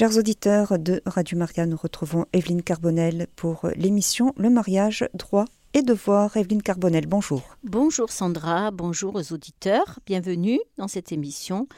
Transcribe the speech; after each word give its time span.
Chers 0.00 0.16
auditeurs 0.16 0.78
de 0.78 1.02
Radio 1.04 1.36
Maria, 1.36 1.66
nous 1.66 1.76
retrouvons 1.76 2.24
Evelyne 2.32 2.62
Carbonel 2.62 3.26
pour 3.36 3.68
l'émission 3.76 4.32
Le 4.38 4.48
mariage, 4.48 5.06
droit 5.12 5.44
et 5.74 5.82
devoir. 5.82 6.38
Evelyne 6.38 6.62
Carbonel, 6.62 7.04
bonjour. 7.04 7.42
Bonjour 7.64 8.10
Sandra, 8.10 8.70
bonjour 8.70 9.14
aux 9.16 9.34
auditeurs, 9.34 9.98
bienvenue 10.06 10.58
dans 10.78 10.88
cette 10.88 11.12
émission 11.12 11.68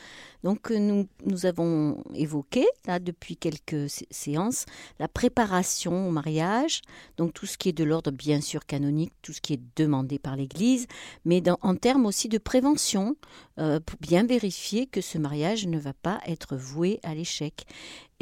donc 0.42 0.70
euh, 0.70 0.78
nous, 0.78 1.06
nous 1.24 1.46
avons 1.46 2.02
évoqué, 2.14 2.66
là, 2.86 2.98
depuis 2.98 3.36
quelques 3.36 3.90
séances, 4.10 4.66
la 4.98 5.08
préparation 5.08 6.08
au 6.08 6.10
mariage, 6.10 6.82
donc 7.16 7.32
tout 7.32 7.46
ce 7.46 7.58
qui 7.58 7.68
est 7.68 7.72
de 7.72 7.84
l'ordre 7.84 8.10
bien 8.10 8.40
sûr 8.40 8.66
canonique, 8.66 9.12
tout 9.22 9.32
ce 9.32 9.40
qui 9.40 9.54
est 9.54 9.60
demandé 9.76 10.18
par 10.18 10.36
l'Église, 10.36 10.86
mais 11.24 11.42
en 11.62 11.76
termes 11.76 12.06
aussi 12.06 12.28
de 12.28 12.38
prévention, 12.38 13.16
euh, 13.58 13.80
pour 13.80 13.98
bien 14.00 14.24
vérifier 14.24 14.86
que 14.86 15.00
ce 15.00 15.18
mariage 15.18 15.66
ne 15.66 15.78
va 15.78 15.92
pas 15.92 16.20
être 16.26 16.56
voué 16.56 17.00
à 17.02 17.14
l'échec. 17.14 17.66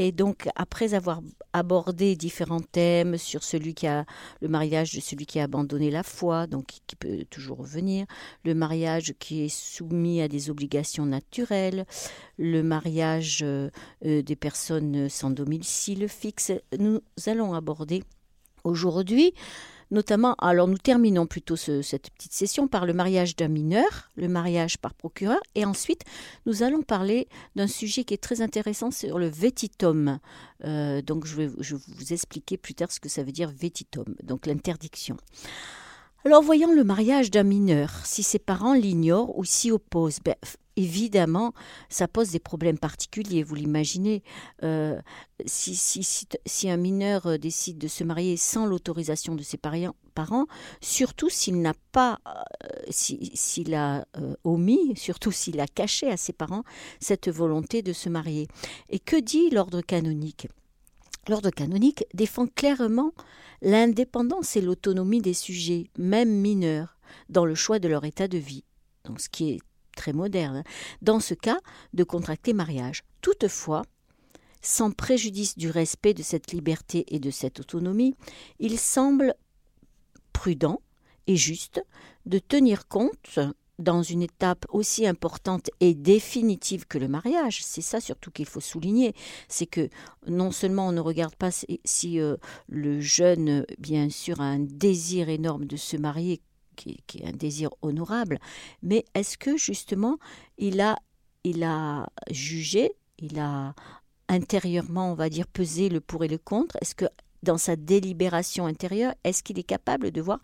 Et 0.03 0.13
donc, 0.13 0.49
après 0.57 0.95
avoir 0.95 1.21
abordé 1.53 2.17
différents 2.17 2.61
thèmes 2.61 3.19
sur 3.19 3.45
celui 3.45 3.75
qui 3.75 3.87
a 3.87 4.07
le 4.41 4.49
mariage 4.49 4.95
de 4.95 5.01
celui 5.01 5.27
qui 5.27 5.39
a 5.39 5.45
abandonné 5.45 5.91
la 5.91 6.03
foi, 6.03 6.47
donc 6.47 6.69
qui 6.87 6.97
peut 6.97 7.27
toujours 7.29 7.59
revenir, 7.59 8.07
le 8.45 8.55
mariage 8.55 9.13
qui 9.19 9.43
est 9.45 9.55
soumis 9.55 10.23
à 10.23 10.29
des 10.29 10.49
obligations 10.49 11.05
naturelles, 11.05 11.85
le 12.39 12.63
mariage 12.63 13.41
euh, 13.43 13.71
euh, 14.05 14.23
des 14.23 14.37
personnes 14.37 15.09
sans 15.09 15.31
domicile 15.31 16.09
fixe. 16.09 16.53
Nous 16.79 17.01
allons 17.27 17.55
aborder 17.55 18.03
aujourd'hui 18.65 19.35
notamment, 19.91 20.35
alors 20.39 20.69
nous 20.69 20.79
terminons 20.79 21.27
plutôt 21.27 21.57
cette 21.57 22.11
petite 22.11 22.33
session 22.33 22.69
par 22.69 22.87
le 22.87 22.93
mariage 22.93 23.37
d'un 23.37 23.49
mineur, 23.49 24.11
le 24.17 24.29
mariage 24.29 24.79
par 24.79 24.95
procureur, 24.95 25.41
et 25.55 25.65
ensuite 25.65 26.03
nous 26.47 26.63
allons 26.63 26.83
parler 26.83 27.29
d'un 27.57 27.67
sujet 27.67 28.05
qui 28.05 28.15
est 28.15 28.23
très 28.23 28.41
intéressant 28.41 28.91
sur 28.91 29.19
le 29.19 29.29
vétitum. 29.29 30.19
Euh, 30.65 31.03
donc 31.03 31.27
je 31.27 31.37
vais, 31.37 31.51
je 31.59 31.77
vais, 31.77 31.83
vous 31.89 32.13
expliquer 32.13 32.57
plus 32.57 32.75
tard 32.75 32.91
ce 32.93 33.01
que 33.01 33.09
ça 33.09 33.23
veut 33.23 33.33
dire 33.33 33.51
vétitum, 33.51 34.15
donc 34.23 34.47
l'interdiction. 34.47 35.17
Alors 36.27 36.43
voyons 36.43 36.75
le 36.75 36.85
mariage 36.85 37.31
d'un 37.31 37.45
mineur, 37.45 37.91
si 38.05 38.23
ses 38.23 38.39
parents 38.39 38.75
l'ignorent 38.75 39.39
ou 39.39 39.45
s'y 39.47 39.71
opposent, 39.71 40.19
ben, 40.23 40.35
évidemment, 40.77 41.55
ça 41.89 42.09
pose 42.09 42.31
des 42.31 42.39
problèmes 42.39 42.79
particuliers, 42.79 43.43
vous 43.43 43.55
l'imaginez. 43.55 44.23
Euh, 44.63 45.01
si, 45.47 46.69
un 46.69 46.77
mineur 46.77 47.27
euh, 47.27 47.39
décide 47.39 47.79
de 47.79 47.89
se 47.89 48.05
marier 48.05 48.37
sans 48.37 48.67
l'autorisation 48.67 49.35
de 49.35 49.43
ses 49.43 49.57
parents, 49.57 50.47
surtout 50.83 51.31
s'il 51.31 51.63
n'a 51.63 51.73
pas, 51.91 52.19
euh, 52.27 52.69
s'il 52.91 53.75
a 53.75 54.05
omis, 54.45 54.93
surtout 54.97 55.33
s'il 55.33 55.59
a 55.59 55.67
caché 55.67 56.11
à 56.11 56.19
ses 56.19 56.35
parents 56.35 56.65
cette 57.01 57.31
volonté 57.31 57.81
de 57.81 57.95
se 57.95 58.11
marier. 58.11 58.47
Et 58.91 58.99
que 58.99 59.19
dit 59.19 59.49
l'ordre 59.49 59.81
canonique? 59.81 60.49
L'ordre 61.31 61.51
canonique 61.51 62.05
défend 62.13 62.49
clairement 62.49 63.13
l'indépendance 63.63 64.57
et 64.57 64.61
l'autonomie 64.61 65.21
des 65.21 65.33
sujets, 65.33 65.89
même 65.97 66.29
mineurs, 66.29 66.99
dans 67.29 67.45
le 67.45 67.55
choix 67.55 67.79
de 67.79 67.87
leur 67.87 68.05
état 68.05 68.27
de 68.27 68.37
vie. 68.37 68.65
Donc, 69.05 69.21
ce 69.21 69.29
qui 69.29 69.51
est 69.51 69.61
très 69.95 70.13
moderne. 70.13 70.57
Hein. 70.57 70.65
Dans 71.03 71.21
ce 71.21 71.35
cas, 71.35 71.61
de 71.95 72.03
contracter 72.03 72.53
mariage. 72.53 73.05
Toutefois, 73.23 73.83
sans 74.61 74.91
préjudice 74.91 75.57
du 75.57 75.71
respect 75.71 76.15
de 76.15 76.25
cette 76.25 76.51
liberté 76.51 77.05
et 77.15 77.21
de 77.21 77.31
cette 77.31 77.61
autonomie, 77.61 78.17
il 78.59 78.77
semble 78.77 79.37
prudent 80.33 80.83
et 81.29 81.37
juste 81.37 81.81
de 82.27 82.41
tenir 82.41 82.89
compte 82.89 83.39
dans 83.81 84.03
une 84.03 84.23
étape 84.23 84.67
aussi 84.69 85.07
importante 85.07 85.71
et 85.81 85.95
définitive 85.95 86.87
que 86.87 86.99
le 86.99 87.09
mariage, 87.09 87.63
c'est 87.65 87.81
ça 87.81 88.01
surtout 88.01 88.31
qu'il 88.31 88.47
faut 88.47 88.61
souligner, 88.61 89.15
c'est 89.49 89.67
que 89.67 89.89
non 90.27 90.51
seulement 90.51 90.89
on 90.89 90.93
ne 90.93 91.01
regarde 91.01 91.35
pas 91.35 91.51
si, 91.51 92.21
euh, 92.21 92.37
le 92.69 93.01
jeune, 93.01 93.65
bien 93.79 94.11
sûr, 94.11 94.41
a 94.41 94.45
un 94.45 94.61
désir 94.61 95.29
énorme 95.29 95.65
de 95.65 95.77
se 95.77 95.97
marier, 95.97 96.41
qui, 96.77 97.03
qui 97.07 97.19
est 97.19 97.27
un 97.27 97.33
désir 97.33 97.71
honorable, 97.83 98.39
mais 98.83 99.05
est-ce 99.15 99.37
que 99.37 99.57
justement 99.57 100.19
il 100.59 100.81
a, 100.81 100.97
il 101.45 101.63
a 101.63 102.09
jugé, 102.31 102.93
il 103.19 103.39
a 103.39 103.75
intérieurement, 104.29 105.11
on 105.11 105.15
va 105.15 105.29
dire, 105.29 105.47
pesé 105.47 105.89
le 105.89 106.01
pour 106.01 106.25
et 106.25 106.29
le 106.29 106.39
contre? 106.39 106.77
Est-ce 106.81 106.95
que 106.95 107.07
dans 107.43 107.59
sa 107.59 107.77
délibération 107.77 108.67
intérieure, 108.67 109.15
est-ce 109.25 109.43
qu'il 109.43 109.59
est 109.59 109.65
capable 109.65 110.11
de 110.11 110.21
voir 110.21 110.41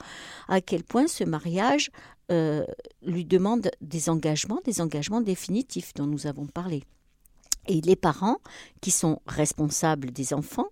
à 0.48 0.60
quel 0.60 0.84
point 0.84 1.06
ce 1.06 1.24
mariage 1.24 1.90
euh, 2.30 2.64
lui 3.02 3.24
demande 3.24 3.70
des 3.80 4.08
engagements, 4.08 4.60
des 4.64 4.80
engagements 4.80 5.20
définitifs 5.20 5.94
dont 5.94 6.06
nous 6.06 6.26
avons 6.26 6.46
parlé? 6.46 6.84
Et 7.68 7.80
les 7.80 7.96
parents, 7.96 8.38
qui 8.80 8.90
sont 8.90 9.20
responsables 9.26 10.12
des 10.12 10.32
enfants, 10.34 10.68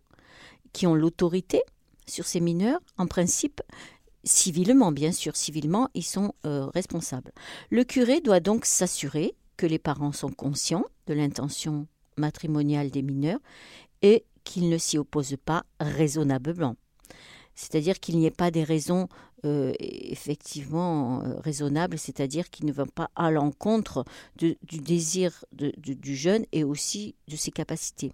qui 0.72 0.86
ont 0.86 0.94
l'autorité 0.94 1.62
sur 2.06 2.26
ces 2.26 2.40
mineurs, 2.40 2.80
en 2.98 3.06
principe, 3.06 3.62
civilement, 4.24 4.92
bien 4.92 5.12
sûr, 5.12 5.36
civilement, 5.36 5.88
ils 5.94 6.04
sont 6.04 6.34
euh, 6.46 6.66
responsables. 6.66 7.32
Le 7.70 7.84
curé 7.84 8.20
doit 8.20 8.40
donc 8.40 8.64
s'assurer 8.64 9.34
que 9.56 9.66
les 9.66 9.78
parents 9.78 10.12
sont 10.12 10.30
conscients 10.30 10.84
de 11.06 11.14
l'intention 11.14 11.86
matrimoniale 12.16 12.90
des 12.90 13.02
mineurs 13.02 13.40
et 14.02 14.24
qu'ils 14.44 14.68
ne 14.68 14.78
s'y 14.78 14.98
opposent 14.98 15.36
pas 15.44 15.64
raisonnablement. 15.80 16.76
C'est-à-dire 17.54 18.00
qu'il 18.00 18.18
n'y 18.18 18.26
ait 18.26 18.30
pas 18.30 18.50
des 18.50 18.64
raisons 18.64 19.08
euh, 19.44 19.72
effectivement 19.78 21.22
euh, 21.22 21.38
raisonnables, 21.40 21.98
c'est-à-dire 21.98 22.50
qu'ils 22.50 22.66
ne 22.66 22.72
vont 22.72 22.86
pas 22.86 23.10
à 23.14 23.30
l'encontre 23.30 24.04
du 24.36 24.56
désir 24.62 25.44
du 25.52 26.16
jeune 26.16 26.46
et 26.52 26.64
aussi 26.64 27.14
de 27.28 27.36
ses 27.36 27.50
capacités. 27.50 28.10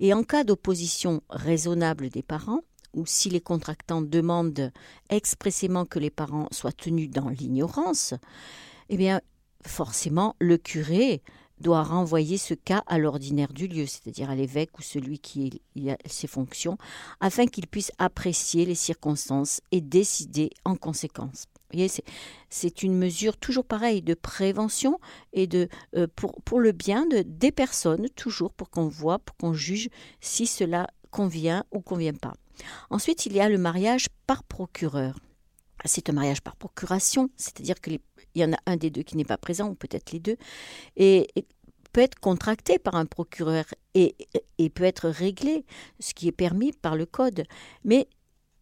Et 0.00 0.14
en 0.14 0.24
cas 0.24 0.44
d'opposition 0.44 1.22
raisonnable 1.28 2.08
des 2.08 2.22
parents, 2.22 2.60
ou 2.94 3.06
si 3.06 3.30
les 3.30 3.40
contractants 3.40 4.02
demandent 4.02 4.72
expressément 5.08 5.84
que 5.84 5.98
les 5.98 6.10
parents 6.10 6.48
soient 6.50 6.72
tenus 6.72 7.10
dans 7.10 7.28
l'ignorance, 7.28 8.14
eh 8.88 8.96
bien, 8.96 9.20
forcément, 9.66 10.36
le 10.40 10.58
curé 10.58 11.22
doit 11.62 11.82
renvoyer 11.82 12.36
ce 12.36 12.54
cas 12.54 12.82
à 12.86 12.98
l'ordinaire 12.98 13.52
du 13.52 13.66
lieu, 13.66 13.86
c'est-à-dire 13.86 14.28
à, 14.28 14.34
l'évêque 14.34 14.78
ou 14.78 14.82
celui 14.82 15.18
qui 15.18 15.62
a 15.88 15.96
ses 16.06 16.26
fonctions, 16.26 16.76
afin 17.20 17.46
qu'il 17.46 17.66
puisse 17.66 17.92
apprécier 17.98 18.66
les 18.66 18.74
circonstances 18.74 19.60
et 19.70 19.80
décider 19.80 20.50
en 20.64 20.76
conséquence. 20.76 21.46
C'est 22.50 22.82
une 22.82 22.96
mesure 22.96 23.36
toujours 23.36 23.64
pareille 23.64 24.02
de 24.02 24.14
prévention 24.14 24.98
et 25.32 25.46
de 25.46 25.68
euh, 25.96 26.06
pour, 26.14 26.60
le 26.60 26.72
bien 26.72 27.06
de, 27.06 27.22
des 27.26 27.52
personnes, 27.52 28.08
toujours 28.10 28.52
pour 28.52 28.70
qu'on 28.70 28.88
voit, 28.88 29.18
pour 29.18 29.36
qu'on 29.36 29.54
juge 29.54 29.88
si 30.20 30.46
cela 30.46 30.86
convient 31.10 31.64
ou 31.72 31.80
convient 31.80 32.14
pas. 32.14 32.34
Ensuite, 32.90 33.26
il 33.26 33.32
y 33.32 33.40
a 33.40 33.48
le 33.48 33.58
mariage 33.58 34.08
par 34.26 34.44
procureur. 34.44 35.18
C'est 35.84 36.10
un 36.10 36.12
mariage 36.12 36.42
par 36.42 36.56
procuration, 36.56 37.30
c'est-à-dire 37.36 37.80
qu'il 38.32 38.42
y 38.42 38.44
en 38.44 38.52
a 38.52 38.58
un 38.66 38.76
des 38.76 38.90
deux 38.90 39.02
qui 39.02 39.16
n'est 39.16 39.24
pas 39.24 39.38
présent, 39.38 39.68
ou 39.68 39.74
peut-être 39.74 40.12
les 40.12 40.20
deux, 40.20 40.36
et, 40.96 41.28
peut 41.92 42.00
être 42.00 42.18
contracté 42.18 42.78
par 42.78 42.94
un 42.94 43.04
procureur 43.04 43.66
et, 43.94 44.16
peut 44.74 44.84
être 44.84 45.08
réglé, 45.08 45.66
ce 46.00 46.14
qui 46.14 46.26
est 46.26 46.32
permis 46.32 46.72
par 46.72 46.96
le 46.96 47.04
code. 47.04 47.44
Mais 47.84 48.08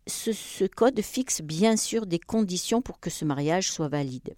ce, 0.09 0.65
code 0.65 1.01
fixe 1.01 1.41
bien 1.41 1.77
sûr 1.77 2.07
des 2.07 2.19
conditions 2.19 2.83
pour 2.83 2.99
que 2.99 3.09
ce 3.09 3.25
mariage 3.25 3.71
soit 3.71 3.89
valide. 3.89 4.35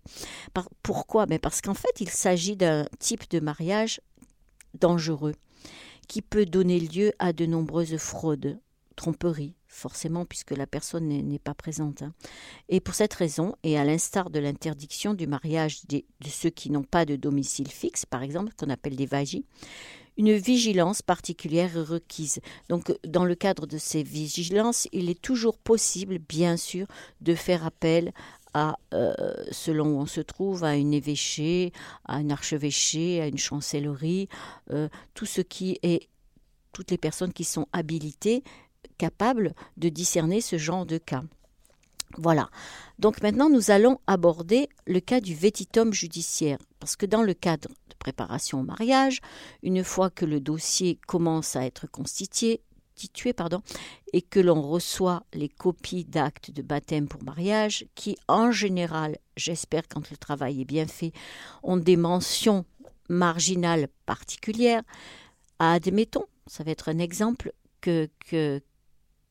pourquoi? 0.82 1.25
Mais 1.26 1.38
Parce 1.38 1.62
qu'en 1.62 1.75
fait, 1.75 2.00
il 2.00 2.10
s'agit 2.10 2.56
d'un 2.56 2.84
type 2.98 3.31
de 3.31 3.41
mariage 3.41 4.03
dangereux 4.78 5.34
qui 6.09 6.21
peut 6.21 6.44
donner 6.44 6.78
lieu 6.78 7.12
à 7.19 7.32
de 7.32 7.47
nombreuses 7.47 7.97
fraudes, 7.97 8.59
tromperies, 8.92 9.54
forcément, 9.66 10.25
puisque 10.25 10.53
la 10.53 10.66
personne 10.66 11.08
n'est 11.08 11.38
pas 11.38 11.54
présente. 11.54 12.03
Hein. 12.03 12.12
Et 12.69 12.80
pour 12.80 12.94
cette 12.94 13.14
raison, 13.14 13.56
et 13.62 13.78
à 13.78 13.84
l'instar 13.84 14.30
de 14.30 14.38
l'interdiction 14.38 15.14
du 15.14 15.26
mariage 15.26 15.86
de 15.86 16.03
ceux 16.28 16.50
qui 16.50 16.70
n'ont 16.70 16.84
pas 16.84 17.04
de 17.04 17.16
domicile 17.16 17.69
fixe, 17.69 18.06
par 18.06 18.22
exemple, 18.22 18.53
qu'on 18.56 18.70
appelle 18.70 18.97
des 18.97 19.06
vagis, 19.06 19.44
une 20.19 20.34
vigilance 20.34 21.03
particulière 21.03 21.76
est 21.76 21.82
requise. 21.82 22.41
Donc, 22.69 22.92
dans 23.06 23.24
le 23.24 23.34
cadre 23.34 23.66
de 23.66 23.78
ces 23.78 24.03
vigilances, 24.03 24.86
il 24.92 25.09
est 25.09 25.21
toujours 25.21 25.56
possible, 25.59 26.18
bien 26.18 26.56
sûr, 26.56 26.86
de 27.21 27.34
faire 27.34 27.65
appel 27.65 28.12
à, 28.54 28.78
euh, 28.92 29.15
selon 29.50 29.97
où 29.97 30.00
on 30.00 30.06
se 30.06 30.21
trouve, 30.21 30.65
à 30.65 30.77
une 30.77 30.92
évêché, 30.92 31.72
à 32.04 32.16
un 32.16 32.30
archevêché, 32.30 33.22
à 33.22 33.27
une 33.27 33.38
chancellerie, 33.38 34.28
euh, 34.71 34.88
tout 35.15 35.27
ce 35.27 35.41
qui 35.41 35.78
est 35.83 36.09
toutes 36.72 36.91
les 36.91 36.98
personnes 36.98 37.33
qui 37.33 37.45
sont 37.45 37.66
habilitées 37.72 38.42
capable 38.99 39.55
de 39.77 39.89
discerner 39.89 40.41
ce 40.41 40.59
genre 40.59 40.87
de 40.87 40.99
cas. 40.99 41.23
Voilà. 42.19 42.51
Donc 42.99 43.23
maintenant, 43.23 43.49
nous 43.49 43.71
allons 43.71 43.99
aborder 44.07 44.69
le 44.87 45.01
cas 45.01 45.21
du 45.21 45.34
vétitum 45.34 45.93
judiciaire, 45.93 46.59
parce 46.79 46.97
que 46.97 47.07
dans 47.07 47.23
le 47.23 47.34
cadre 47.34 47.69
de 47.89 47.95
préparation 47.99 48.61
au 48.61 48.65
mariage, 48.65 49.21
une 49.63 49.83
fois 49.83 50.11
que 50.11 50.25
le 50.25 50.41
dossier 50.41 50.99
commence 51.07 51.57
à 51.57 51.65
être 51.65 51.87
constitué, 51.87 52.61
et 54.13 54.23
que 54.23 54.39
l'on 54.39 54.63
reçoit 54.63 55.25
les 55.33 55.49
copies 55.49 56.05
d'actes 56.05 56.51
de 56.53 56.63
baptême 56.63 57.09
pour 57.09 57.25
mariage, 57.25 57.87
qui 57.95 58.17
en 58.29 58.53
général, 58.53 59.19
j'espère 59.37 59.89
quand 59.89 60.11
le 60.11 60.17
travail 60.17 60.61
est 60.61 60.67
bien 60.67 60.87
fait, 60.87 61.13
ont 61.65 61.79
des 61.79 61.97
mentions 61.97 62.65
marginales 63.09 63.89
particulières, 64.07 64.83
admettons 65.59 66.27
ça 66.47 66.65
va 66.65 66.71
être 66.71 66.89
un 66.89 66.99
exemple 66.99 67.53
que 67.81 68.09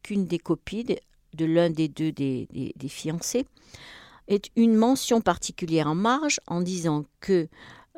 qu'une 0.04 0.26
des 0.26 0.40
copies 0.40 0.84
de, 1.34 1.46
l'un 1.46 1.70
des 1.70 1.88
deux 1.88 2.12
des, 2.12 2.48
fiancés 2.88 3.46
est 4.28 4.50
une 4.56 4.76
mention 4.76 5.22
particulière 5.22 5.88
en 5.88 5.96
marge 5.96 6.40
en 6.48 6.62
disant 6.62 7.06
que 7.20 7.48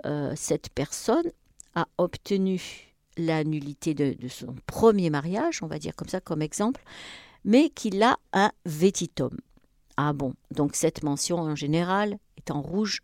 euh, 0.05 0.33
cette 0.35 0.69
personne 0.69 1.31
a 1.75 1.87
obtenu 1.97 2.93
la 3.17 3.43
nullité 3.43 3.93
de, 3.93 4.15
son 4.27 4.55
premier 4.65 5.09
mariage, 5.09 5.61
on 5.61 5.67
va 5.67 5.79
dire 5.79 5.95
comme 5.95 6.07
ça 6.07 6.19
comme 6.19 6.41
exemple, 6.41 6.83
mais 7.45 7.69
qu'il 7.69 8.01
a 8.01 8.17
un 8.31 8.51
vétitum. 8.65 9.37
Ah 9.97 10.13
bon, 10.13 10.33
donc 10.51 10.75
cette 10.75 11.03
mention 11.03 11.37
en 11.37 11.55
général 11.55 12.17
est 12.37 12.51
en 12.51 12.61
rouge. 12.61 13.01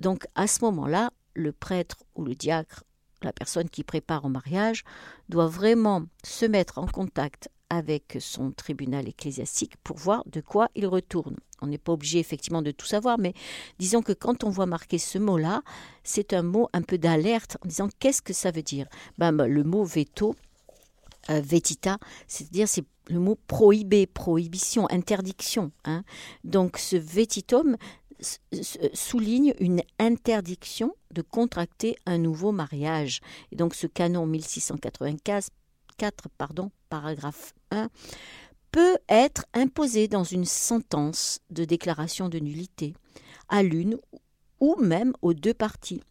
Donc 0.00 0.26
à 0.34 0.46
ce 0.46 0.64
moment-là, 0.64 1.10
le 1.34 1.52
prêtre 1.52 1.96
ou 2.14 2.24
le 2.24 2.34
diacre, 2.34 2.84
la 3.22 3.32
personne 3.32 3.68
qui 3.68 3.82
prépare 3.82 4.24
au 4.24 4.28
mariage, 4.28 4.84
doit 5.28 5.48
vraiment 5.48 6.04
se 6.22 6.46
mettre 6.46 6.78
en 6.78 6.86
contact 6.86 7.48
avec 7.70 8.16
son 8.20 8.50
tribunal 8.50 9.08
ecclésiastique 9.08 9.76
pour 9.84 9.96
voir 9.96 10.22
de 10.26 10.40
quoi 10.40 10.68
il 10.74 10.86
retourne. 10.86 11.36
On 11.60 11.66
n'est 11.66 11.78
pas 11.78 11.92
obligé 11.92 12.18
effectivement 12.18 12.62
de 12.62 12.70
tout 12.70 12.86
savoir, 12.86 13.18
mais 13.18 13.34
disons 13.78 14.02
que 14.02 14.12
quand 14.12 14.44
on 14.44 14.50
voit 14.50 14.66
marquer 14.66 14.98
ce 14.98 15.18
mot-là, 15.18 15.62
c'est 16.04 16.32
un 16.32 16.42
mot 16.42 16.68
un 16.72 16.82
peu 16.82 16.98
d'alerte 16.98 17.56
en 17.64 17.68
disant 17.68 17.88
qu'est-ce 17.98 18.22
que 18.22 18.32
ça 18.32 18.50
veut 18.50 18.62
dire? 18.62 18.86
Ben, 19.18 19.32
ben 19.32 19.46
Le 19.46 19.64
mot 19.64 19.84
veto, 19.84 20.34
euh, 21.30 21.40
vetita, 21.40 21.98
c'est-à-dire 22.26 22.68
c'est 22.68 22.84
le 23.08 23.18
mot 23.18 23.38
prohibé, 23.46 24.06
prohibition, 24.06 24.86
interdiction. 24.90 25.72
Hein. 25.84 26.04
Donc 26.44 26.78
ce 26.78 26.96
vetitum 26.96 27.76
souligne 28.92 29.54
une 29.60 29.82
interdiction 29.98 30.94
de 31.12 31.22
contracter 31.22 31.96
un 32.06 32.18
nouveau 32.18 32.52
mariage. 32.52 33.20
Et 33.52 33.56
donc 33.56 33.74
ce 33.74 33.86
canon 33.86 34.26
1695 34.26 35.48
4, 35.98 36.28
pardon, 36.38 36.70
paragraphe 36.88 37.54
1, 37.70 37.88
peut 38.70 38.96
être 39.08 39.44
imposé 39.52 40.08
dans 40.08 40.24
une 40.24 40.44
sentence 40.44 41.40
de 41.50 41.64
déclaration 41.64 42.28
de 42.28 42.38
nullité 42.38 42.94
à 43.48 43.62
l'une 43.62 43.98
ou 44.60 44.76
même 44.80 45.12
aux 45.22 45.34
deux 45.34 45.54
parties, 45.54 46.02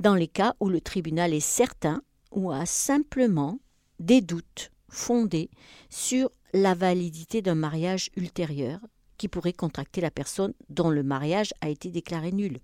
dans 0.00 0.14
les 0.14 0.28
cas 0.28 0.54
où 0.60 0.68
le 0.68 0.80
tribunal 0.80 1.34
est 1.34 1.40
certain 1.40 2.02
ou 2.30 2.50
a 2.50 2.66
simplement 2.66 3.58
des 4.00 4.20
doutes 4.20 4.70
fondés 4.88 5.50
sur 5.90 6.30
la 6.52 6.74
validité 6.74 7.42
d'un 7.42 7.54
mariage 7.54 8.10
ultérieur 8.16 8.80
qui 9.18 9.28
pourrait 9.28 9.52
contracter 9.52 10.00
la 10.00 10.10
personne 10.10 10.54
dont 10.68 10.90
le 10.90 11.02
mariage 11.02 11.52
a 11.60 11.68
été 11.68 11.90
déclaré 11.90 12.32
nul. 12.32 12.60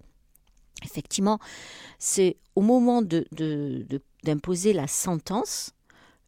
Effectivement, 0.84 1.38
c'est 1.99 2.37
au 2.55 2.62
moment 2.62 3.02
d'imposer 3.02 4.72
de, 4.72 4.76
la 4.76 4.87
sentence 4.87 5.72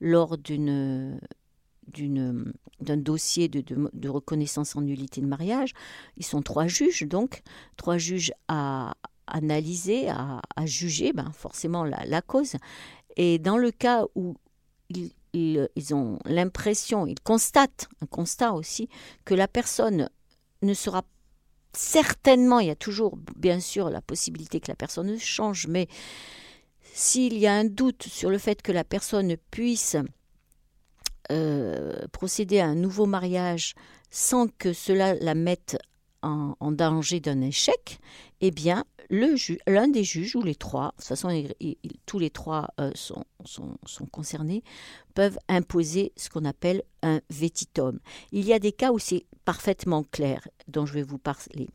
lors 0.02 0.36
d'une 0.36 1.18
d'un 2.80 2.96
dossier 2.96 3.48
de, 3.48 4.08
reconnaissance 4.08 4.76
en 4.76 4.80
nullité 4.80 5.20
de 5.20 5.26
mariage. 5.26 5.72
Ils 6.16 6.24
sont 6.24 6.42
trois 6.42 6.66
juges, 6.66 7.02
donc, 7.02 7.42
trois 7.76 7.98
juges 7.98 8.32
à 8.48 8.94
analyser, 9.26 10.08
à, 10.08 10.40
juger 10.64 11.12
ben, 11.12 11.30
forcément 11.32 11.84
la, 11.84 12.22
cause. 12.22 12.56
Et 13.16 13.38
dans 13.38 13.58
le 13.58 13.70
cas 13.70 14.04
où 14.14 14.36
ils, 14.90 15.10
ils 15.32 15.94
ont 15.94 16.18
l'impression, 16.24 17.06
ils 17.06 17.20
constatent, 17.20 17.88
un 18.00 18.06
constat 18.06 18.52
aussi, 18.52 18.88
que 19.24 19.34
la 19.34 19.48
personne 19.48 20.08
ne 20.62 20.74
sera 20.74 21.02
certainement, 21.72 22.60
il 22.60 22.68
y 22.68 22.70
a 22.70 22.76
toujours 22.76 23.18
bien 23.36 23.60
sûr 23.60 23.90
la 23.90 24.02
possibilité 24.02 24.60
que 24.60 24.70
la 24.70 24.76
personne 24.76 25.18
change, 25.18 25.66
mais 25.66 25.88
s'il 26.92 27.38
y 27.38 27.46
a 27.46 27.54
un 27.54 27.64
doute 27.64 28.04
sur 28.04 28.30
le 28.30 28.38
fait 28.38 28.62
que 28.62 28.72
la 28.72 28.84
personne 28.84 29.36
puisse 29.50 29.96
euh, 31.30 32.06
procéder 32.12 32.60
à 32.60 32.66
un 32.66 32.74
nouveau 32.74 33.06
mariage 33.06 33.74
sans 34.10 34.46
que 34.46 34.72
cela 34.72 35.14
la 35.14 35.34
mette 35.34 35.78
en, 36.22 36.54
danger 36.70 37.18
d'un 37.18 37.40
échec, 37.40 37.98
eh 38.40 38.52
bien, 38.52 38.84
l'un 39.10 39.88
des 39.88 40.04
juges 40.04 40.36
ou 40.36 40.42
les 40.42 40.54
trois, 40.54 40.92
de 40.92 40.96
toute 40.98 41.06
façon, 41.06 41.44
tous 42.06 42.18
les 42.20 42.30
trois 42.30 42.68
euh, 42.78 42.92
sont, 42.94 43.24
sont, 43.44 44.06
concernés, 44.06 44.62
peuvent 45.14 45.38
imposer 45.48 46.12
ce 46.16 46.28
qu'on 46.28 46.44
appelle 46.44 46.82
un 47.02 47.20
vétitum. 47.28 47.98
Il 48.30 48.44
y 48.44 48.52
a 48.52 48.60
des 48.60 48.70
cas 48.70 48.92
où 48.92 49.00
c'est 49.00 49.26
parfaitement 49.44 50.04
clair, 50.04 50.46
dont 50.68 50.86
je 50.86 50.94
vais 50.94 51.02
vous 51.02 51.18
parler. 51.18 51.68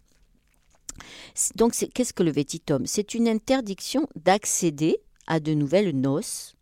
Donc, 1.56 1.74
qu'est-ce 1.94 2.14
que 2.14 2.24
le 2.24 2.32
vétitum? 2.32 2.86
C'est 2.86 3.16
une 3.16 3.28
interdiction 3.28 4.08
d'accéder 4.16 5.02
à 5.28 5.40
de 5.40 5.54
nouvelles 5.54 5.96
noces, 5.96 6.56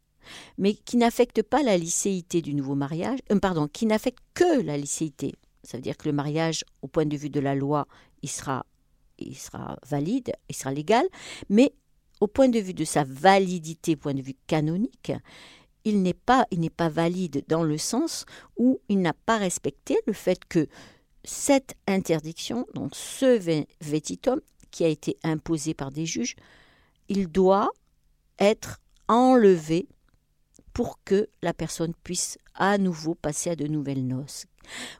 mais 0.58 0.74
qui 0.74 0.98
n'affecte 0.98 1.42
pas 1.44 1.64
la 1.64 1.78
licéité 1.78 2.42
du 2.42 2.54
nouveau 2.54 2.76
mariage, 2.76 3.20
euh, 3.32 3.40
pardon, 3.40 3.68
qui 3.68 3.86
n'affecte 3.86 4.20
que 4.34 4.62
la 4.62 4.78
licéité. 4.78 5.36
Ça 5.64 5.78
veut 5.78 5.84
dire 5.84 5.98
que 5.98 6.08
le 6.08 6.14
mariage, 6.14 6.64
au 6.82 6.88
point 6.88 7.06
de 7.06 7.18
vue 7.18 7.30
de 7.30 7.40
la 7.40 7.56
loi, 7.56 7.88
il 8.22 8.30
sera, 8.30 8.66
il 9.18 9.36
sera 9.36 9.78
valide, 9.88 10.34
il 10.50 10.56
sera 10.56 10.74
légal, 10.74 11.08
mais 11.50 11.74
au 12.22 12.28
point 12.28 12.50
de 12.50 12.60
vue 12.60 12.74
de 12.74 12.86
sa 12.86 13.04
validité, 13.04 13.96
point 13.96 14.14
de 14.14 14.22
vue 14.22 14.36
canonique, 14.48 15.12
il 15.84 16.02
n'est 16.02 16.14
pas, 16.14 16.46
il 16.52 16.60
n'est 16.60 16.70
pas 16.70 16.90
valide 16.90 17.44
dans 17.48 17.64
le 17.64 17.78
sens 17.78 18.26
où 18.58 18.80
il 18.90 19.02
n'a 19.02 19.14
pas 19.14 19.38
respecté 19.38 19.98
le 20.08 20.14
fait 20.14 20.44
que 20.46 20.68
cette 21.24 21.76
interdiction, 21.88 22.66
donc 22.74 22.96
ce 22.96 23.40
vétitum 23.82 24.40
qui 24.72 24.84
a 24.84 24.88
été 24.88 25.18
imposé 25.24 25.74
par 25.74 25.92
des 25.92 26.06
juges, 26.06 26.36
il 27.10 27.28
doit 27.28 27.70
être 28.40 28.80
enlevé 29.08 29.88
pour 30.74 31.00
que 31.04 31.30
la 31.42 31.54
personne 31.54 31.94
puisse 32.04 32.38
à 32.54 32.78
nouveau 32.78 33.16
passer 33.16 33.52
à 33.52 33.56
de 33.56 33.68
nouvelles 33.68 34.06
noces. 34.06 34.46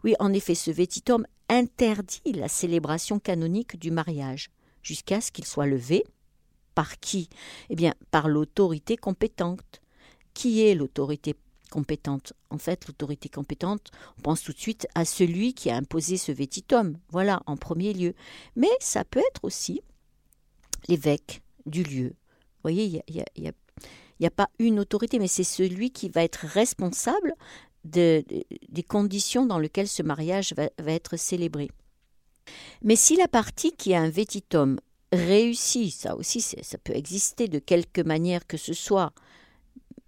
Oui, 0.04 0.16
en 0.20 0.32
effet, 0.34 0.56
ce 0.56 0.72
vétitum 0.72 1.26
interdit 1.50 2.34
la 2.34 2.48
célébration 2.48 3.20
canonique 3.20 3.78
du 3.78 3.92
mariage 3.92 4.50
jusqu'à 4.82 5.22
ce 5.22 5.32
qu'il 5.32 5.46
soit 5.46 5.66
levé. 5.66 6.06
Par 6.76 7.00
qui? 7.00 7.30
Eh 7.70 7.76
bien, 7.76 7.94
par 8.12 8.28
l'autorité 8.28 8.98
compétente. 8.98 9.82
Qui 10.34 10.66
est 10.66 10.76
l'autorité 10.76 11.36
compétente? 11.72 12.34
En 12.50 12.58
fait, 12.58 12.88
l'autorité 12.88 13.30
compétente, 13.30 13.92
on 14.18 14.22
pense 14.22 14.44
tout 14.44 14.54
de 14.54 14.60
suite 14.60 14.88
à 14.96 15.06
celui 15.06 15.54
qui 15.54 15.70
a 15.70 15.78
imposé 15.78 16.18
ce 16.18 16.32
vétitum. 16.32 16.98
Voilà, 17.10 17.42
en 17.46 17.58
premier 17.58 17.94
lieu. 17.94 18.14
Mais 18.56 18.72
ça 18.80 19.06
peut 19.06 19.24
être 19.32 19.44
aussi 19.44 19.82
l'évêque 20.88 21.42
du 21.66 21.84
lieu, 21.84 22.14
voyez, 22.66 23.04
il 23.08 23.24
n'y 24.20 24.28
a, 24.28 24.32
pas 24.32 24.50
une 24.60 24.80
autorité, 24.80 25.20
mais 25.20 25.28
c'est 25.28 25.44
celui 25.44 25.92
qui 25.92 26.10
va 26.10 26.24
être 26.24 26.46
responsable 26.46 27.34
des 27.84 28.84
conditions 28.88 29.46
dans 29.46 29.60
lesquelles 29.60 29.88
ce 29.88 30.04
mariage 30.04 30.54
va, 30.56 30.92
être 30.92 31.18
célébré. 31.18 31.70
Mais 32.82 32.96
si 32.96 33.16
la 33.16 33.28
partie 33.28 33.72
qui 33.72 33.94
a 33.94 34.02
un 34.02 34.10
vétitum 34.10 34.80
réussit, 35.12 35.94
ça 35.94 36.16
aussi 36.16 36.42
ça 36.42 36.78
peut 36.78 36.96
exister 36.96 37.48
de 37.48 37.60
quelque 37.60 38.02
manière 38.02 38.48
que 38.48 38.58
ce 38.58 38.74
soit, 38.74 39.14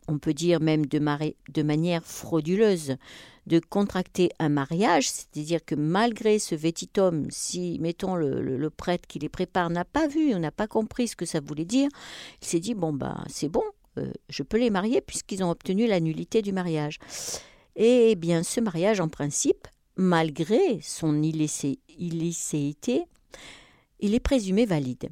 on 0.07 0.19
peut 0.19 0.33
dire 0.33 0.59
même 0.59 0.85
de 0.85 1.61
manière 1.63 2.03
frauduleuse, 2.03 2.97
de 3.47 3.59
contracter 3.59 4.29
un 4.39 4.49
mariage, 4.49 5.09
c'est-à-dire 5.09 5.63
que 5.65 5.73
malgré 5.73 6.37
ce 6.37 6.53
vétitum, 6.53 7.27
si, 7.29 7.79
mettons, 7.79 8.15
le, 8.15 8.69
prêtre 8.69 9.07
qui 9.07 9.19
les 9.19 9.29
prépare 9.29 9.69
n'a 9.69 9.85
pas 9.85 10.07
vu, 10.07 10.35
n'a 10.35 10.51
pas 10.51 10.67
compris 10.67 11.07
ce 11.07 11.15
que 11.15 11.25
ça 11.25 11.39
voulait 11.39 11.65
dire, 11.65 11.89
il 12.41 12.47
s'est 12.47 12.59
dit, 12.59 12.73
bon, 12.73 12.91
ben, 12.91 13.23
c'est 13.27 13.47
bon, 13.47 13.63
euh, 13.97 14.11
je 14.29 14.43
peux 14.43 14.57
les 14.57 14.69
marier 14.69 15.01
puisqu'ils 15.01 15.43
ont 15.43 15.49
obtenu 15.49 15.87
la 15.87 16.01
nullité 16.01 16.41
du 16.41 16.51
mariage. 16.51 16.99
Et 17.77 18.15
bien, 18.15 18.43
ce 18.43 18.59
mariage, 18.59 18.99
en 18.99 19.07
principe, 19.07 19.67
malgré 19.95 20.79
son 20.81 21.23
illicéité, 21.23 23.05
il 23.99 24.13
est 24.13 24.19
présumé 24.19 24.65
valide, 24.65 25.09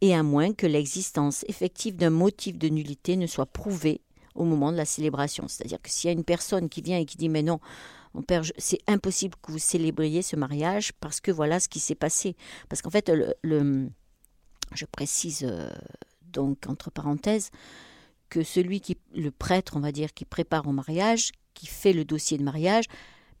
et 0.00 0.14
à 0.14 0.22
moins 0.22 0.52
que 0.52 0.66
l'existence 0.66 1.44
effective 1.48 1.96
d'un 1.96 2.10
motif 2.10 2.56
de 2.58 2.68
nullité 2.68 3.16
ne 3.16 3.26
soit 3.26 3.46
prouvée 3.46 4.00
au 4.36 4.44
moment 4.44 4.72
de 4.72 4.76
la 4.76 4.84
célébration. 4.84 5.48
C'est-à-dire 5.48 5.80
que 5.80 5.90
s'il 5.90 6.08
y 6.08 6.10
a 6.10 6.16
une 6.16 6.24
personne 6.24 6.68
qui 6.68 6.82
vient 6.82 6.98
et 6.98 7.04
qui 7.04 7.16
dit 7.16 7.28
mais 7.28 7.42
non, 7.42 7.60
mon 8.14 8.22
père, 8.22 8.42
c'est 8.56 8.80
impossible 8.86 9.34
que 9.42 9.52
vous 9.52 9.58
célébriez 9.58 10.22
ce 10.22 10.36
mariage 10.36 10.92
parce 11.00 11.20
que 11.20 11.30
voilà 11.30 11.60
ce 11.60 11.68
qui 11.68 11.80
s'est 11.80 11.94
passé. 11.94 12.36
Parce 12.68 12.80
qu'en 12.80 12.90
fait, 12.90 13.10
le, 13.42 13.90
je 14.74 14.84
précise 14.86 15.44
euh, 15.44 15.68
donc 16.22 16.66
entre 16.66 16.90
parenthèses 16.90 17.50
que 18.28 18.42
celui 18.42 18.80
qui, 18.80 18.96
le 19.14 19.30
prêtre, 19.30 19.76
on 19.76 19.80
va 19.80 19.92
dire, 19.92 20.14
qui 20.14 20.24
prépare 20.24 20.66
au 20.66 20.72
mariage, 20.72 21.32
qui 21.54 21.66
fait 21.66 21.92
le 21.92 22.04
dossier 22.04 22.38
de 22.38 22.42
mariage, 22.42 22.86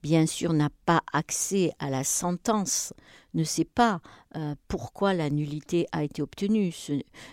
bien 0.02 0.26
sûr 0.26 0.52
n'a 0.52 0.70
pas 0.84 1.02
accès 1.12 1.72
à 1.78 1.90
la 1.90 2.04
sentence, 2.04 2.92
ne 3.34 3.44
sait 3.44 3.64
pas 3.64 4.00
euh, 4.36 4.54
pourquoi 4.68 5.14
la 5.14 5.30
nullité 5.30 5.86
a 5.92 6.04
été 6.04 6.22
obtenue. 6.22 6.72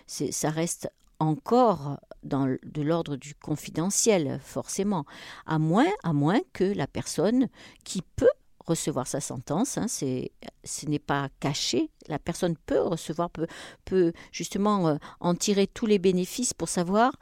ça 0.08 0.50
reste 0.50 0.89
encore 1.24 2.00
dans, 2.24 2.46
de 2.46 2.82
l'ordre 2.82 3.15
du 3.15 3.36
confidentiel, 3.36 4.39
forcément, 4.44 5.06
à 5.46 5.60
moins, 5.60 5.92
à 6.03 6.13
moins 6.13 6.39
que 6.53 6.63
la 6.63 6.88
personne 6.88 7.48
qui 7.84 8.01
peut 8.15 8.30
recevoir 8.65 9.08
sa 9.08 9.20
sentence, 9.20 9.77
hein, 9.77 9.88
c'est, 9.88 10.32
ce 10.63 10.86
n'est 10.86 11.00
pas 11.00 11.30
caché, 11.39 11.89
la 12.08 12.20
personne 12.20 12.56
peut 12.65 12.80
recevoir, 12.80 13.30
peut, 13.30 13.48
peut 13.86 14.13
justement 14.32 14.88
euh, 14.88 14.96
en 15.20 15.36
tirer 15.36 15.68
tous 15.68 15.86
les 15.86 16.00
bénéfices 16.00 16.53
pour 16.53 16.70
savoir 16.70 17.13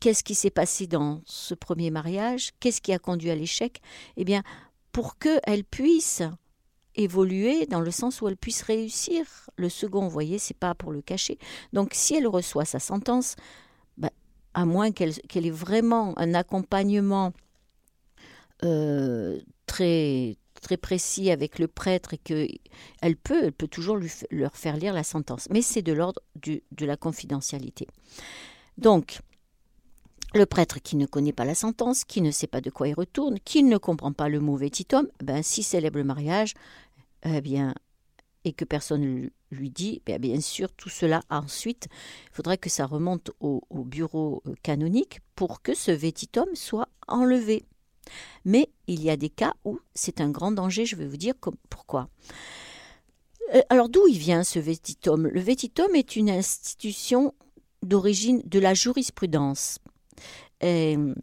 qu'est-ce 0.00 0.24
qui 0.24 0.34
s'est 0.34 0.50
passé 0.50 0.86
dans 0.86 1.22
ce 1.26 1.54
premier 1.54 1.90
mariage 1.90 2.50
Qu'est-ce 2.60 2.80
qui 2.80 2.92
a 2.92 2.98
conduit 2.98 3.30
à 3.30 3.36
l'échec. 3.36 3.80
Eh 4.16 4.24
bien, 4.24 4.42
pour 4.92 5.18
qu'elle 5.18 5.64
puisse 5.64 6.22
évoluer 6.94 7.66
dans 7.66 7.80
le 7.80 7.90
sens 7.90 8.20
où 8.20 8.28
elle 8.28 8.36
puisse 8.36 8.62
réussir 8.62 9.24
le 9.56 9.68
second, 9.68 10.02
vous 10.02 10.10
voyez, 10.10 10.38
c'est 10.38 10.56
pas 10.56 10.74
pour 10.74 10.92
le 10.92 11.02
cacher. 11.02 11.38
Donc, 11.72 11.90
si 11.94 12.14
elle 12.14 12.26
reçoit 12.26 12.64
sa 12.64 12.78
sentence, 12.78 13.36
bah, 13.96 14.10
à 14.54 14.64
moins 14.64 14.92
qu'elle 14.92 15.46
ait 15.46 15.50
vraiment 15.50 16.18
un 16.18 16.34
accompagnement 16.34 17.32
euh, 18.64 19.40
très 19.66 20.36
très 20.62 20.76
précis 20.78 21.30
avec 21.30 21.58
le 21.58 21.68
prêtre 21.68 22.14
et 22.14 22.18
que 22.18 22.48
elle 23.02 23.16
peut, 23.16 23.44
elle 23.44 23.52
peut 23.52 23.68
toujours 23.68 23.98
leur 24.30 24.56
faire 24.56 24.78
lire 24.78 24.94
la 24.94 25.04
sentence. 25.04 25.46
Mais 25.50 25.60
c'est 25.60 25.82
de 25.82 25.92
l'ordre 25.92 26.22
de 26.36 26.86
la 26.86 26.96
confidentialité. 26.96 27.86
Donc, 28.78 29.20
le 30.34 30.46
prêtre 30.46 30.80
qui 30.82 30.96
ne 30.96 31.06
connaît 31.06 31.32
pas 31.32 31.44
la 31.44 31.54
sentence, 31.54 32.04
qui 32.04 32.20
ne 32.20 32.30
sait 32.30 32.48
pas 32.48 32.60
de 32.60 32.70
quoi 32.70 32.88
il 32.88 32.94
retourne, 32.94 33.38
qui 33.44 33.62
ne 33.62 33.76
comprend 33.76 34.12
pas 34.12 34.28
le 34.28 34.40
mot 34.40 34.56
vétitum, 34.56 35.06
ben, 35.22 35.42
s'il 35.42 35.62
célèbre 35.62 35.98
le 35.98 36.04
mariage, 36.04 36.54
eh 37.24 37.40
bien, 37.40 37.74
et 38.44 38.52
que 38.52 38.64
personne 38.64 39.30
lui 39.50 39.70
dit, 39.70 40.02
bien, 40.04 40.18
bien 40.18 40.40
sûr, 40.40 40.72
tout 40.72 40.88
cela 40.88 41.22
ensuite, 41.30 41.88
il 42.30 42.34
faudrait 42.34 42.58
que 42.58 42.68
ça 42.70 42.86
remonte 42.86 43.30
au, 43.40 43.62
au 43.70 43.84
bureau 43.84 44.42
euh, 44.46 44.54
canonique 44.62 45.20
pour 45.34 45.62
que 45.62 45.74
ce 45.74 45.90
vétitum 45.90 46.54
soit 46.54 46.88
enlevé. 47.08 47.64
Mais 48.44 48.68
il 48.86 49.02
y 49.02 49.10
a 49.10 49.16
des 49.16 49.30
cas 49.30 49.54
où 49.64 49.80
c'est 49.94 50.20
un 50.20 50.30
grand 50.30 50.52
danger, 50.52 50.84
je 50.84 50.96
vais 50.96 51.06
vous 51.06 51.16
dire 51.16 51.34
pourquoi. 51.70 52.08
Euh, 53.54 53.62
alors 53.70 53.88
d'où 53.88 54.06
il 54.08 54.18
vient 54.18 54.44
ce 54.44 54.58
vétitum? 54.58 55.26
Le 55.26 55.40
vétitum 55.40 55.94
est 55.94 56.16
une 56.16 56.30
institution 56.30 57.34
d'origine 57.82 58.42
de 58.44 58.58
la 58.58 58.74
jurisprudence. 58.74 59.78
elle 60.60 61.14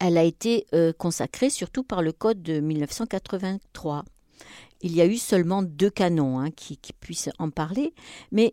a 0.00 0.22
été 0.22 0.66
euh, 0.72 0.92
consacrée 0.92 1.50
surtout 1.50 1.82
par 1.82 2.02
le 2.02 2.12
Code 2.12 2.42
de 2.42 2.60
1983. 2.60 4.04
Il 4.82 4.94
y 4.94 5.00
a 5.00 5.06
eu 5.06 5.16
seulement 5.16 5.62
deux 5.62 5.90
canons 5.90 6.38
hein, 6.38 6.50
qui, 6.50 6.78
puissent 7.00 7.30
en 7.38 7.50
parler, 7.50 7.94
mais 8.30 8.52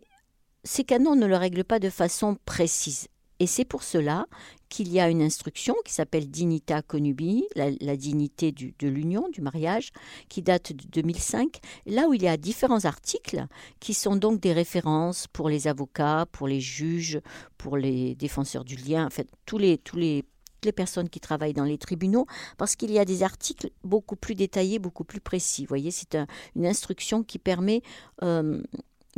ces 0.64 0.84
canons 0.84 1.16
ne 1.16 1.26
le 1.26 1.36
règlent 1.36 1.64
pas 1.64 1.78
de 1.78 1.90
façon 1.90 2.36
précise. 2.44 3.08
Et 3.40 3.46
c'est 3.46 3.64
pour 3.64 3.82
cela 3.82 4.26
qu'il 4.68 4.90
y 4.90 5.00
a 5.00 5.10
une 5.10 5.20
instruction 5.20 5.74
qui 5.84 5.92
s'appelle 5.92 6.30
Dignita 6.30 6.82
Connubii, 6.82 7.44
la, 7.56 7.96
dignité 7.96 8.52
de 8.52 8.88
l'union, 8.88 9.28
du 9.28 9.40
mariage, 9.40 9.90
qui 10.28 10.40
date 10.40 10.72
de 10.72 10.86
2005, 10.86 11.58
là 11.86 12.08
où 12.08 12.14
il 12.14 12.22
y 12.22 12.28
a 12.28 12.36
différents 12.36 12.84
articles 12.84 13.44
qui 13.80 13.92
sont 13.92 14.16
donc 14.16 14.40
des 14.40 14.52
références 14.52 15.26
pour 15.26 15.48
les 15.48 15.66
avocats, 15.66 16.26
pour 16.30 16.46
les 16.46 16.60
juges, 16.60 17.20
pour 17.58 17.76
les 17.76 18.14
défenseurs 18.14 18.64
du 18.64 18.76
lien, 18.76 19.06
en 19.06 19.10
fait, 19.10 19.28
tous 19.46 19.58
les 19.58 20.24
les 20.64 20.72
personnes 20.72 21.08
qui 21.08 21.20
travaillent 21.20 21.54
dans 21.54 21.64
les 21.64 21.78
tribunaux, 21.78 22.26
parce 22.56 22.76
qu'il 22.76 22.90
y 22.90 22.98
a 22.98 23.04
des 23.04 23.22
articles 23.22 23.70
beaucoup 23.82 24.16
plus 24.16 24.34
détaillés, 24.34 24.78
beaucoup 24.78 25.04
plus 25.04 25.20
précis. 25.20 25.62
Vous 25.62 25.68
voyez, 25.68 25.90
c'est 25.90 26.16
une 26.56 26.66
instruction 26.66 27.22
qui 27.22 27.38
permet 27.38 27.82
euh, 28.22 28.62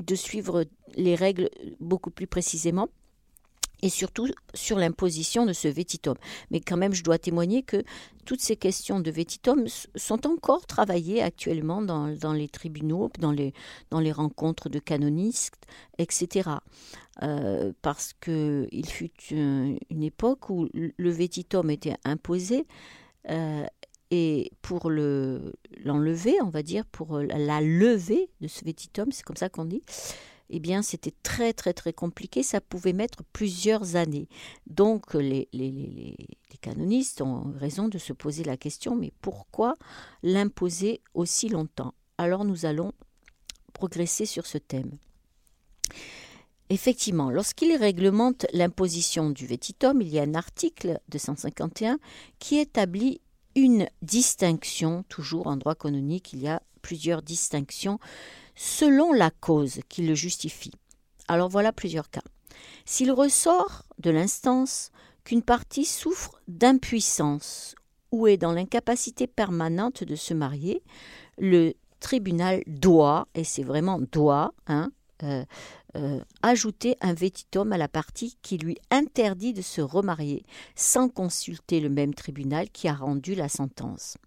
de 0.02 0.14
suivre 0.14 0.64
les 0.96 1.14
règles 1.14 1.50
beaucoup 1.80 2.10
plus 2.10 2.26
précisément 2.26 2.88
et 3.82 3.88
surtout 3.88 4.26
sur 4.54 4.78
l'imposition 4.78 5.44
de 5.44 5.52
ce 5.52 5.68
vétitum. 5.68 6.14
Mais 6.50 6.60
quand 6.60 6.76
même, 6.76 6.94
je 6.94 7.02
dois 7.02 7.18
témoigner 7.18 7.62
que 7.62 7.82
toutes 8.24 8.40
ces 8.40 8.56
questions 8.56 9.00
de 9.00 9.10
vétitum 9.10 9.66
sont 9.94 10.26
encore 10.26 10.66
travaillées 10.66 11.22
actuellement 11.22 11.82
dans, 11.82 12.08
dans 12.08 12.32
les 12.32 12.48
tribunaux, 12.48 13.10
dans 13.18 13.32
les, 13.32 13.52
dans 13.90 14.00
les 14.00 14.12
rencontres 14.12 14.68
de 14.68 14.78
canonistes, 14.78 15.66
etc. 15.98 16.50
Euh, 17.22 17.72
parce 17.80 18.12
qu'il 18.12 18.86
fut 18.86 19.10
une, 19.30 19.78
époque 20.02 20.50
où 20.50 20.68
le 20.74 21.10
vétitum 21.10 21.70
était 21.70 21.96
imposé. 22.04 22.66
Euh, 23.30 23.64
et 24.10 24.52
pour 24.62 24.90
le 24.90 25.54
l'enlever, 25.82 26.34
on 26.42 26.50
va 26.50 26.62
dire, 26.62 26.84
pour 26.84 27.18
la 27.18 27.60
levée 27.60 28.28
de 28.40 28.48
ce 28.48 28.64
vétitum, 28.64 29.10
c'est 29.12 29.24
comme 29.24 29.36
ça 29.36 29.48
qu'on 29.48 29.64
dit, 29.64 29.82
eh 30.50 30.60
bien, 30.60 30.82
c'était 30.82 31.14
très, 31.22 31.52
très, 31.52 31.72
très 31.72 31.92
compliqué. 31.92 32.42
Ça 32.42 32.60
pouvait 32.60 32.92
mettre 32.92 33.24
plusieurs 33.32 33.96
années. 33.96 34.28
Donc, 34.66 35.14
les, 35.14 35.48
canonistes 36.60 37.20
ont 37.20 37.52
raison 37.56 37.88
de 37.88 37.98
se 37.98 38.12
poser 38.12 38.44
la 38.44 38.56
question, 38.56 38.96
mais 38.96 39.12
pourquoi 39.20 39.76
l'imposer 40.22 41.00
aussi 41.14 41.48
longtemps? 41.48 41.94
Alors, 42.18 42.44
nous 42.44 42.64
allons 42.64 42.92
progresser 43.72 44.24
sur 44.24 44.46
ce 44.46 44.58
thème. 44.58 44.98
Effectivement, 46.68 47.30
lorsqu'il 47.30 47.74
réglemente 47.76 48.46
l'imposition 48.52 49.30
du 49.30 49.46
vétitum, 49.46 50.02
il 50.02 50.08
y 50.08 50.18
a 50.18 50.22
un 50.22 50.34
article 50.34 50.98
de 51.08 51.18
151 51.18 51.98
qui 52.38 52.58
établit 52.58 53.20
une 53.54 53.88
distinction, 54.02 55.04
toujours 55.08 55.46
en 55.46 55.56
droit 55.56 55.74
canonique, 55.74 56.32
il 56.32 56.40
y 56.40 56.48
a 56.48 56.62
plusieurs 56.82 57.22
distinctions 57.22 57.98
selon 58.54 59.12
la 59.12 59.30
cause 59.30 59.80
qui 59.88 60.02
le 60.02 60.14
justifie. 60.14 60.72
Alors 61.28 61.48
voilà 61.48 61.72
plusieurs 61.72 62.10
cas. 62.10 62.22
S'il 62.84 63.12
ressort 63.12 63.84
de 63.98 64.10
l'instance 64.10 64.90
qu'une 65.24 65.42
partie 65.42 65.84
souffre 65.84 66.40
d'impuissance 66.48 67.74
ou 68.12 68.26
est 68.26 68.36
dans 68.36 68.52
l'incapacité 68.52 69.26
permanente 69.26 70.04
de 70.04 70.16
se 70.16 70.34
marier, 70.34 70.82
le 71.38 71.74
tribunal 72.00 72.62
doit, 72.66 73.26
et 73.34 73.44
c'est 73.44 73.62
vraiment 73.62 74.00
doit, 74.12 74.54
hein, 74.68 74.90
euh, 75.22 75.44
euh, 75.96 76.20
ajouter 76.42 76.96
un 77.00 77.14
vétitum 77.14 77.72
à 77.72 77.78
la 77.78 77.88
partie 77.88 78.36
qui 78.42 78.58
lui 78.58 78.76
interdit 78.90 79.54
de 79.54 79.62
se 79.62 79.80
remarier 79.80 80.44
sans 80.74 81.08
consulter 81.08 81.80
le 81.80 81.88
même 81.88 82.12
tribunal 82.12 82.68
qui 82.70 82.86
a 82.86 82.94
rendu 82.94 83.34
la 83.34 83.48
sentence. 83.48 84.18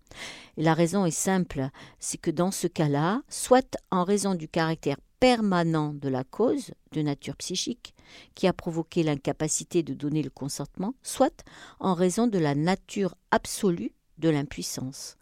La 0.57 0.73
raison 0.73 1.05
est 1.05 1.11
simple, 1.11 1.69
c'est 1.99 2.17
que 2.17 2.31
dans 2.31 2.51
ce 2.51 2.65
cas-là, 2.67 3.21
soit 3.29 3.77
en 3.91 4.03
raison 4.03 4.33
du 4.33 4.47
caractère 4.47 4.97
permanent 5.19 5.93
de 5.93 6.09
la 6.09 6.23
cause 6.23 6.71
de 6.91 7.01
nature 7.01 7.35
psychique 7.35 7.93
qui 8.33 8.47
a 8.47 8.53
provoqué 8.53 9.03
l'incapacité 9.03 9.83
de 9.83 9.93
donner 9.93 10.23
le 10.23 10.29
consentement, 10.31 10.95
soit 11.03 11.43
en 11.79 11.93
raison 11.93 12.25
de 12.25 12.39
la 12.39 12.55
nature 12.55 13.15
absolue 13.29 13.91
de 14.19 14.29
l'impuissance 14.29 15.17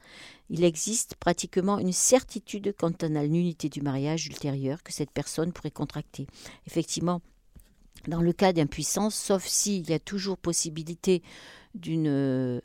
il 0.50 0.64
existe 0.64 1.16
pratiquement 1.16 1.80
une 1.80 1.92
certitude 1.92 2.74
quant 2.78 2.92
à 3.02 3.10
la 3.10 3.28
nullité 3.28 3.70
du 3.70 3.82
mariage 3.82 4.28
ultérieur 4.28 4.84
que 4.84 4.94
cette 4.94 5.12
personne 5.12 5.52
pourrait 5.52 5.72
contracter. 5.72 6.28
Effectivement, 6.66 7.22
dans 8.08 8.22
le 8.22 8.32
cas 8.32 8.54
d'impuissance, 8.54 9.16
sauf 9.16 9.46
s'il 9.46 9.90
y 9.90 9.94
a 9.94 10.00
toujours 10.00 10.38
possibilité 10.38 11.22
d'une 11.76 12.62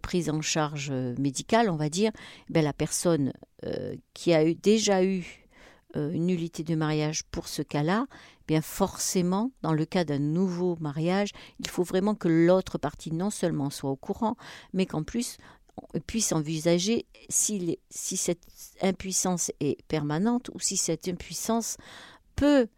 prise 0.00 0.30
en 0.30 0.40
charge 0.40 0.90
médicale, 0.90 1.70
on 1.70 1.76
va 1.76 1.88
dire, 1.88 2.12
ben 2.48 2.64
la 2.64 2.72
personne 2.72 3.32
euh, 3.64 3.96
qui 4.14 4.32
a 4.32 4.44
déjà 4.54 5.04
eu 5.04 5.48
euh, 5.96 6.10
une 6.10 6.26
nullité 6.26 6.62
de 6.62 6.74
mariage 6.74 7.24
pour 7.24 7.48
ce 7.48 7.62
cas-là, 7.62 8.06
bien 8.46 8.62
forcément, 8.62 9.50
dans 9.62 9.72
le 9.72 9.84
cas 9.84 10.04
d'un 10.04 10.18
nouveau 10.18 10.76
mariage, 10.80 11.30
il 11.58 11.68
faut 11.68 11.82
vraiment 11.82 12.14
que 12.14 12.28
l'autre 12.28 12.78
partie 12.78 13.12
non 13.12 13.30
seulement 13.30 13.70
soit 13.70 13.90
au 13.90 13.96
courant, 13.96 14.36
mais 14.72 14.86
qu'en 14.86 15.02
plus 15.02 15.36
puisse 16.06 16.32
envisager 16.32 17.06
si, 17.28 17.78
cette 17.90 18.42
impuissance 18.82 19.52
est 19.60 19.82
permanente 19.88 20.50
ou 20.54 20.60
si 20.60 20.76
cette 20.76 21.08
impuissance 21.08 21.76
peut, 22.36 22.68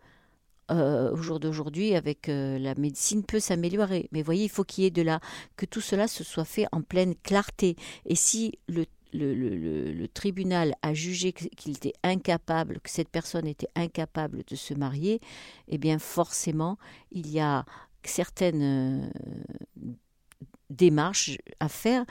euh, 0.70 1.12
au 1.12 1.16
jour 1.16 1.40
d'aujourd'hui, 1.40 1.94
avec 1.94 2.28
euh, 2.28 2.58
la 2.58 2.74
médecine, 2.74 3.24
peut 3.24 3.40
s'améliorer. 3.40 4.08
Mais 4.12 4.22
voyez, 4.22 4.44
il 4.44 4.50
faut 4.50 4.64
qu'il 4.64 4.84
y 4.84 4.86
ait 4.86 4.90
de 4.90 5.02
là, 5.02 5.20
que 5.56 5.66
tout 5.66 5.80
cela 5.80 6.08
se 6.08 6.24
soit 6.24 6.44
fait 6.44 6.66
en 6.72 6.82
pleine 6.82 7.14
clarté. 7.14 7.76
Et 8.06 8.14
si 8.14 8.58
le, 8.68 8.86
tribunal 10.14 10.74
a 10.82 10.94
jugé 10.94 11.32
qu'il 11.32 11.72
était 11.76 11.94
incapable, 12.02 12.80
que 12.80 12.90
cette 12.90 13.08
personne 13.08 13.46
était 13.46 13.68
incapable 13.74 14.44
de 14.46 14.56
se 14.56 14.74
marier, 14.74 15.20
eh 15.68 15.78
bien 15.78 15.98
forcément, 15.98 16.78
il 17.10 17.28
y 17.28 17.40
a 17.40 17.64
certaines 18.04 18.62
euh, 18.62 19.10
démarches 20.70 21.38
à 21.58 21.68
faire 21.68 22.04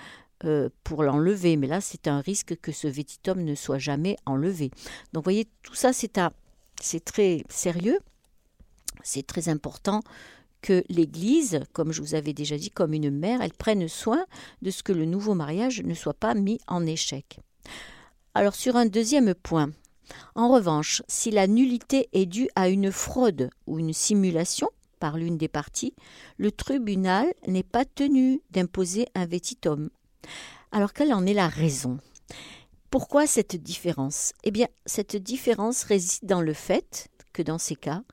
euh, 0.46 0.70
pour 0.84 1.04
l'enlever. 1.04 1.58
Mais 1.58 1.68
là, 1.68 1.82
c'est 1.82 2.08
un 2.08 2.22
risque 2.22 2.56
que 2.62 2.72
ce 2.72 2.88
vétitum 2.88 3.44
ne 3.44 3.56
soit 3.56 3.80
jamais 3.80 4.18
enlevé. 4.26 4.72
Donc, 5.14 5.24
vous 5.24 5.32
voyez, 5.32 5.48
tout 5.64 5.76
ça, 5.76 5.94
c'est, 5.94 6.20
c'est 6.82 7.04
très 7.04 7.44
sérieux. 7.50 8.00
C'est 9.04 9.26
très 9.26 9.50
important 9.50 10.02
que 10.62 10.84
l'Église, 10.90 11.62
comme 11.74 11.92
je 11.92 12.02
vous 12.02 12.16
avais 12.16 12.34
déjà 12.34 12.58
dit, 12.58 12.70
comme 12.70 12.94
une 12.94 13.12
mère, 13.12 13.42
elle 13.42 13.54
prenne 13.54 13.88
soin 13.88 14.26
de 14.62 14.72
ce 14.72 14.84
que 14.84 14.92
le 14.92 15.06
nouveau 15.06 15.34
mariage 15.34 15.82
ne 15.84 15.94
soit 15.94 16.14
pas 16.14 16.34
mis 16.34 16.60
en 16.68 16.86
échec. 16.86 17.40
Alors 18.34 18.56
sur 18.56 18.76
un 18.76 18.86
deuxième 18.86 19.34
point, 19.34 19.72
en 20.36 20.50
revanche, 20.50 21.02
si 21.08 21.32
la 21.32 21.48
nullité 21.48 22.10
est 22.14 22.26
due 22.26 22.50
à 22.56 22.70
une 22.70 22.92
fraude 22.92 23.50
ou 23.68 23.80
une 23.80 23.94
simulation 23.94 24.70
par 25.00 25.18
l'une 25.18 25.38
des 25.38 25.48
parties, 25.48 25.94
le 26.38 26.52
tribunal 26.52 27.28
n'est 27.48 27.64
pas 27.64 27.86
tenu 27.86 28.42
d'imposer 28.52 29.08
un 29.16 29.26
vétitum. 29.26 29.90
Alors 30.72 30.94
quelle 30.94 31.14
en 31.14 31.26
est 31.26 31.34
la 31.34 31.48
raison? 31.48 31.98
Pourquoi 32.92 33.28
cette 33.28 33.56
différence? 33.56 34.34
Eh 34.44 34.52
bien, 34.52 34.68
cette 34.86 35.16
différence 35.16 35.84
réside 35.84 36.26
dans 36.26 36.42
le 36.42 36.54
fait 36.54 37.10
que 37.34 37.42
dans 37.42 37.58
ces 37.58 37.76
cas, 37.76 38.04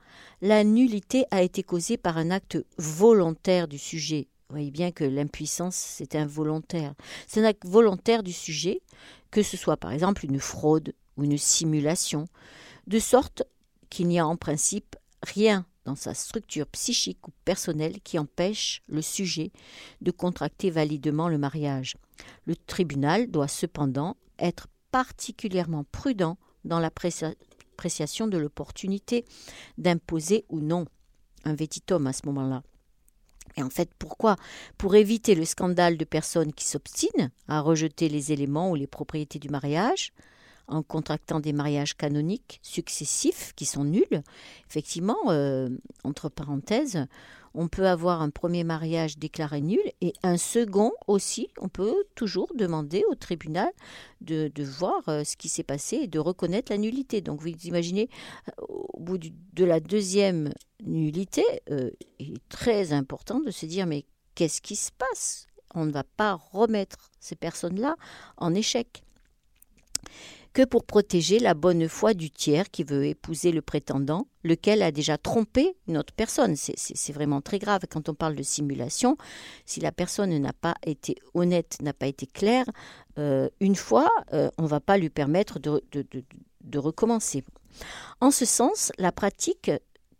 la 0.41 0.63
nullité 0.63 1.25
a 1.31 1.41
été 1.41 1.63
causée 1.63 1.97
par 1.97 2.17
un 2.17 2.29
acte 2.29 2.57
volontaire 2.77 3.67
du 3.67 3.77
sujet. 3.77 4.27
Vous 4.49 4.55
voyez 4.55 4.71
bien 4.71 4.91
que 4.91 5.03
l'impuissance, 5.03 5.75
c'est 5.75 6.15
involontaire. 6.15 6.93
C'est 7.27 7.41
un 7.41 7.45
acte 7.45 7.65
volontaire 7.65 8.23
du 8.23 8.33
sujet, 8.33 8.81
que 9.31 9.43
ce 9.43 9.57
soit 9.57 9.77
par 9.77 9.91
exemple 9.91 10.25
une 10.25 10.39
fraude 10.39 10.93
ou 11.17 11.23
une 11.23 11.37
simulation, 11.37 12.27
de 12.85 12.99
sorte 12.99 13.43
qu'il 13.89 14.07
n'y 14.07 14.19
a 14.19 14.27
en 14.27 14.37
principe 14.37 14.95
rien 15.23 15.65
dans 15.87 15.95
sa 15.95 16.13
structure 16.13 16.67
psychique 16.67 17.25
ou 17.29 17.31
personnelle 17.45 18.01
qui 18.03 18.19
empêche 18.19 18.81
le 18.89 19.01
sujet 19.01 19.51
de 20.01 20.11
contracter 20.11 20.69
validement 20.69 21.29
le 21.29 21.37
mariage. 21.37 21.95
Le 22.45 22.57
tribunal 22.57 23.31
doit 23.31 23.47
cependant 23.47 24.17
être 24.37 24.67
particulièrement 24.91 25.85
prudent 25.93 26.37
dans 26.65 26.81
l'appréciation 26.81 28.27
de 28.27 28.37
l'opportunité 28.37 29.23
d'imposer 29.77 30.43
ou 30.49 30.59
non 30.59 30.87
un 31.45 31.55
vétitum 31.55 32.05
à 32.05 32.11
ce 32.11 32.25
moment-là. 32.25 32.63
Et 33.55 33.63
en 33.63 33.69
fait, 33.69 33.89
pourquoi? 33.97 34.35
Pour 34.77 34.95
éviter 34.95 35.35
le 35.35 35.45
scandale 35.45 35.95
de 35.95 36.03
personnes 36.03 36.51
qui 36.51 36.65
s'obstinent 36.65 37.31
à 37.47 37.61
rejeter 37.61 38.09
les 38.09 38.33
éléments 38.33 38.71
ou 38.71 38.75
les 38.75 38.87
propriétés 38.87 39.39
du 39.39 39.47
mariage, 39.47 40.11
en 40.67 40.83
contractant 40.83 41.39
des 41.39 41.53
mariages 41.53 41.95
canoniques 41.95 42.59
successifs 42.61 43.53
qui 43.55 43.65
sont 43.65 43.85
nuls. 43.85 44.23
Effectivement, 44.69 45.17
euh, 45.27 45.69
entre 46.03 46.29
parenthèses, 46.29 47.05
on 47.53 47.67
peut 47.67 47.87
avoir 47.87 48.21
un 48.21 48.29
premier 48.29 48.63
mariage 48.63 49.17
déclaré 49.17 49.61
nul 49.61 49.81
et 50.01 50.13
un 50.23 50.37
second 50.37 50.91
aussi. 51.07 51.49
On 51.59 51.69
peut 51.69 52.03
toujours 52.15 52.51
demander 52.55 53.03
au 53.09 53.15
tribunal 53.15 53.71
de, 54.21 54.51
voir 54.63 55.07
euh, 55.07 55.23
ce 55.23 55.37
qui 55.37 55.49
s'est 55.49 55.63
passé 55.63 55.95
et 55.97 56.07
de 56.07 56.19
reconnaître 56.19 56.71
la 56.71 56.77
nullité. 56.77 57.21
Donc 57.21 57.41
vous 57.41 57.47
imaginez, 57.63 58.09
euh, 58.49 58.65
au 58.67 58.99
bout 58.99 59.17
de 59.17 59.65
la 59.65 59.79
deuxième 59.79 60.53
nullité, 60.83 61.43
il 62.19 62.33
est 62.33 62.49
très 62.49 62.93
important 62.93 63.39
de 63.39 63.49
se 63.51 63.65
dire 63.65 63.87
mais 63.87 64.05
qu'est-ce 64.35 64.61
qui 64.61 64.75
se 64.75 64.91
passe? 64.91 65.47
On 65.73 65.85
ne 65.85 65.91
va 65.91 66.03
pas 66.03 66.35
remettre 66.35 67.09
ces 67.19 67.35
personnes-là 67.35 67.95
en 68.37 68.53
échec 68.53 69.03
que 70.57 70.63
pour 70.63 70.85
protéger 70.85 71.37
la 71.37 71.53
bonne 71.53 71.87
foi 71.87 72.15
du 72.15 72.31
tiers 72.31 72.71
qui 72.71 72.83
veut 72.83 73.05
épouser 73.05 73.51
le 73.51 73.61
prétendant, 73.61 74.27
lequel 74.43 74.81
a 74.81 74.91
déjà 74.91 75.19
trompé 75.19 75.77
une 75.87 75.99
autre 75.99 76.15
personne. 76.15 76.55
C'est 76.55 77.13
vraiment 77.13 77.41
très 77.41 77.59
grave 77.59 77.81
quand 77.87 78.09
on 78.09 78.15
parle 78.15 78.33
de 78.33 78.41
simulation. 78.41 79.17
Si 79.67 79.81
la 79.81 79.91
personne 79.91 80.35
n'a 80.35 80.53
pas 80.53 80.73
été 80.83 81.15
honnête, 81.35 81.77
n'a 81.83 81.93
pas 81.93 82.07
été 82.07 82.25
claire, 82.25 82.65
euh, 83.19 83.49
une 83.59 83.75
fois, 83.75 84.09
euh, 84.33 84.49
on 84.57 84.63
ne 84.63 84.67
va 84.67 84.79
pas 84.79 84.97
lui 84.97 85.11
permettre 85.11 85.59
de, 85.59 85.79
recommencer. 86.79 87.43
En 88.19 88.31
ce 88.31 88.45
sens, 88.45 88.91
la 88.97 89.11
pratique 89.11 89.69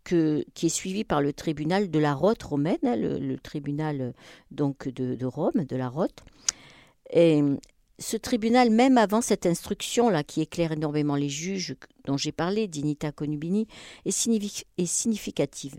que, 0.04 0.44
qui 0.54 0.66
est 0.66 0.68
suivie 0.68 1.02
par 1.02 1.20
le 1.20 1.32
tribunal 1.32 1.90
de 1.90 1.98
la 1.98 2.14
Rote 2.14 2.44
romaine, 2.44 2.78
hein, 2.84 2.94
le, 2.94 3.38
tribunal 3.38 4.14
donc 4.52 4.86
de, 4.86 5.16
de, 5.16 5.26
Rome, 5.26 5.64
de 5.68 5.74
la 5.74 5.88
Rote, 5.88 6.22
est, 7.10 7.42
ce 7.98 8.16
tribunal, 8.16 8.70
même 8.70 8.96
avant 8.96 9.20
cette 9.20 9.46
instruction-là 9.46 10.22
qui 10.22 10.40
éclaire 10.40 10.72
énormément 10.72 11.16
les 11.16 11.28
juges 11.28 11.76
dont 12.04 12.16
j'ai 12.16 12.32
parlé, 12.32 12.68
Dignita 12.68 13.12
Conubini, 13.12 13.66
est, 14.04 14.86
significative. 14.86 15.76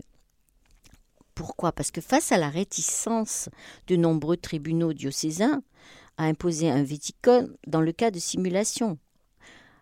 Pourquoi? 1.34 1.72
Parce 1.72 1.90
que 1.90 2.02
face 2.02 2.32
à 2.32 2.38
la 2.38 2.50
réticence 2.50 3.48
de 3.86 3.96
nombreux 3.96 4.36
tribunaux 4.36 4.92
diocésains 4.92 5.62
à 6.18 6.24
imposer 6.24 6.68
un 6.68 6.82
viticone 6.82 7.56
dans 7.66 7.80
le 7.80 7.92
cas 7.92 8.10
de 8.10 8.18
simulation, 8.18 8.98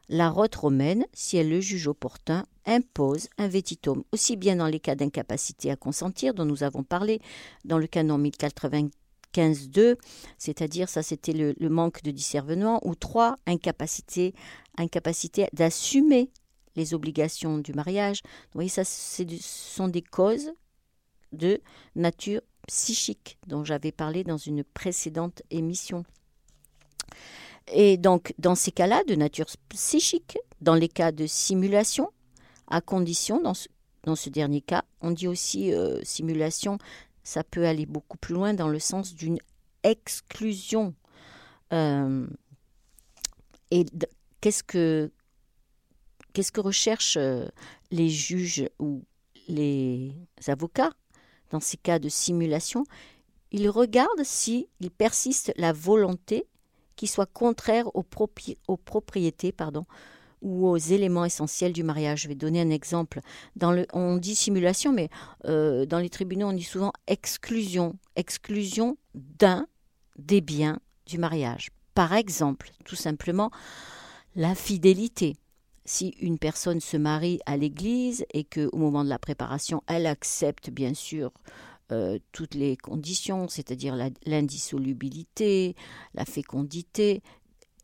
la 0.08 0.30
rote 0.30 0.54
romaine, 0.54 1.04
si 1.12 1.36
elle 1.36 1.50
le 1.50 1.60
juge 1.60 1.88
opportun, 1.88 2.46
impose 2.64 3.28
un 3.36 3.48
vétitome, 3.48 4.04
aussi 4.12 4.36
bien 4.36 4.56
dans 4.56 4.68
les 4.68 4.80
cas 4.80 4.94
d'incapacité 4.94 5.70
à 5.70 5.76
consentir 5.76 6.34
dont 6.34 6.44
nous 6.44 6.62
avons 6.62 6.84
parlé 6.84 7.20
dans 7.64 7.78
le 7.78 7.88
canon 7.88 8.16
1080 8.16 8.88
15.2, 9.34 9.96
c'est-à-dire 10.38 10.88
ça 10.88 11.02
c'était 11.02 11.32
le, 11.32 11.68
manque 11.68 12.02
de 12.02 12.10
discernement, 12.10 12.80
ou 12.86 12.94
3, 12.94 13.36
incapacité, 13.46 14.34
incapacité 14.76 15.46
d'assumer 15.52 16.30
les 16.76 16.94
obligations 16.94 17.58
du 17.58 17.72
mariage. 17.72 18.20
Vous 18.24 18.54
voyez, 18.54 18.68
ça 18.68 18.84
ce 18.84 19.24
sont 19.40 19.88
des 19.88 20.02
causes 20.02 20.52
de 21.32 21.60
nature 21.94 22.40
psychique 22.66 23.38
dont 23.46 23.64
j'avais 23.64 23.92
parlé 23.92 24.24
dans 24.24 24.36
une 24.36 24.64
précédente 24.64 25.42
émission. 25.50 26.04
Et 27.72 27.96
donc, 27.96 28.34
dans 28.38 28.54
ces 28.54 28.72
cas-là, 28.72 29.02
de 29.04 29.14
nature 29.14 29.46
psychique, 29.68 30.38
dans 30.60 30.74
les 30.74 30.88
cas 30.88 31.12
de 31.12 31.26
simulation, 31.26 32.10
à 32.66 32.80
condition, 32.80 33.40
dans 33.40 33.54
ce, 33.54 33.68
dans 34.04 34.16
ce 34.16 34.30
dernier 34.30 34.60
cas, 34.60 34.84
on 35.00 35.10
dit 35.10 35.28
aussi 35.28 35.72
euh, 35.72 36.00
simulation 36.02 36.78
ça 37.28 37.44
peut 37.44 37.66
aller 37.66 37.84
beaucoup 37.84 38.16
plus 38.16 38.32
loin 38.32 38.54
dans 38.54 38.68
le 38.68 38.78
sens 38.78 39.14
d'une 39.14 39.38
exclusion. 39.82 40.94
Euh, 41.74 42.26
et 43.70 43.84
qu'est-ce 44.40 44.62
que 44.62 45.12
qu'est-ce 46.32 46.52
que 46.52 46.62
recherchent 46.62 47.18
euh, 47.18 47.46
les 47.90 48.08
juges 48.08 48.66
ou 48.78 49.04
les 49.46 50.14
avocats 50.46 50.94
dans 51.50 51.60
ces 51.60 51.76
cas 51.76 51.98
de 51.98 52.08
simulation? 52.08 52.84
Ils 53.52 53.68
regardent 53.68 54.24
s'il 54.24 54.66
persiste 54.96 55.52
la 55.58 55.74
volonté 55.74 56.46
qui 56.96 57.06
soit 57.06 57.30
contraire 57.30 57.94
aux, 57.94 58.06
aux 58.68 58.76
propriétés 58.78 59.52
pardon, 59.52 59.84
ou 60.42 60.68
aux 60.68 60.76
éléments 60.76 61.24
essentiels 61.24 61.72
du 61.72 61.82
mariage. 61.82 62.22
Je 62.22 62.28
vais 62.28 62.34
donner 62.34 62.60
un 62.60 62.70
exemple. 62.70 63.20
Dans 63.56 63.72
le, 63.72 63.86
on 63.92 64.16
dit 64.16 64.34
simulation, 64.34 64.92
mais 64.92 65.08
euh, 65.46 65.86
dans 65.86 65.98
les 65.98 66.10
tribunaux, 66.10 66.48
on 66.48 66.52
dit 66.52 66.62
souvent 66.62 66.92
exclusion. 67.06 67.96
Exclusion 68.16 68.96
d'un 69.14 69.66
des 70.16 70.40
biens 70.40 70.80
du 71.06 71.18
mariage. 71.18 71.70
Par 71.94 72.12
exemple, 72.12 72.70
tout 72.84 72.96
simplement, 72.96 73.50
la 74.36 74.54
fidélité. 74.54 75.36
Si 75.84 76.08
une 76.20 76.38
personne 76.38 76.80
se 76.80 76.96
marie 76.96 77.40
à 77.46 77.56
l'église 77.56 78.24
et 78.34 78.44
que 78.44 78.68
au 78.72 78.76
moment 78.76 79.04
de 79.04 79.08
la 79.08 79.18
préparation, 79.18 79.82
elle 79.86 80.06
accepte 80.06 80.70
bien 80.70 80.92
sûr 80.92 81.32
euh, 81.90 82.18
toutes 82.32 82.54
les 82.54 82.76
conditions, 82.76 83.48
c'est-à-dire 83.48 83.96
l'indissolubilité, 84.26 85.74
la 86.12 86.26
fécondité, 86.26 87.22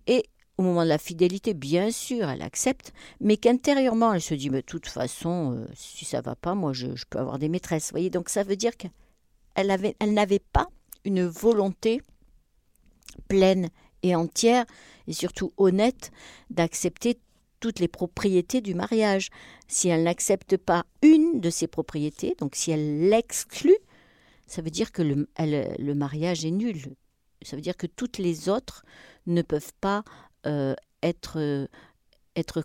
et 0.07 0.25
au 0.57 0.62
moment 0.62 0.85
de 0.85 0.88
la 0.88 0.99
fidélité, 0.99 1.53
bien 1.53 1.90
sûr, 1.90 2.29
elle 2.29 2.43
accepte, 2.43 2.93
mais 3.21 3.37
qu'intérieurement, 3.37 4.12
elle 4.12 4.21
se 4.21 4.35
dit, 4.35 4.51
mais 4.51 4.61
de 4.61 4.67
toute 4.67 4.87
façon, 4.87 5.57
euh, 5.57 5.67
si 5.75 6.05
ça 6.05 6.21
va 6.21 6.37
pas, 6.37 6.55
moi, 6.55 6.73
je, 6.73 6.88
peux 7.11 7.19
avoir 7.19 7.38
des 7.38 7.49
maîtresses. 7.49 7.90
voyez, 7.90 8.11
donc 8.11 8.29
ça 8.29 8.45
veut 8.45 8.57
dire 8.57 8.77
qu'elle 8.77 9.71
avait, 9.71 9.97
elle 9.99 10.14
n'avait 10.14 10.43
pas 10.53 10.69
une 11.05 11.27
volonté 11.27 12.01
pleine 13.29 13.69
et 14.03 14.14
entière, 14.14 14.64
et 15.07 15.12
surtout 15.12 15.53
honnête, 15.57 16.12
d'accepter 16.51 17.19
toutes 17.59 17.81
les 17.81 17.88
propriétés 17.88 18.61
du 18.61 18.75
mariage. 18.75 19.31
Si 19.67 19.88
elle 19.88 20.05
n'accepte 20.05 20.57
pas 20.57 20.85
une 21.03 21.40
de 21.40 21.51
ces 21.51 21.67
propriétés, 21.67 22.37
donc 22.38 22.55
si 22.55 22.71
elle 22.71 23.09
l'exclut, 23.09 23.77
ça 24.47 24.62
veut 24.62 24.71
dire 24.71 24.93
que 24.93 25.03
le, 25.03 25.27
le 25.38 25.95
mariage 25.95 26.45
est 26.45 26.51
nul. 26.51 26.95
Ça 27.43 27.57
veut 27.57 27.62
dire 27.62 27.77
que 27.77 27.87
toutes 27.87 28.19
les 28.19 28.49
autres 28.49 28.85
ne 29.27 29.43
peuvent 29.43 29.73
pas 29.81 30.05
euh, 30.46 30.74
être, 31.02 31.38
euh, 31.38 31.66
être, 32.37 32.64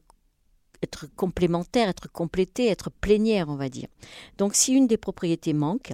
être 0.82 1.08
complémentaire, 1.16 1.90
être 1.90 2.12
complété, 2.12 2.68
être 2.68 2.90
plénière, 2.90 3.50
on 3.50 3.56
va 3.56 3.70
dire. 3.70 3.88
Donc 4.38 4.56
si 4.56 4.74
une 4.74 4.88
des 4.88 4.98
propriétés 4.98 5.54
manque, 5.54 5.94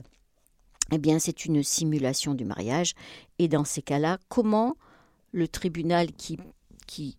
eh 0.91 0.97
bien 0.97 1.19
c'est 1.19 1.45
une 1.45 1.63
simulation 1.63 2.33
du 2.33 2.45
mariage. 2.45 2.93
Et 3.39 3.47
dans 3.47 3.65
ces 3.65 3.81
cas-là, 3.81 4.19
comment 4.29 4.75
le 5.31 5.47
tribunal 5.47 6.11
qui, 6.13 6.37
qui, 6.87 7.17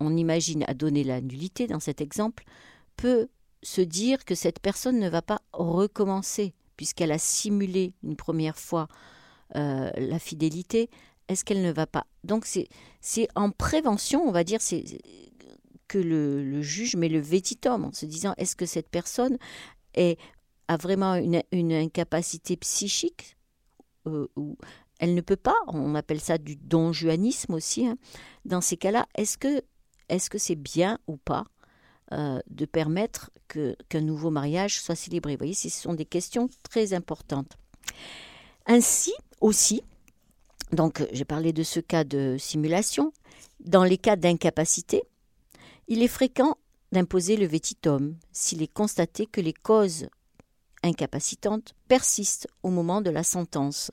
on 0.00 0.16
imagine, 0.16 0.64
a 0.68 0.74
donné 0.74 1.04
la 1.04 1.20
nullité 1.20 1.66
dans 1.66 1.80
cet 1.80 2.00
exemple, 2.00 2.44
peut 2.96 3.28
se 3.62 3.80
dire 3.80 4.24
que 4.24 4.34
cette 4.34 4.60
personne 4.60 4.98
ne 4.98 5.08
va 5.08 5.22
pas 5.22 5.40
recommencer, 5.52 6.54
puisqu'elle 6.76 7.12
a 7.12 7.18
simulé 7.18 7.92
une 8.02 8.16
première 8.16 8.58
fois 8.58 8.88
euh, 9.56 9.90
la 9.96 10.18
fidélité, 10.18 10.90
est-ce 11.28 11.44
qu'elle 11.44 11.62
ne 11.62 11.72
va 11.72 11.86
pas? 11.86 12.06
Donc 12.24 12.46
c'est 12.46 13.28
en 13.34 13.50
prévention, 13.50 14.22
on 14.26 14.32
va 14.32 14.44
dire, 14.44 14.60
c'est 14.60 14.84
que 15.86 15.98
le, 15.98 16.60
juge 16.62 16.96
met 16.96 17.08
le 17.08 17.20
vétitum 17.20 17.84
en 17.84 17.92
se 17.92 18.06
disant 18.06 18.34
est-ce 18.36 18.56
que 18.56 18.66
cette 18.66 18.88
personne 18.88 19.38
est, 19.94 20.18
a 20.68 20.76
vraiment 20.76 21.14
une, 21.14 21.72
incapacité 21.72 22.56
psychique? 22.56 23.36
Euh, 24.06 24.28
ou 24.36 24.56
elle 25.00 25.14
ne 25.14 25.20
peut 25.20 25.36
pas, 25.36 25.56
on 25.68 25.94
appelle 25.94 26.20
ça 26.20 26.38
du 26.38 26.56
donjuanisme 26.56 27.54
aussi. 27.54 27.86
Hein. 27.86 27.96
Dans 28.44 28.60
ces 28.60 28.76
cas-là, 28.76 29.06
est-ce 29.14 29.38
que 29.38 29.62
est-ce 30.08 30.36
c'est 30.38 30.56
bien 30.56 30.98
ou 31.06 31.16
pas 31.16 31.44
euh, 32.12 32.40
de 32.48 32.64
permettre 32.64 33.30
qu'un 33.48 34.00
nouveau 34.00 34.30
mariage 34.30 34.80
soit 34.80 34.94
célébré? 34.94 35.34
Vous 35.34 35.38
voyez, 35.38 35.54
ce 35.54 35.68
sont 35.68 35.94
des 35.94 36.04
questions 36.04 36.48
très 36.62 36.94
importantes. 36.94 37.56
Ainsi 38.66 39.12
aussi, 39.40 39.82
donc, 40.72 41.06
j'ai 41.12 41.24
parlé 41.24 41.52
de 41.52 41.62
ce 41.62 41.80
cas 41.80 42.04
de 42.04 42.36
simulation. 42.38 43.12
Dans 43.60 43.84
les 43.84 43.98
cas 43.98 44.16
d'incapacité, 44.16 45.02
il 45.88 46.02
est 46.02 46.08
fréquent 46.08 46.58
d'imposer 46.92 47.36
le 47.36 47.46
vétitum 47.46 48.16
s'il 48.32 48.62
est 48.62 48.72
constaté 48.72 49.26
que 49.26 49.40
les 49.40 49.52
causes 49.52 50.08
incapacitantes 50.82 51.74
persistent 51.88 52.46
au 52.62 52.70
moment 52.70 53.00
de 53.00 53.10
la 53.10 53.24
sentence. 53.24 53.90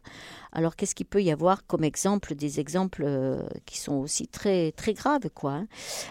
Alors 0.52 0.76
qu'est-ce 0.76 0.94
qu'il 0.96 1.08
peut 1.08 1.24
y 1.24 1.32
avoir 1.32 1.66
comme 1.66 1.84
exemple 1.84 2.36
des 2.36 2.60
exemples 2.60 3.04
euh, 3.06 3.42
qui 3.66 3.80
sont 3.80 3.96
aussi 3.96 4.28
très 4.28 4.74
graves. 4.90 5.30
Hein? 5.44 5.68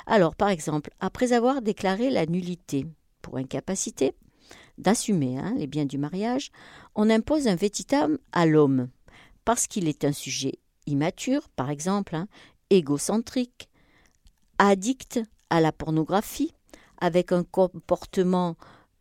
Alors 0.06 0.34
par 0.34 0.48
exemple, 0.48 0.90
après 0.98 1.32
avoir 1.32 1.62
déclaré 1.62 2.10
la 2.10 2.26
nullité 2.26 2.86
pour 3.22 3.36
incapacité 3.36 4.14
d'assumer 4.76 5.38
hein, 5.38 5.54
les 5.56 5.68
biens 5.68 5.86
du 5.86 5.98
mariage, 5.98 6.50
on 6.96 7.08
impose 7.08 7.46
un 7.46 7.54
vétitum 7.54 8.18
à 8.32 8.44
l'homme 8.44 8.88
parce 9.44 9.66
qu'il 9.66 9.88
est 9.88 10.04
un 10.04 10.12
sujet 10.12 10.58
immature, 10.86 11.48
par 11.50 11.70
exemple, 11.70 12.14
hein, 12.14 12.28
égocentrique, 12.70 13.68
addict 14.58 15.20
à 15.50 15.60
la 15.60 15.72
pornographie, 15.72 16.52
avec 16.98 17.32
un 17.32 17.44
comportement 17.44 18.56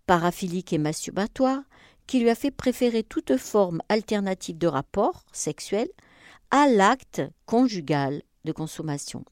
paraphilique 0.06 0.74
et 0.74 0.78
masturbatoire, 0.78 1.62
qui 2.08 2.20
lui 2.20 2.30
a 2.30 2.36
fait 2.36 2.52
préférer 2.52 3.04
toute 3.04 3.38
forme 3.38 3.82
alternative 3.90 4.58
de 4.58 4.68
rapport 4.68 5.24
sexuel 5.32 5.88
à 6.52 6.68
l'acte 6.68 7.22
conjugal 7.46 8.22
de 8.44 8.52
consommation. 8.52 9.24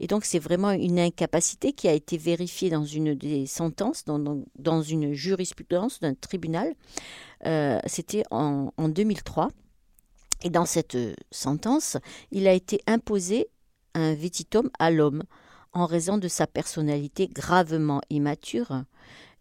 Et 0.00 0.06
donc 0.06 0.24
c'est 0.24 0.38
vraiment 0.38 0.72
une 0.72 0.98
incapacité 0.98 1.72
qui 1.72 1.88
a 1.88 1.92
été 1.92 2.18
vérifiée 2.18 2.70
dans 2.70 2.84
une 2.84 3.14
des 3.14 3.46
sentences, 3.46 4.04
dans, 4.04 4.82
une 4.82 5.12
jurisprudence 5.12 6.00
d'un 6.00 6.14
tribunal. 6.14 6.74
Euh, 7.46 7.78
c'était 7.86 8.24
en, 8.30 8.72
en 8.76 8.88
2003. 8.88 9.48
Et 10.42 10.50
dans 10.50 10.66
cette 10.66 10.98
sentence, 11.30 11.96
il 12.30 12.46
a 12.46 12.52
été 12.52 12.80
imposé 12.86 13.48
un 13.94 14.14
vétitum 14.14 14.70
à 14.78 14.90
l'homme 14.90 15.22
en 15.72 15.86
raison 15.86 16.18
de 16.18 16.28
sa 16.28 16.46
personnalité 16.46 17.28
gravement 17.28 18.00
immature 18.10 18.84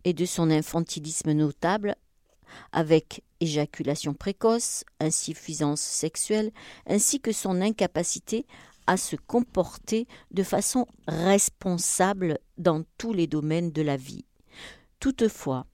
et 0.03 0.13
de 0.13 0.25
son 0.25 0.49
infantilisme 0.49 1.31
notable 1.31 1.95
avec 2.71 3.23
éjaculation 3.39 4.13
précoce, 4.13 4.83
insuffisance 4.99 5.81
sexuelle, 5.81 6.51
ainsi 6.87 7.19
que 7.19 7.31
son 7.31 7.61
incapacité 7.61 8.45
à 8.87 8.97
se 8.97 9.15
comporter 9.15 10.07
de 10.31 10.43
façon 10.43 10.87
responsable 11.07 12.39
dans 12.57 12.83
tous 12.97 13.13
les 13.13 13.27
domaines 13.27 13.71
de 13.71 13.81
la 13.81 13.97
vie. 13.97 14.25
Toutefois, 14.99 15.65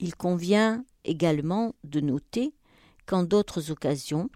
il 0.00 0.14
convient 0.14 0.84
également 1.04 1.74
de 1.84 2.00
noter 2.00 2.54
qu'en 3.06 3.22
d'autres 3.22 3.70
occasions, 3.70 4.30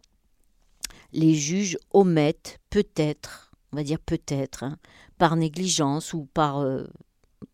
les 1.13 1.35
juges 1.35 1.79
omettent 1.93 2.61
peut-être, 2.71 3.53
on 3.73 3.77
va 3.77 3.83
dire 3.83 4.01
peut-être, 4.01 4.65
hein, 4.65 4.79
par 5.19 5.37
négligence 5.37 6.13
ou 6.15 6.29
par 6.33 6.61
euh, 6.61 6.85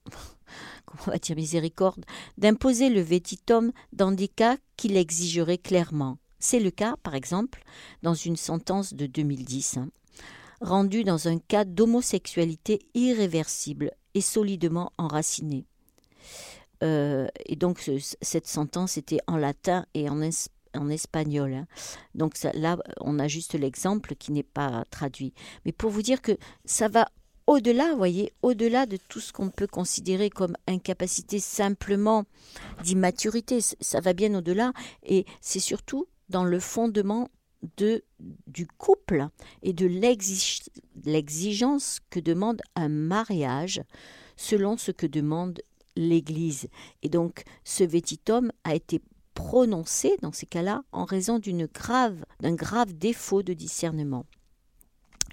on 1.06 1.10
va 1.10 1.18
dire 1.18 1.36
miséricorde, 1.36 2.04
d'imposer 2.38 2.88
le 2.88 3.00
vétitum 3.00 3.72
dans 3.92 4.12
des 4.12 4.28
cas 4.28 4.56
qu'il 4.76 4.96
exigerait 4.96 5.58
clairement. 5.58 6.18
C'est 6.38 6.60
le 6.60 6.70
cas, 6.70 6.96
par 7.02 7.14
exemple, 7.14 7.64
dans 8.02 8.14
une 8.14 8.36
sentence 8.36 8.92
de 8.92 9.06
2010, 9.06 9.78
hein, 9.78 9.88
rendue 10.60 11.04
dans 11.04 11.28
un 11.28 11.38
cas 11.38 11.64
d'homosexualité 11.64 12.80
irréversible 12.94 13.92
et 14.14 14.20
solidement 14.20 14.92
enracinée. 14.98 15.64
Euh, 16.82 17.28
et 17.46 17.56
donc 17.56 17.88
cette 18.20 18.46
sentence 18.46 18.98
était 18.98 19.20
en 19.26 19.36
latin 19.36 19.86
et 19.94 20.08
en, 20.10 20.20
en 20.74 20.88
espagnol. 20.88 21.54
Hein. 21.54 21.66
Donc 22.14 22.34
là, 22.54 22.78
on 23.00 23.18
a 23.18 23.28
juste 23.28 23.54
l'exemple 23.54 24.14
qui 24.14 24.32
n'est 24.32 24.42
pas 24.42 24.84
traduit. 24.90 25.32
Mais 25.64 25.72
pour 25.72 25.90
vous 25.90 26.02
dire 26.02 26.22
que 26.22 26.36
ça 26.64 26.88
va 26.88 27.08
au-delà, 27.46 27.94
voyez, 27.94 28.32
au-delà 28.42 28.86
de 28.86 28.96
tout 28.96 29.20
ce 29.20 29.32
qu'on 29.32 29.50
peut 29.50 29.66
considérer 29.66 30.30
comme 30.30 30.56
incapacité 30.66 31.38
simplement 31.38 32.24
d'immaturité, 32.82 33.60
ça 33.60 34.00
va 34.00 34.14
bien 34.14 34.34
au-delà, 34.34 34.72
et 35.02 35.26
c'est 35.42 35.60
surtout 35.60 36.06
dans 36.30 36.44
le 36.44 36.58
fondement 36.58 37.28
de, 37.76 38.02
du 38.46 38.66
couple 38.66 39.28
et 39.62 39.72
de 39.72 39.86
l'exigence 41.04 42.00
que 42.10 42.20
demande 42.20 42.62
un 42.76 42.88
mariage 42.88 43.82
selon 44.36 44.76
ce 44.76 44.90
que 44.90 45.06
demande 45.06 45.60
l'Église. 45.96 46.68
Et 47.02 47.08
donc 47.08 47.44
ce 47.62 47.84
vétitum 47.84 48.52
a 48.64 48.74
été 48.74 49.00
prononcé 49.34 50.16
dans 50.22 50.32
ces 50.32 50.46
cas-là 50.46 50.84
en 50.92 51.04
raison 51.04 51.40
grave, 51.72 52.24
d'un 52.40 52.54
grave 52.54 52.92
défaut 52.92 53.42
de 53.42 53.52
discernement. 53.52 54.24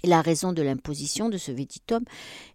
Et 0.02 0.08
la 0.08 0.20
raison 0.20 0.52
de 0.52 0.62
l'imposition 0.62 1.28
de 1.28 1.38
ce 1.38 1.52
vétitum 1.52 2.04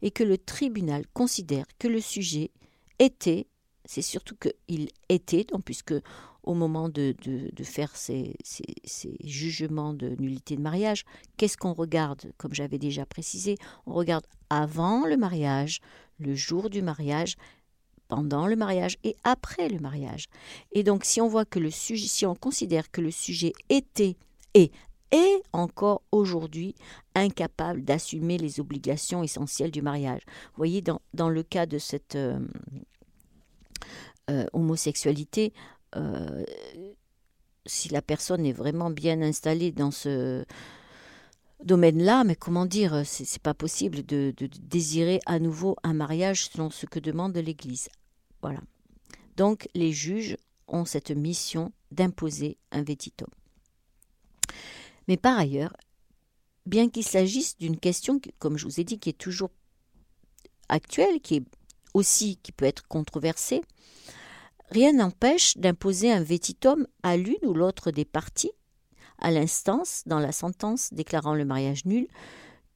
est 0.02 0.12
que 0.12 0.24
le 0.24 0.38
tribunal 0.38 1.06
considère 1.14 1.66
que 1.80 1.88
le 1.88 2.02
sujet 2.02 2.52
était, 3.00 3.48
c'est 3.86 4.02
surtout 4.02 4.36
qu'il 4.36 4.90
était, 5.08 5.46
puisque 5.64 5.94
au 6.44 6.54
moment 6.54 6.88
de, 6.88 7.14
de, 7.24 7.64
faire 7.64 7.96
ces, 7.96 8.36
jugements 9.24 9.94
de 9.94 10.16
nullité 10.20 10.56
de 10.56 10.62
mariage, 10.62 11.04
qu'est-ce 11.36 11.58
qu'on 11.58 11.74
regarde 11.74 12.32
Comme 12.38 12.54
j'avais 12.54 12.78
déjà 12.78 13.06
précisé, 13.06 13.58
on 13.86 13.94
regarde 13.94 14.26
avant 14.50 15.06
le 15.06 15.18
mariage, 15.18 15.82
le 16.20 16.36
jour 16.36 16.70
du 16.70 16.82
mariage, 16.82 17.36
pendant 18.08 18.48
le 18.48 18.56
mariage 18.56 18.98
et 19.04 19.16
après 19.24 19.70
le 19.70 19.80
mariage. 19.80 20.26
Et 20.72 20.84
donc 20.84 21.06
si 21.06 21.22
on 21.22 21.28
voit 21.28 21.46
que 21.46 21.60
le 21.60 21.72
sujet, 21.72 22.08
si 22.08 22.26
on 22.26 22.36
considère 22.36 22.92
que 22.92 23.02
le 23.02 23.12
sujet 23.12 23.54
était 23.70 24.18
et 24.54 24.72
est 25.12 25.42
encore 25.54 26.02
aujourd'hui 26.12 26.76
incapable 27.16 27.84
d'assumer 27.84 28.38
les 28.38 28.60
obligations 28.60 29.24
essentielles 29.24 29.72
du 29.72 29.82
mariage. 29.82 30.22
Vous 30.26 30.58
voyez, 30.58 30.82
dans, 30.82 31.02
dans 31.14 31.30
le 31.30 31.44
cas 31.44 31.66
de 31.66 31.78
cette 31.78 32.16
euh, 32.16 32.40
euh, 34.30 34.46
homosexualité, 34.54 35.54
euh, 35.96 36.44
si 37.66 37.90
la 37.90 38.02
personne 38.02 38.46
est 38.46 38.54
vraiment 38.54 38.90
bien 38.90 39.22
installée 39.22 39.72
dans 39.72 39.92
ce 39.92 40.46
domaine-là, 41.64 42.24
mais 42.24 42.36
comment 42.36 42.66
dire, 42.66 43.02
c'est 43.06 43.42
pas 43.42 43.54
possible 43.54 44.06
de, 44.06 44.34
de, 44.38 44.48
désirer 44.62 45.20
à 45.26 45.40
nouveau 45.40 45.76
un 45.84 45.94
mariage 45.94 46.50
selon 46.50 46.70
ce 46.70 46.86
que 46.86 47.00
demande 47.00 47.36
l'Église. 47.36 47.90
Voilà. 48.42 48.62
Donc 49.36 49.68
les 49.74 49.92
juges 49.92 50.38
ont 50.68 50.86
cette 50.86 51.12
mission 51.12 51.72
d'imposer 51.92 52.58
un 52.72 52.84
vétitum. 52.84 53.28
Mais 55.08 55.18
par 55.18 55.38
ailleurs, 55.38 55.74
bien 56.66 56.90
qu'il 56.90 57.04
s'agisse 57.04 57.58
d'une 57.58 57.80
question, 57.80 58.20
comme 58.40 58.58
je 58.58 58.66
vous 58.66 58.80
ai 58.80 58.84
dit, 58.84 59.00
qui 59.00 59.10
est 59.10 59.18
toujours 59.18 59.52
actuelle, 60.70 61.22
qui 61.22 61.38
est 61.38 61.44
aussi 61.94 62.38
qui 62.44 62.52
peut 62.52 62.66
être 62.66 62.88
controversée, 62.88 63.62
rien 64.70 64.94
n'empêche 64.94 65.58
d'imposer 65.58 66.12
un 66.12 66.22
vétitum 66.22 66.86
à 67.04 67.18
l'une 67.18 67.46
ou 67.46 67.54
l'autre 67.54 67.92
des 67.92 68.06
parties, 68.06 68.52
à 69.20 69.32
l'instance, 69.32 70.04
dans 70.06 70.20
la 70.20 70.32
sentence 70.32 70.94
déclarant 70.94 71.34
le 71.34 71.46
mariage 71.46 71.86
nul, 71.86 72.08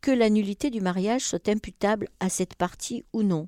que 0.02 0.12
la 0.12 0.30
nullité 0.30 0.70
du 0.70 0.82
mariage 0.82 1.22
soit 1.22 1.48
imputable 1.48 2.08
à 2.20 2.30
cette 2.30 2.56
partie 2.56 3.06
ou 3.14 3.24
non, 3.24 3.48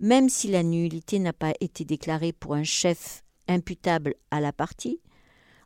même 0.00 0.28
si 0.28 0.48
la 0.48 0.62
nullité 0.62 1.18
n'a 1.18 1.32
pas 1.32 1.52
été 1.60 1.84
déclarée 1.84 2.32
pour 2.32 2.54
un 2.54 2.64
chef 2.64 3.22
imputable 3.48 4.14
à 4.30 4.40
la 4.40 4.52
partie, 4.52 5.00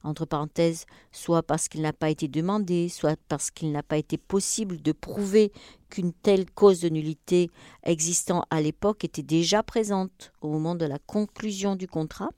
entre 0.06 0.24
parenthèses, 0.24 0.86
soit 1.10 1.42
parce 1.42 1.68
qu'il 1.68 1.82
n'a 1.82 1.92
pas 1.92 2.10
été 2.10 2.28
demandé, 2.28 2.88
soit 2.88 3.18
parce 3.28 3.50
qu'il 3.50 3.72
n'a 3.72 3.82
pas 3.82 3.96
été 3.96 4.18
possible 4.18 4.80
de 4.80 4.92
prouver 4.92 5.52
qu'une 5.90 6.12
telle 6.12 6.50
cause 6.50 6.80
de 6.80 6.88
nullité 6.88 7.50
existant 7.82 8.44
à 8.50 8.60
l'époque 8.60 9.04
était 9.04 9.22
déjà 9.22 9.62
présente 9.62 10.32
au 10.40 10.48
moment 10.48 10.74
de 10.74 10.84
la 10.84 10.98
conclusion 10.98 11.76
du 11.76 11.88
contrat, 11.88 12.30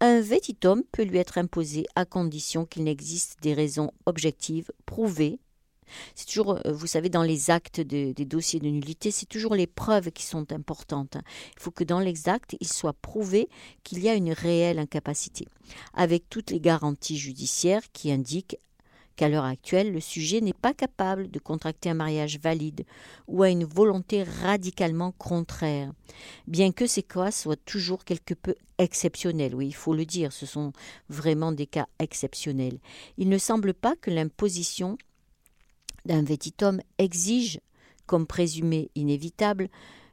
un 0.00 0.20
vétitum 0.20 0.82
peut 0.92 1.04
lui 1.04 1.18
être 1.18 1.38
imposé 1.38 1.86
à 1.94 2.04
condition 2.04 2.66
qu'il 2.66 2.84
n'existe 2.84 3.38
des 3.42 3.54
raisons 3.54 3.92
objectives 4.04 4.70
prouvées 4.84 5.38
c'est 6.14 6.26
toujours, 6.26 6.58
euh, 6.66 6.72
vous 6.72 6.86
savez, 6.86 7.08
dans 7.08 7.22
les 7.22 7.50
actes 7.50 7.80
des 7.80 8.12
dossiers 8.24 8.60
de 8.60 8.68
nullité, 8.68 9.10
c'est 9.10 9.26
toujours 9.26 9.54
les 9.54 9.66
preuves 9.66 10.10
qui 10.10 10.24
sont 10.24 10.52
importantes. 10.52 11.16
Il 11.56 11.62
faut 11.62 11.70
que 11.70 11.84
dans 11.84 12.00
l'exact, 12.00 12.56
il 12.60 12.68
soit 12.68 12.92
prouvé 12.92 13.48
qu'il 13.82 14.00
y 14.00 14.08
a 14.08 14.14
une 14.14 14.32
réelle 14.32 14.78
incapacité, 14.78 15.46
avec 15.94 16.28
toutes 16.28 16.50
les 16.50 16.60
garanties 16.60 17.18
judiciaires 17.18 17.82
qui 17.92 18.10
indiquent 18.10 18.58
qu'à 19.16 19.28
l'heure 19.28 19.44
actuelle, 19.44 19.92
le 19.92 20.00
sujet 20.00 20.40
n'est 20.40 20.52
pas 20.52 20.74
capable 20.74 21.30
de 21.30 21.38
contracter 21.38 21.90
un 21.90 21.94
mariage 21.94 22.38
valide 22.38 22.84
ou 23.26 23.42
a 23.42 23.50
une 23.50 23.64
volonté 23.64 24.22
radicalement 24.22 25.12
contraire, 25.12 25.92
bien 26.46 26.72
que 26.72 26.86
ces 26.86 27.02
cas 27.02 27.30
soient 27.30 27.56
toujours 27.56 28.04
quelque 28.04 28.34
peu 28.34 28.54
exceptionnels. 28.78 29.54
Oui, 29.54 29.68
il 29.68 29.74
faut 29.74 29.94
le 29.94 30.04
dire, 30.04 30.32
ce 30.32 30.46
sont 30.46 30.72
vraiment 31.08 31.52
des 31.52 31.66
cas 31.66 31.88
exceptionnels. 31.98 32.78
Il 33.16 33.28
ne 33.28 33.38
semble 33.38 33.74
pas 33.74 33.96
que 33.96 34.10
l'imposition 34.10 34.98
d'un 36.04 36.22
vétitum 36.22 36.80
exige, 36.98 37.60
comme 38.06 38.26
présumé 38.26 38.90
inévitable, 38.94 39.68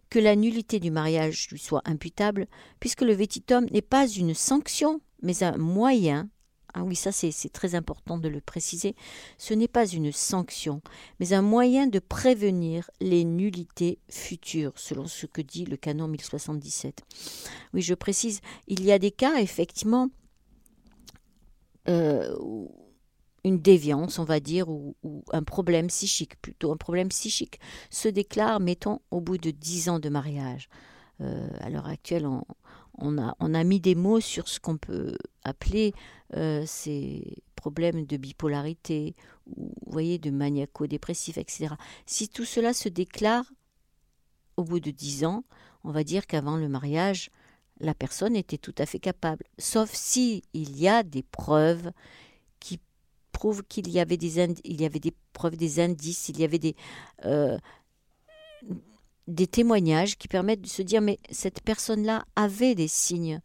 que 0.09 0.19
la 0.19 0.35
nullité 0.35 0.79
du 0.79 0.91
mariage 0.91 1.47
lui 1.51 1.59
soit 1.59 1.81
imputable, 1.85 2.47
puisque 2.79 3.01
le 3.01 3.13
vétitum 3.13 3.65
n'est 3.71 3.81
pas 3.81 4.07
une 4.07 4.33
sanction, 4.33 5.01
mais 5.21 5.43
un 5.43 5.57
moyen 5.57 6.29
ah 6.73 6.83
oui, 6.83 6.95
ça 6.95 7.11
c'est 7.11 7.51
très 7.51 7.75
important 7.75 8.17
de 8.17 8.27
le 8.27 8.41
préciser, 8.41 8.95
ce 9.37 9.53
n'est 9.53 9.67
pas 9.67 9.85
une 9.85 10.11
sanction, 10.11 10.81
mais 11.19 11.33
un 11.33 11.41
moyen 11.41 11.87
de 11.87 11.99
prévenir 11.99 12.89
les 12.99 13.23
nullités 13.23 13.99
futures, 14.09 14.73
selon 14.75 15.05
ce 15.05 15.25
que 15.25 15.41
dit 15.41 15.65
le 15.65 15.77
canon 15.77 16.07
1077. 16.07 17.01
Oui, 17.73 17.81
je 17.81 17.93
précise, 17.93 18.41
il 18.67 18.83
y 18.83 18.91
a 18.91 18.99
des 18.99 19.11
cas, 19.11 19.39
effectivement, 19.39 20.09
euh, 21.87 22.35
une 23.43 23.59
déviance, 23.59 24.19
on 24.19 24.23
va 24.23 24.39
dire, 24.39 24.69
ou, 24.69 24.95
un 25.31 25.43
problème 25.43 25.87
psychique, 25.87 26.41
plutôt 26.41 26.71
un 26.71 26.77
problème 26.77 27.09
psychique, 27.09 27.59
se 27.89 28.07
déclare, 28.07 28.59
mettons, 28.59 29.01
au 29.11 29.21
bout 29.21 29.37
de 29.37 29.51
dix 29.51 29.89
ans 29.89 29.99
de 29.99 30.09
mariage. 30.09 30.69
Euh, 31.21 31.47
à 31.59 31.69
l'heure 31.69 31.87
actuelle, 31.87 32.25
on, 32.25 32.43
on, 32.97 33.17
a, 33.17 33.63
mis 33.63 33.79
des 33.79 33.95
mots 33.95 34.19
sur 34.19 34.47
ce 34.47 34.59
qu'on 34.59 34.77
peut 34.77 35.17
appeler 35.43 35.93
euh, 36.35 36.63
ces 36.65 37.43
problèmes 37.55 38.05
de 38.05 38.17
bipolarité, 38.17 39.15
ou 39.57 39.73
voyez, 39.87 40.19
de 40.19 40.29
maniaco-dépressif, 40.29 41.37
etc. 41.37 41.75
Si 42.05 42.29
tout 42.29 42.45
cela 42.45 42.73
se 42.73 42.89
déclare 42.89 43.45
au 44.57 44.63
bout 44.63 44.79
de 44.79 44.91
dix 44.91 45.25
ans, 45.25 45.43
on 45.83 45.91
va 45.91 46.03
dire 46.03 46.27
qu'avant 46.27 46.57
le 46.57 46.69
mariage, 46.69 47.29
la 47.79 47.93
personne 47.93 48.35
était 48.35 48.57
tout 48.57 48.75
à 48.77 48.85
fait 48.85 48.99
capable, 48.99 49.45
sauf 49.57 49.91
si 49.93 50.43
il 50.53 50.79
y 50.79 50.87
a 50.87 51.03
des 51.03 51.23
preuves 51.23 51.91
qui 52.59 52.79
prouvent 53.31 53.63
qu'il 53.63 53.89
y 53.89 53.99
avait 53.99 54.17
des 54.17 54.39
il 54.63 54.77
des 54.77 55.13
preuves, 55.33 55.57
des 55.57 55.79
indices, 55.79 56.29
il 56.29 56.39
y 56.39 56.43
avait 56.43 56.59
des 56.59 56.75
euh, 57.25 57.57
des 59.27 59.47
témoignages 59.47 60.17
qui 60.17 60.27
permettent 60.27 60.61
de 60.61 60.67
se 60.67 60.81
dire 60.81 61.01
mais 61.01 61.19
cette 61.31 61.61
personne-là 61.61 62.25
avait 62.35 62.75
des 62.75 62.87
signes, 62.87 63.41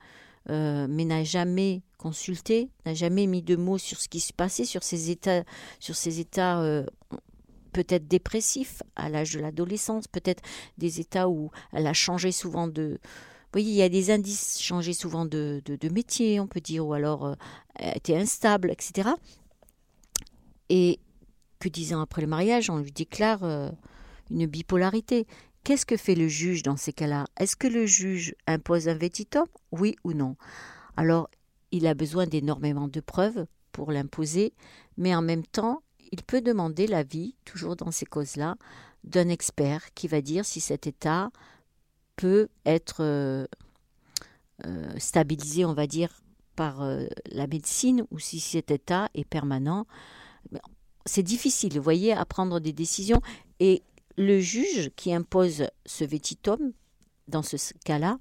euh, 0.51 0.87
mais 0.89 1.05
n'a 1.05 1.25
jamais 1.25 1.83
consulté, 1.99 2.71
n'a 2.87 2.95
jamais 2.95 3.27
mis 3.27 3.43
de 3.43 3.57
mots 3.57 3.79
sur 3.79 4.01
ce 4.01 4.09
qui 4.09 4.21
se 4.21 4.33
passait, 4.33 4.65
sur 4.65 4.83
ses 4.83 5.11
états, 5.11 5.45
sur 5.79 5.97
ses 5.97 6.21
états 6.21 6.61
euh, 6.61 6.85
peut-être 7.73 8.09
dépressifs 8.09 8.83
à 8.97 9.09
l'âge 9.09 9.35
de 9.35 9.41
l'adolescence, 9.41 10.09
peut-être 10.09 10.43
des 10.79 11.01
états 11.01 11.29
où 11.29 11.51
elle 11.73 11.87
a 11.87 11.93
changé 11.93 12.33
souvent 12.33 12.69
de 12.69 12.99
vous 13.49 13.61
voyez, 13.61 13.71
il 13.71 13.77
y 13.77 13.83
a 13.83 13.89
des 13.89 14.11
indices, 14.11 14.61
changer 14.61 14.93
souvent 14.93 15.25
de, 15.25 15.63
de, 15.65 15.89
métier, 15.89 16.39
on 16.39 16.47
peut 16.47 16.61
dire, 16.61 16.87
ou 16.87 16.93
alors 16.93 17.25
euh, 17.25 17.35
était 17.95 18.15
instable, 18.15 18.71
etc. 18.71 19.09
Et 20.69 21.01
que 21.59 21.71
dix 21.71 21.95
ans 21.95 22.03
après 22.03 22.21
le 22.21 22.29
mariage, 22.29 22.69
on 22.69 22.77
lui 22.77 22.93
déclare 22.93 23.45
euh, 23.45 23.71
une 24.31 24.45
bipolarité. 24.45 25.27
Qu'est-ce 25.69 25.85
que 25.85 25.99
fait 25.99 26.15
le 26.15 26.29
juge 26.29 26.63
dans 26.63 26.79
ces 26.79 26.95
cas-là? 26.95 27.27
Est-ce 27.39 27.55
que 27.55 27.67
le 27.67 27.85
juge 27.85 28.35
impose 28.47 28.89
un 28.89 28.95
vétitum? 28.95 29.45
Oui 29.71 29.97
ou 30.03 30.15
non? 30.15 30.35
Alors, 30.97 31.29
il 31.73 31.87
a 31.87 31.93
besoin 31.93 32.27
d'énormément 32.27 32.89
de 32.89 33.01
preuves 33.01 33.45
pour 33.71 33.93
l'imposer, 33.93 34.55
mais 34.97 35.15
en 35.15 35.21
même 35.21 35.45
temps, 35.45 35.83
il 36.11 36.23
peut 36.23 36.41
demander 36.41 36.87
l'avis, 36.87 37.35
toujours 37.45 37.77
dans 37.77 37.91
ces 37.91 38.07
causes-là, 38.07 38.57
d'un 39.05 39.29
expert 39.29 39.93
qui 39.93 40.09
va 40.09 40.23
dire 40.23 40.47
si 40.47 40.63
cet 40.63 40.87
état 40.87 41.31
peut 42.17 42.49
être 42.65 43.05
euh, 43.05 43.47
euh, 44.65 44.91
stabilisé, 44.97 45.67
on 45.67 45.75
va 45.75 45.87
dire, 45.87 46.23
par 46.57 46.81
euh, 46.81 47.05
la 47.27 47.47
médecine 47.47 48.07
ou 48.11 48.19
si 48.19 48.41
cet 48.41 48.71
état 48.71 49.11
est 49.13 49.29
permanent. 49.29 49.87
C'est 51.05 51.23
difficile, 51.23 51.75
vous 51.75 51.83
voyez, 51.83 52.15
à 52.15 52.25
prendre 52.25 52.59
des 52.59 52.73
décisions. 52.73 53.21
Et 53.61 53.83
le 54.19 54.41
juge 54.41 54.91
qui 54.97 55.15
impose 55.15 55.69
ce 55.87 56.05
vétitum, 56.05 56.73
dans 57.29 57.43
ce 57.43 57.57
cas-là, 57.85 58.19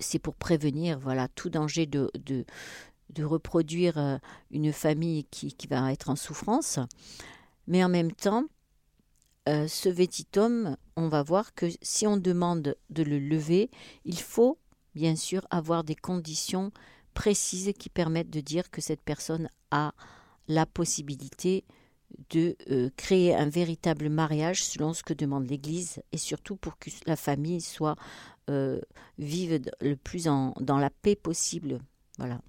c'est 0.00 0.18
pour 0.18 0.34
prévenir 0.34 0.98
voilà, 0.98 1.28
tout 1.28 1.50
danger 1.50 1.86
de, 1.86 2.10
reproduire 3.18 4.18
une 4.50 4.72
famille 4.72 5.24
qui, 5.24 5.54
qui, 5.54 5.68
va 5.68 5.92
être 5.92 6.10
en 6.10 6.16
souffrance. 6.16 6.80
Mais 7.68 7.84
en 7.84 7.88
même 7.88 8.12
temps, 8.12 8.44
euh, 9.48 9.68
ce 9.68 9.88
vétitum, 9.88 10.76
on 10.96 11.08
va 11.08 11.22
voir 11.22 11.54
que 11.54 11.66
si 11.80 12.06
on 12.06 12.16
demande 12.16 12.76
de 12.90 13.02
le 13.04 13.20
lever, 13.20 13.70
il 14.04 14.18
faut 14.18 14.58
bien 14.96 15.14
sûr 15.14 15.46
avoir 15.50 15.84
des 15.84 15.94
conditions 15.94 16.72
précises 17.14 17.72
qui 17.78 17.88
permettent 17.88 18.30
de 18.30 18.40
dire 18.40 18.70
que 18.70 18.80
cette 18.80 19.02
personne 19.02 19.48
a 19.70 19.94
la 20.48 20.66
possibilité 20.66 21.64
de 22.30 22.56
euh, 22.70 22.90
créer 22.96 23.34
un 23.34 23.48
véritable 23.48 24.08
mariage 24.08 24.64
selon 24.64 24.92
ce 24.92 25.02
que 25.02 25.14
demande 25.14 25.48
l'Église 25.48 26.02
et 26.12 26.18
surtout 26.18 26.56
pour 26.56 26.78
que 26.78 26.90
la 27.06 27.16
famille 27.16 27.60
soit 27.60 27.96
euh, 28.48 28.80
vive 29.18 29.60
le 29.80 29.96
plus 29.96 30.24
dans 30.24 30.78
la 30.78 30.90
paix 30.90 31.16
possible. 31.16 31.78
Voilà. 32.18 32.40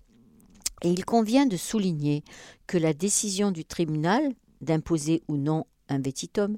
Et 0.84 0.90
il 0.90 1.06
convient 1.06 1.46
de 1.46 1.58
souligner 1.58 2.24
que 2.68 2.78
la 2.78 2.94
décision 2.94 3.52
du 3.52 3.66
tribunal 3.66 4.34
d'imposer 4.62 5.24
ou 5.28 5.38
non 5.38 5.66
un 5.90 6.00
vétitum 6.00 6.58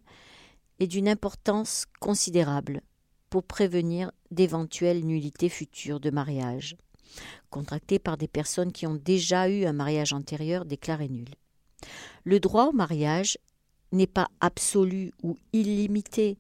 est 0.80 0.88
d'une 0.88 1.08
importance 1.08 1.86
considérable 2.00 2.82
pour 3.30 3.44
prévenir 3.44 4.12
d'éventuelles 4.32 5.06
nullités 5.06 5.50
futures 5.50 6.00
de 6.00 6.10
mariage, 6.10 6.76
contractées 7.50 8.00
par 8.00 8.18
des 8.18 8.28
personnes 8.28 8.72
qui 8.72 8.88
ont 8.88 8.96
déjà 8.96 9.50
eu 9.50 9.66
un 9.66 9.74
mariage 9.74 10.14
antérieur 10.14 10.66
déclaré 10.66 11.10
nul. 11.10 11.30
Le 12.24 12.40
droit 12.40 12.66
au 12.66 12.72
mariage 12.72 13.38
n'est 13.92 14.08
pas 14.08 14.30
absolu 14.40 15.12
ou 15.24 15.38
illimité, 15.54 16.38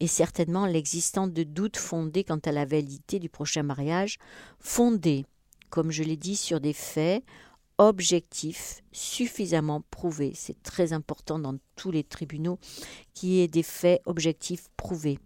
et 0.00 0.06
certainement 0.06 0.66
l'existence 0.66 1.30
de 1.30 1.42
doutes 1.44 1.76
fondés 1.76 2.24
quant 2.24 2.40
à 2.44 2.52
la 2.52 2.64
validité 2.64 3.18
du 3.18 3.28
prochain 3.28 3.62
mariage, 3.62 4.18
fondés, 4.58 5.24
comme 5.70 5.90
je 5.90 6.02
l'ai 6.02 6.16
dit, 6.16 6.36
sur 6.36 6.60
des 6.60 6.72
faits 6.72 7.22
objectif, 7.78 8.82
suffisamment 8.92 9.82
prouvé. 9.90 10.32
C'est 10.34 10.60
très 10.62 10.92
important 10.92 11.38
dans 11.38 11.56
tous 11.76 11.90
les 11.90 12.04
tribunaux 12.04 12.58
qu'il 13.14 13.30
y 13.30 13.40
ait 13.40 13.48
des 13.48 13.62
faits 13.62 14.02
objectifs 14.06 14.68
prouvés, 14.76 15.18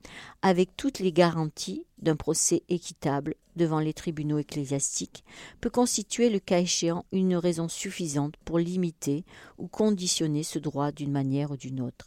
avec 0.43 0.77
toutes 0.77 0.99
les 0.99 1.13
garanties 1.13 1.86
d'un 1.99 2.17
procès 2.17 2.63
équitable 2.69 3.35
devant 3.57 3.81
les 3.81 3.95
tribunaux 3.95 4.39
ecclésiastiques, 4.39 5.25
peut 5.61 5.71
constituer 5.71 6.31
le 6.31 6.39
cas 6.39 6.61
échéant 6.61 7.05
une 7.13 7.37
raison 7.37 7.69
suffisante 7.69 8.35
pour 8.45 8.59
limiter 8.59 9.25
ou 9.59 9.67
conditionner 9.67 10.43
ce 10.43 10.59
droit 10.59 10.93
d'une 10.93 11.13
manière 11.13 11.51
ou 11.51 11.57
d'une 11.57 11.81
autre. 11.81 12.07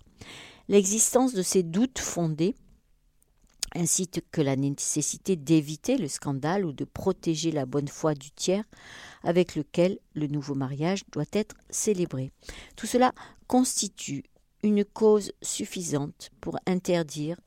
L'existence 0.68 1.34
de 1.34 1.42
ces 1.42 1.64
doutes 1.64 2.00
fondés 2.00 2.56
ainsi 3.76 4.08
que 4.08 4.42
la 4.42 4.56
nécessité 4.56 5.36
d'éviter 5.36 5.98
le 5.98 6.08
scandale 6.08 6.66
ou 6.66 6.74
de 6.74 6.86
protéger 6.86 7.52
la 7.52 7.66
bonne 7.66 7.88
foi 7.88 8.14
du 8.14 8.32
tiers 8.32 8.64
avec 9.24 9.56
lequel 9.56 10.00
le 10.14 10.28
nouveau 10.28 10.56
mariage 10.56 11.04
doit 11.12 11.26
être 11.34 11.56
célébré. 11.70 12.32
Tout 12.76 12.88
cela 12.88 13.14
constitue 13.48 14.24
une 14.64 14.84
cause 14.84 15.32
suffisante 15.42 16.32
pour 16.42 16.58
interdire, 16.66 17.40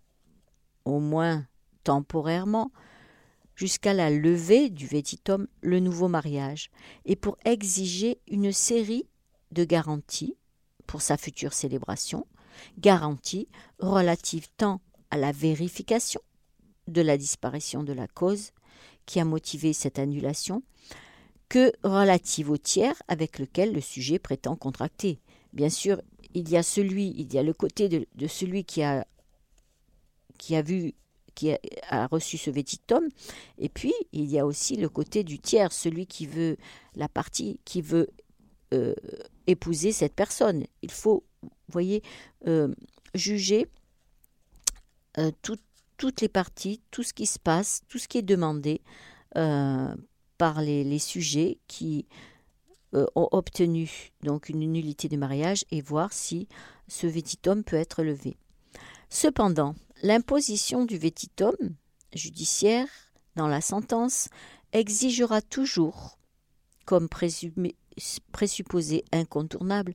au 0.85 1.01
moins 1.01 1.47
temporairement, 1.85 2.71
jusqu'à 3.55 3.93
la 3.93 4.11
levée 4.11 4.71
du 4.71 4.87
vétitum, 4.87 5.47
le 5.61 5.81
nouveau 5.81 6.09
mariage, 6.09 6.71
et 7.05 7.17
pour 7.17 7.37
exiger 7.45 8.21
une 8.29 8.53
série 8.53 9.07
de 9.51 9.65
garanties 9.65 10.37
pour 10.87 11.03
sa 11.03 11.17
future 11.17 11.53
célébration, 11.53 12.27
garanties 12.79 13.49
relatives 13.79 14.49
tant 14.57 14.81
à 15.11 15.17
la 15.17 15.33
vérification 15.33 16.21
de 16.89 17.01
la 17.01 17.17
disparition 17.17 17.83
de 17.83 17.93
la 17.93 18.09
cause 18.09 18.53
qui 19.07 19.21
a 19.21 19.25
motivé 19.25 19.73
cette 19.73 19.99
annulation 19.99 20.63
que 21.49 21.73
relative 21.83 22.51
au 22.51 22.57
tiers 22.57 23.01
avec 23.09 23.39
lequel 23.39 23.75
le 23.75 23.81
sujet 23.81 24.19
prétend 24.19 24.57
contracter. 24.57 25.21
Bien 25.53 25.69
sûr, 25.69 26.01
il 26.35 26.49
y 26.49 26.57
a 26.57 26.63
celui, 26.63 27.15
il 27.19 27.33
y 27.33 27.39
a 27.39 27.43
le 27.43 27.53
côté 27.53 27.89
de, 27.89 28.27
celui 28.27 28.65
qui 28.65 28.83
a, 28.83 29.07
qui 30.39 30.57
a 30.57 30.63
vu 30.63 30.95
qui 31.35 31.53
a, 31.89 32.07
reçu 32.07 32.39
ce 32.39 32.51
vétitum, 32.51 33.09
et 33.59 33.69
puis 33.69 33.93
il 34.13 34.31
y 34.31 34.39
a 34.39 34.47
aussi 34.47 34.77
le 34.77 34.89
côté 34.89 35.25
du 35.25 35.39
tiers, 35.39 35.73
celui 35.73 36.07
qui 36.07 36.27
veut 36.27 36.57
la 36.95 37.09
partie 37.09 37.59
qui 37.65 37.83
veut 37.83 38.09
euh, 38.73 38.95
épouser 39.47 39.93
cette 39.93 40.15
personne. 40.15 40.65
Il 40.83 40.91
faut, 40.91 41.25
vous 41.43 41.51
voyez, 41.69 42.03
euh, 42.47 42.73
juger 43.15 43.67
euh, 45.19 45.31
toutes 45.43 46.21
les 46.23 46.29
parties, 46.29 46.81
tout 46.91 47.03
ce 47.03 47.13
qui 47.13 47.27
se 47.27 47.39
passe, 47.39 47.83
tout 47.89 47.99
ce 47.99 48.09
qui 48.09 48.19
est 48.19 48.23
demandé 48.23 48.81
par 49.35 50.61
les, 50.61 50.99
sujets 50.99 51.59
qui 51.67 52.07
ont 52.93 53.29
obtenu 53.33 54.13
donc 54.23 54.49
une 54.49 54.61
nullité 54.61 55.09
de 55.09 55.17
mariage 55.17 55.65
et 55.71 55.81
voir 55.81 56.13
si 56.13 56.49
ce 56.89 57.07
vétitum 57.07 57.65
peut 57.65 57.77
être 57.77 58.03
levé. 58.03 58.37
Cependant, 59.09 59.75
l'imposition 60.03 60.85
du 60.85 60.99
vétitum 60.99 61.55
judiciaire 62.15 62.89
dans 63.37 63.49
la 63.49 63.61
sentence 63.61 64.29
exigera 64.73 65.41
toujours, 65.41 66.19
comme 66.85 67.09
présupposé 68.33 69.05
incontournable, 69.13 69.95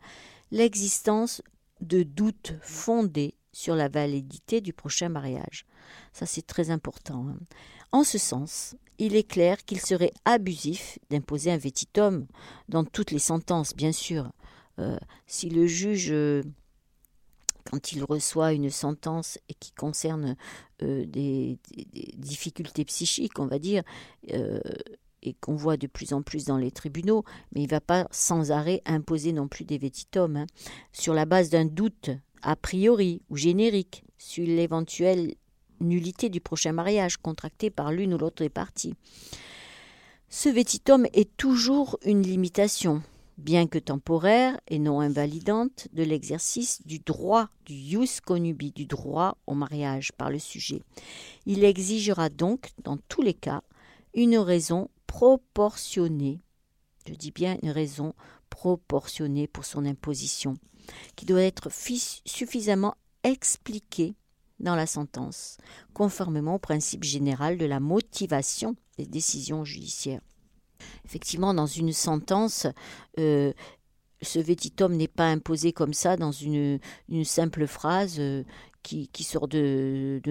l'existence 0.51 1.41
de 1.81 2.03
doutes 2.03 2.53
fondés 2.61 3.35
sur 3.51 3.75
la 3.75 3.89
validité 3.89 4.61
du 4.61 4.73
prochain 4.73 5.09
mariage. 5.09 5.65
Ça, 6.13 6.25
c'est 6.25 6.45
très 6.45 6.69
important. 6.69 7.27
Hein. 7.27 7.39
En 7.91 8.03
ce 8.03 8.17
sens, 8.17 8.75
il 8.97 9.15
est 9.15 9.27
clair 9.27 9.63
qu'il 9.65 9.79
serait 9.79 10.11
abusif 10.25 10.99
d'imposer 11.09 11.51
un 11.51 11.57
vétitum 11.57 12.27
dans 12.69 12.83
toutes 12.83 13.11
les 13.11 13.19
sentences, 13.19 13.75
bien 13.75 13.91
sûr. 13.91 14.31
Euh, 14.79 14.97
si 15.25 15.49
le 15.49 15.65
juge, 15.65 16.11
euh, 16.11 16.43
quand 17.69 17.91
il 17.91 18.03
reçoit 18.03 18.53
une 18.53 18.69
sentence 18.69 19.39
et 19.49 19.53
qui 19.53 19.71
concerne 19.71 20.35
euh, 20.81 21.05
des, 21.05 21.59
difficultés 22.15 22.85
psychiques, 22.85 23.39
on 23.39 23.47
va 23.47 23.59
dire, 23.59 23.83
et 25.23 25.33
qu'on 25.33 25.55
voit 25.55 25.77
de 25.77 25.87
plus 25.87 26.13
en 26.13 26.21
plus 26.21 26.45
dans 26.45 26.57
les 26.57 26.71
tribunaux, 26.71 27.23
mais 27.51 27.61
il 27.61 27.65
ne 27.65 27.71
va 27.71 27.81
pas 27.81 28.07
sans 28.11 28.51
arrêt 28.51 28.81
imposer 28.85 29.33
non 29.33 29.47
plus 29.47 29.65
des 29.65 29.77
vétitums, 29.77 30.37
hein, 30.37 30.47
sur 30.93 31.13
la 31.13 31.25
base 31.25 31.49
d'un 31.49 31.65
doute 31.65 32.11
a 32.41 32.55
priori 32.55 33.21
ou 33.29 33.35
générique 33.35 34.03
sur 34.17 34.45
l'éventuelle 34.45 35.35
nullité 35.79 36.29
du 36.29 36.41
prochain 36.41 36.71
mariage 36.71 37.17
contracté 37.17 37.69
par 37.69 37.91
l'une 37.91 38.13
ou 38.13 38.17
l'autre 38.17 38.43
des 38.43 38.49
parties. 38.49 38.95
Ce 40.29 40.49
vétitum 40.49 41.05
est 41.13 41.35
toujours 41.37 41.97
une 42.03 42.21
limitation, 42.21 43.01
bien 43.37 43.67
que 43.67 43.77
temporaire 43.77 44.59
et 44.67 44.79
non 44.79 44.99
invalidante, 44.99 45.87
de 45.93 46.03
l'exercice 46.03 46.81
du 46.85 46.99
droit 46.99 47.49
du 47.65 47.73
ius 47.73 48.19
conubi, 48.19 48.71
du 48.71 48.85
droit 48.85 49.37
au 49.45 49.53
mariage 49.53 50.11
par 50.11 50.29
le 50.29 50.39
sujet. 50.39 50.81
Il 51.45 51.63
exigera 51.63 52.29
donc, 52.29 52.71
dans 52.83 52.97
tous 52.97 53.21
les 53.21 53.33
cas, 53.33 53.61
une 54.13 54.37
raison 54.37 54.89
proportionnée, 55.05 56.41
je 57.07 57.13
dis 57.13 57.31
bien 57.31 57.57
une 57.61 57.71
raison 57.71 58.13
proportionnée 58.49 59.47
pour 59.47 59.65
son 59.65 59.85
imposition, 59.85 60.55
qui 61.15 61.25
doit 61.25 61.41
être 61.41 61.69
suffisamment 61.71 62.95
expliquée 63.23 64.15
dans 64.59 64.75
la 64.75 64.87
sentence, 64.87 65.57
conformément 65.93 66.55
au 66.55 66.59
principe 66.59 67.03
général 67.03 67.57
de 67.57 67.65
la 67.65 67.79
motivation 67.79 68.75
des 68.97 69.05
décisions 69.05 69.63
judiciaires. 69.63 70.21
Effectivement, 71.05 71.53
dans 71.53 71.65
une 71.65 71.93
sentence, 71.93 72.67
euh, 73.19 73.53
ce 74.21 74.39
vétitum 74.39 74.95
n'est 74.95 75.07
pas 75.07 75.27
imposé 75.27 75.73
comme 75.73 75.93
ça 75.93 76.17
dans 76.17 76.31
une, 76.31 76.79
simple 77.23 77.67
phrase 77.67 78.17
euh, 78.19 78.43
qui, 78.83 79.09
sort 79.23 79.47
de, 79.47 80.21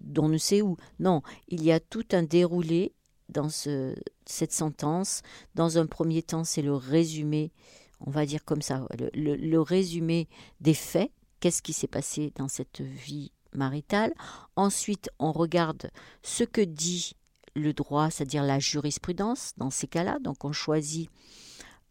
d'on 0.00 0.28
ne 0.28 0.38
sait 0.38 0.62
où. 0.62 0.76
Non, 0.98 1.22
il 1.48 1.62
y 1.62 1.72
a 1.72 1.80
tout 1.80 2.04
un 2.12 2.22
déroulé 2.22 2.92
dans 3.28 3.48
ce, 3.48 3.94
cette 4.26 4.52
sentence. 4.52 5.22
Dans 5.54 5.78
un 5.78 5.86
premier 5.86 6.22
temps, 6.22 6.44
c'est 6.44 6.62
le 6.62 6.74
résumé, 6.74 7.52
on 8.00 8.10
va 8.10 8.26
dire 8.26 8.44
comme 8.44 8.62
ça, 8.62 8.86
le 9.14 9.58
résumé 9.58 10.28
des 10.60 10.74
faits 10.74 11.10
qu'est-ce 11.44 11.60
qui 11.60 11.74
s'est 11.74 11.86
passé 11.88 12.32
dans 12.36 12.48
cette 12.48 12.80
vie 12.80 13.30
maritale? 13.52 14.14
Ensuite, 14.56 15.10
on 15.18 15.30
regarde 15.30 15.90
ce 16.22 16.42
que 16.42 16.62
dit 16.62 17.16
le 17.54 17.72
droit, 17.72 18.10
c'est-à-dire 18.10 18.42
la 18.42 18.58
jurisprudence 18.58 19.52
dans 19.56 19.70
ces 19.70 19.86
cas-là. 19.86 20.18
Donc 20.20 20.44
on 20.44 20.52
choisit 20.52 21.10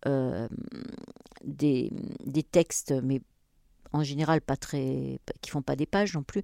euh, 0.06 0.48
des, 1.44 1.92
textes, 2.52 2.94
mais 3.04 3.22
en 3.94 4.04
général 4.04 4.42
pas 4.42 4.58
très, 4.58 5.20
qui 5.42 5.50
font 5.50 5.62
pas 5.62 5.76
des 5.76 5.86
pages 5.86 6.14
non 6.14 6.24
plus, 6.24 6.44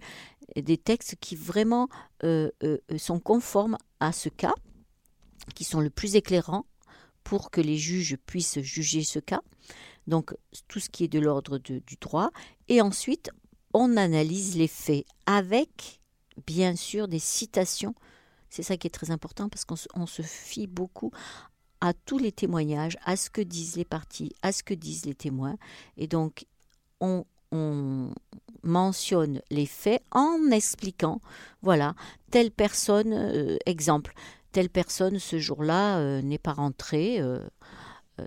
des 0.56 0.78
textes 0.78 1.16
qui 1.20 1.36
vraiment 1.36 1.90
euh, 2.24 2.52
euh, 2.64 2.78
sont 2.98 3.20
conformes 3.20 3.78
à 4.00 4.12
ce 4.12 4.30
cas, 4.30 4.54
qui 5.56 5.64
sont 5.64 5.82
le 5.82 5.90
plus 5.90 6.16
éclairants 6.16 6.66
pour 7.24 7.52
que 7.52 7.62
les 7.62 7.78
juges 7.78 8.18
puissent 8.26 8.60
juger 8.62 9.04
ce 9.04 9.20
cas. 9.20 9.42
Donc 10.08 10.34
tout 10.68 10.80
ce 10.80 10.90
qui 10.90 11.04
est 11.04 11.10
de 11.10 11.20
l'ordre 11.20 11.60
du 11.60 11.82
droit. 12.02 12.32
Et 12.68 12.82
ensuite, 12.82 13.30
on 13.74 13.98
analyse 13.98 14.58
les 14.58 14.68
faits 14.68 15.06
avec, 15.26 16.02
bien 16.48 16.76
sûr, 16.76 17.08
des 17.08 17.20
citations. 17.20 17.94
C'est 18.50 18.64
ça 18.64 18.78
qui 18.78 18.88
est 18.88 18.92
très 18.92 19.12
important 19.12 19.50
parce 19.50 19.66
qu'on 19.66 20.06
se 20.06 20.22
fie 20.22 20.68
beaucoup 20.68 21.12
à 21.82 21.94
tous 21.94 22.18
les 22.18 22.32
témoignages, 22.32 22.98
à 23.06 23.16
ce 23.16 23.30
que 23.30 23.42
disent 23.42 23.78
les 23.78 23.86
parties, 23.86 24.34
à 24.42 24.52
ce 24.52 24.64
que 24.64 24.74
disent 24.74 25.06
les 25.06 25.16
témoins. 25.16 25.56
Et 25.98 26.08
donc, 26.08 26.46
on, 27.00 27.26
mentionne 28.62 29.42
les 29.50 29.66
faits 29.66 30.04
en 30.12 30.52
expliquant, 30.52 31.22
voilà, 31.64 31.96
telle 32.30 32.52
personne, 32.52 33.14
euh, 33.14 33.58
exemple, 33.66 34.14
telle 34.52 34.70
personne 34.70 35.18
ce 35.18 35.40
jour-là 35.40 35.98
euh, 35.98 36.22
n'est 36.22 36.38
pas 36.38 36.54
rentrée. 36.54 37.20
Euh, 37.22 37.40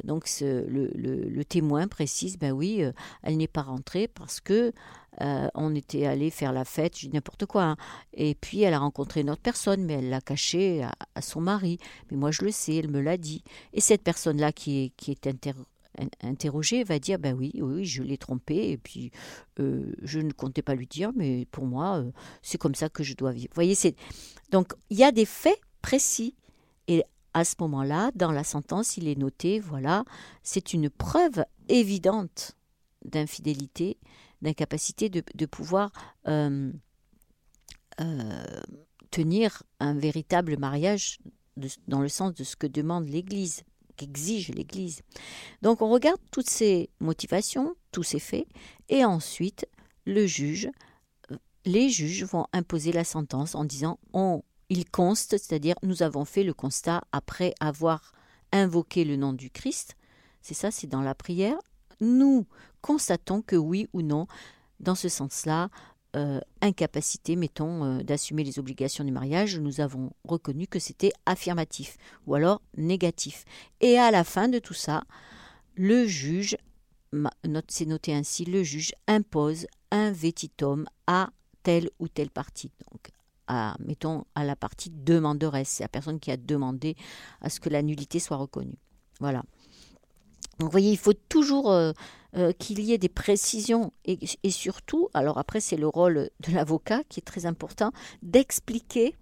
donc 0.05 0.27
le, 0.41 1.43
témoin 1.45 1.87
précise, 1.87 2.39
ben 2.39 2.51
oui, 2.51 2.83
elle 3.23 3.37
n'est 3.37 3.47
pas 3.47 3.63
rentrée 3.63 4.09
parce 4.09 4.41
que 4.41 4.73
euh, 5.21 5.49
on 5.55 5.75
était 5.75 6.07
allé 6.07 6.31
faire 6.31 6.53
la 6.53 6.65
fête, 6.65 6.99
je 6.99 7.07
dis 7.07 7.13
n'importe 7.13 7.47
quoi. 7.47 7.63
Hein. 7.65 7.77
Et 8.15 8.35
puis 8.35 8.63
elle 8.63 8.75
a 8.75 8.79
rencontré 8.79 9.21
une 9.21 9.31
autre 9.31 9.43
personne, 9.43 9.85
mais 9.85 9.95
elle 9.95 10.09
l'a 10.09 10.21
caché 10.21 10.87
à, 11.15 11.23
son 11.23 11.41
mari. 11.41 11.79
Mais 12.11 12.17
moi 12.17 12.31
je 12.31 12.45
le 12.45 12.51
sais, 12.51 12.77
elle 12.77 12.91
me 12.91 13.01
l'a 13.01 13.17
dit. 13.17 13.43
Et 13.73 13.81
cette 13.81 14.03
personne-là 14.03 14.53
qui 14.53 14.93
est, 15.09 15.29
interrogée 16.23 16.85
va 16.85 16.99
dire 16.99 17.19
ben 17.19 17.37
oui, 17.37 17.53
oui, 17.61 17.85
je 17.85 18.03
l'ai 18.03 18.17
trompé 18.17 18.71
et 18.71 18.79
puis 18.79 19.11
je 19.59 20.19
ne 20.21 20.33
comptais 20.33 20.63
pas 20.63 20.75
lui 20.75 20.87
dire, 20.87 21.13
mais 21.15 21.47
pour 21.51 21.67
moi 21.67 22.03
c'est 22.41 22.57
comme 22.57 22.75
ça 22.75 22.89
que 22.89 23.03
je 23.03 23.15
dois 23.15 23.33
vivre. 23.33 23.49
Vous 23.51 23.63
voyez, 23.63 23.77
donc 24.51 24.73
il 24.89 24.97
y 24.97 25.05
a 25.05 25.13
des 25.13 25.27
faits 25.27 25.61
précis 25.83 26.35
et 26.89 27.05
à 27.35 27.45
ce 27.45 27.57
moment-là, 27.61 28.11
dans 28.15 28.33
la 28.33 28.45
sentence, 28.45 28.97
il 28.97 29.09
est 29.09 29.19
noté, 29.19 29.61
voilà, 29.61 30.05
c'est 30.43 30.75
une 30.75 30.91
preuve 30.91 31.45
évidente 31.69 32.57
d'infidélité, 33.05 33.99
d'incapacité 34.43 35.09
de, 35.09 35.47
pouvoir 35.47 35.93
euh, 36.29 36.71
euh, 38.01 38.61
tenir 39.11 39.63
un 39.81 39.95
véritable 39.95 40.59
mariage 40.59 41.19
dans 41.87 42.01
le 42.01 42.09
sens 42.09 42.35
de 42.35 42.45
ce 42.45 42.57
que 42.57 42.67
demande 42.67 43.09
l'Église, 43.09 43.63
qu'exige 43.97 44.49
l'Église. 44.49 45.03
Donc 45.63 45.83
on 45.83 45.91
regarde 45.91 46.21
toutes 46.31 46.49
ces 46.49 46.91
motivations, 47.01 47.75
tous 47.93 48.03
ces 48.03 48.19
faits, 48.19 48.47
et 48.89 49.05
ensuite 49.05 49.67
le 50.07 50.27
juge, 50.27 50.69
euh, 51.31 51.37
les 51.65 51.89
juges 51.89 52.25
vont 52.25 52.47
imposer 52.53 52.93
la 52.93 53.05
sentence 53.05 53.55
en 53.55 53.65
disant 53.65 53.99
on 54.13 54.43
il 54.69 54.89
conste, 54.89 55.33
c'est-à-dire 55.33 55.75
nous 55.83 56.03
avons 56.03 56.25
fait 56.25 56.45
le 56.45 56.55
constat 56.55 57.03
après 57.13 57.55
avoir 57.61 58.13
invoqué 58.53 59.05
le 59.05 59.17
nom 59.17 59.35
du 59.35 59.51
Christ, 59.51 59.97
c'est 60.41 60.55
ça, 60.55 60.71
c'est 60.71 60.87
dans 60.87 61.03
la 61.03 61.15
prière, 61.15 61.59
nous 62.01 62.47
constatons 62.83 63.41
que 63.41 63.57
oui 63.57 63.89
ou 63.93 64.03
non, 64.03 64.27
dans 64.81 64.95
ce 64.95 65.09
sens-là, 65.09 65.71
euh, 66.15 66.41
incapacité, 66.61 67.37
mettons, 67.37 67.85
euh, 67.85 68.03
d'assumer 68.03 68.45
les 68.45 68.59
obligations 68.59 69.05
du 69.05 69.13
mariage, 69.13 69.59
nous 69.59 69.81
avons 69.81 70.11
reconnu 70.25 70.67
que 70.67 70.79
c'était 70.79 71.13
affirmatif 71.25 71.97
ou 72.27 72.35
alors 72.35 72.61
négatif. 72.77 73.47
Et 73.81 73.99
à 73.99 74.11
la 74.11 74.25
fin 74.25 74.49
de 74.49 74.59
tout 74.59 74.75
ça, 74.75 75.05
le 75.75 76.07
juge, 76.07 76.57
c'est 77.69 77.87
noté 77.87 78.15
ainsi, 78.15 78.45
le 78.45 78.63
juge 78.63 78.93
impose 79.07 79.67
un 79.91 80.13
vétitum 80.13 80.87
à 81.07 81.31
telle 81.63 81.89
ou 81.99 82.09
telle 82.09 82.31
partie. 82.31 82.71
Donc 82.91 83.11
mettons, 83.81 84.25
à 84.35 84.45
la 84.45 84.57
partie 84.57 84.91
demanderesse, 84.91 85.69
c'est 85.69 85.85
la 85.85 85.89
personne 85.89 86.21
qui 86.21 86.31
a 86.31 86.37
demandé 86.37 86.97
à 87.41 87.51
ce 87.51 87.61
que 87.61 87.69
la 87.69 87.83
nullité 87.83 88.19
soit 88.19 88.37
reconnue. 88.37 88.79
Voilà. 89.21 89.43
Donc 90.59 90.69
vous 90.69 90.71
voyez, 90.71 90.91
il 90.91 90.99
faut 90.99 91.13
toujours 91.13 91.71
euh, 91.71 91.93
euh, 92.37 92.53
qu'il 92.53 92.81
y 92.81 92.93
ait 92.93 92.99
des 92.99 93.09
précisions 93.09 93.93
et, 94.05 94.51
surtout, 94.51 95.09
alors 95.15 95.39
après 95.39 95.61
c'est 95.61 95.77
le 95.77 95.89
rôle 95.89 96.31
de 96.41 96.53
l'avocat 96.53 97.03
qui 97.09 97.21
est 97.21 97.25
très 97.25 97.47
important, 97.47 97.93
d'expliquer 98.23 99.15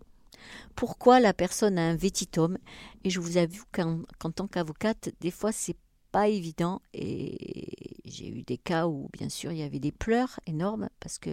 pourquoi 0.75 1.21
la 1.21 1.35
personne 1.35 1.79
a 1.79 1.83
un 1.83 1.97
vétitum. 1.97 2.57
Et 3.05 3.11
je 3.11 3.21
vous 3.21 3.37
avoue 3.37 3.65
qu'en 3.73 4.31
tant 4.31 4.47
qu'avocate, 4.47 5.11
des 5.21 5.31
fois 5.31 5.53
c'est 5.53 5.77
pas 6.13 6.29
évident 6.29 6.83
et 6.93 8.01
j'ai 8.05 8.29
eu 8.29 8.43
des 8.43 8.59
cas 8.59 8.89
où 8.89 9.09
bien 9.13 9.29
sûr 9.29 9.53
il 9.53 9.59
y 9.59 9.63
avait 9.63 9.79
des 9.79 9.93
pleurs 9.93 10.41
énormes 10.47 10.89
parce 10.99 11.21
que 11.21 11.31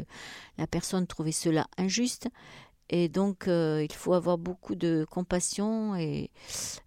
la 0.60 0.68
personne 0.68 1.08
trouvait 1.08 1.32
cela 1.32 1.66
injuste 1.80 2.28
et 2.90 3.10
donc, 3.10 3.48
euh, 3.48 3.86
il 3.88 3.94
faut 3.94 4.14
avoir 4.14 4.38
beaucoup 4.38 4.76
de 4.76 5.06
compassion 5.10 5.96
et 5.96 6.32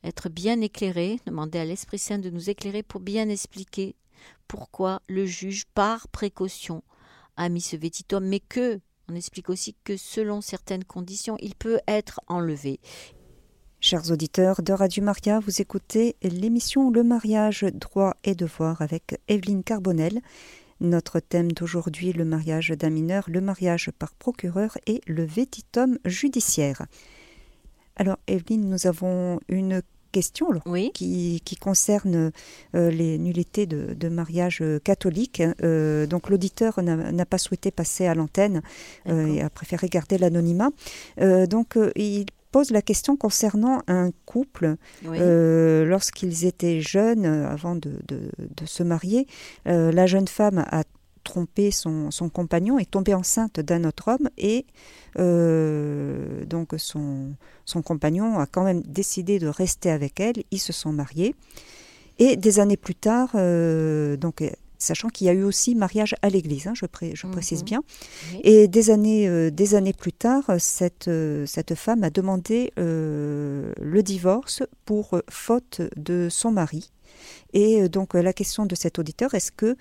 être 0.03 0.29
bien 0.29 0.61
éclairé, 0.61 1.21
demander 1.27 1.59
à 1.59 1.65
l'Esprit 1.65 1.99
Saint 1.99 2.19
de 2.19 2.31
nous 2.31 2.49
éclairer 2.49 2.83
pour 2.83 3.01
bien 3.01 3.29
expliquer 3.29 3.97
pourquoi 4.51 5.01
le 5.09 5.27
juge, 5.27 5.65
par 5.77 6.09
précaution, 6.09 6.83
a 7.37 7.49
mis 7.49 7.61
ce 7.61 7.77
vétitum, 7.77 8.27
mais 8.27 8.41
que, 8.41 8.81
on 9.09 9.15
explique 9.15 9.49
aussi 9.49 9.77
que 9.85 9.97
selon 9.97 10.41
certaines 10.41 10.83
conditions, 10.83 11.37
il 11.39 11.55
peut 11.55 11.79
être 11.87 12.21
enlevé. 12.27 12.81
Chers 13.79 14.11
auditeurs 14.11 14.61
de 14.63 14.73
Radio 14.73 15.05
Maria, 15.05 15.39
vous 15.39 15.61
écoutez 15.61 16.17
l'émission 16.23 16.91
Le 16.91 17.05
mariage, 17.05 17.65
droit 17.73 18.17
et 18.25 18.35
devoir 18.35 18.83
avec 18.83 19.21
Evelyne 19.29 19.63
Carbonel. 19.63 20.21
Notre 20.81 21.21
thème 21.21 21.53
d'aujourd'hui, 21.53 22.13
le 22.13 22.25
mariage 22.25 22.71
d'un 22.71 22.91
mineur, 22.91 23.23
le 23.29 23.41
mariage 23.41 23.93
par 24.01 24.15
procureur 24.15 24.77
et 24.89 25.01
le 25.07 25.25
vétitum 25.25 25.97
judiciaire. 26.05 26.87
Alors, 27.95 28.19
Evelyne, 28.27 28.69
nous 28.69 28.89
avons 28.89 29.39
une 29.49 29.81
question 30.11 30.49
qui, 30.95 31.41
concerne 31.61 32.33
euh, 32.75 32.91
les 32.91 33.19
nullités 33.19 33.67
de, 33.67 34.09
mariage 34.09 34.63
catholique. 34.85 35.43
Euh, 35.63 36.07
donc 36.07 36.31
l'auditeur 36.31 36.83
n'a 36.83 37.27
pas 37.27 37.39
souhaité 37.39 37.71
passer 37.71 38.07
à 38.07 38.15
l'antenne 38.15 38.63
euh, 39.09 39.27
et 39.27 39.43
a 39.43 39.51
préféré 39.51 39.89
garder 39.89 40.19
l'anonymat. 40.19 40.71
donc 41.19 41.79
il 41.97 42.27
pose 42.51 42.71
la 42.71 42.83
question 42.83 43.17
concernant 43.17 43.83
un 43.87 44.11
couple. 44.27 44.77
Euh, 45.07 45.85
lorsqu'ils 45.85 46.45
étaient 46.45 46.81
jeunes, 46.81 47.25
avant 47.25 47.77
de, 47.77 47.93
se 48.65 48.83
marier, 48.83 49.27
la 49.65 50.07
jeune 50.07 50.29
femme 50.29 50.65
a 50.71 50.83
trompé 51.31 51.71
son, 51.71 52.11
compagnon, 52.33 52.79
est 52.79 52.91
tombée 52.91 53.15
enceinte 53.15 53.61
d'un 53.61 53.85
autre 53.85 54.09
homme 54.09 54.29
et 54.37 54.67
donc 55.17 56.75
son, 56.77 57.35
son 57.65 57.83
compagnon 57.83 58.39
a 58.39 58.47
quand 58.47 58.65
même 58.65 58.83
décidé 58.83 59.39
de 59.39 59.47
rester 59.47 59.91
avec 59.91 60.21
elle. 60.21 60.43
Ils 60.51 60.59
se 60.59 60.73
sont 60.73 60.93
mariés. 60.93 61.35
Et 62.19 62.37
des 62.37 62.61
années 62.61 62.77
plus 62.77 62.95
tard, 62.95 63.31
donc 63.35 64.43
sachant 64.83 65.09
qu'il 65.09 65.27
y 65.27 65.31
a 65.31 65.33
eu 65.33 65.45
aussi 65.45 65.75
mariage 65.75 66.17
à 66.23 66.29
l'église, 66.29 66.67
hein, 66.67 66.73
je, 66.75 66.87
précise 67.27 67.61
mhm. 67.61 67.65
bien. 67.65 67.83
Et 68.43 68.67
des 68.67 68.91
années, 68.91 69.29
euh, 69.29 69.51
des 69.51 69.75
années 69.75 69.93
plus 69.93 70.13
tard, 70.13 70.45
cette, 70.59 71.09
euh, 71.09 71.47
cette 71.47 71.75
femme 71.75 72.03
a 72.03 72.11
demandé 72.11 72.73
euh, 72.79 73.73
le 73.81 74.03
divorce 74.03 74.63
pour 74.87 75.21
faute 75.29 75.83
de 75.97 76.29
son 76.31 76.51
mari. 76.51 76.91
Et 77.53 77.89
donc 77.89 78.15
la 78.15 78.33
question 78.33 78.67
de 78.67 78.75
cet 78.75 78.99
auditeur, 78.99 79.35
est-ce 79.35 79.53
que 79.53 79.77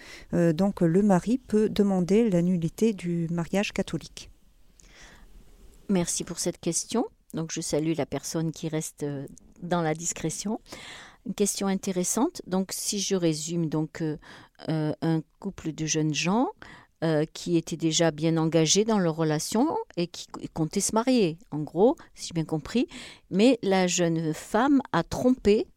donc 0.51 0.81
le 0.81 1.01
mari 1.01 1.37
peut 1.37 1.69
demander 1.69 2.29
la 2.29 2.41
du 2.93 3.27
mariage 3.31 3.73
catholique? 3.73 4.29
Merci 5.87 6.23
pour 6.23 6.39
cette 6.39 6.59
question. 6.59 7.05
Donc 7.33 7.51
je 7.51 7.61
salue 7.61 7.93
la 7.97 8.05
personne 8.05 8.51
qui 8.51 8.69
reste 8.69 9.05
dans 9.61 9.81
la 9.81 9.93
discrétion. 9.93 10.59
Une 11.25 11.33
question 11.33 11.67
intéressante. 11.67 12.41
Donc, 12.47 12.71
si 12.71 12.99
je 12.99 13.15
résume, 13.15 13.67
donc 13.67 14.01
euh, 14.01 14.17
euh, 14.69 14.93
un 15.01 15.21
couple 15.39 15.73
de 15.73 15.85
jeunes 15.85 16.13
gens 16.13 16.49
euh, 17.03 17.25
qui 17.33 17.57
étaient 17.57 17.77
déjà 17.77 18.11
bien 18.11 18.37
engagés 18.37 18.85
dans 18.85 18.99
leur 18.99 19.15
relation 19.15 19.77
et 19.97 20.07
qui 20.07 20.27
comptaient 20.53 20.79
se 20.79 20.95
marier, 20.95 21.37
en 21.51 21.59
gros, 21.59 21.95
si 22.15 22.27
j'ai 22.27 22.33
bien 22.33 22.45
compris. 22.45 22.87
Mais 23.31 23.59
la 23.61 23.87
jeune 23.87 24.33
femme 24.33 24.81
a 24.91 25.03
trompé 25.03 25.67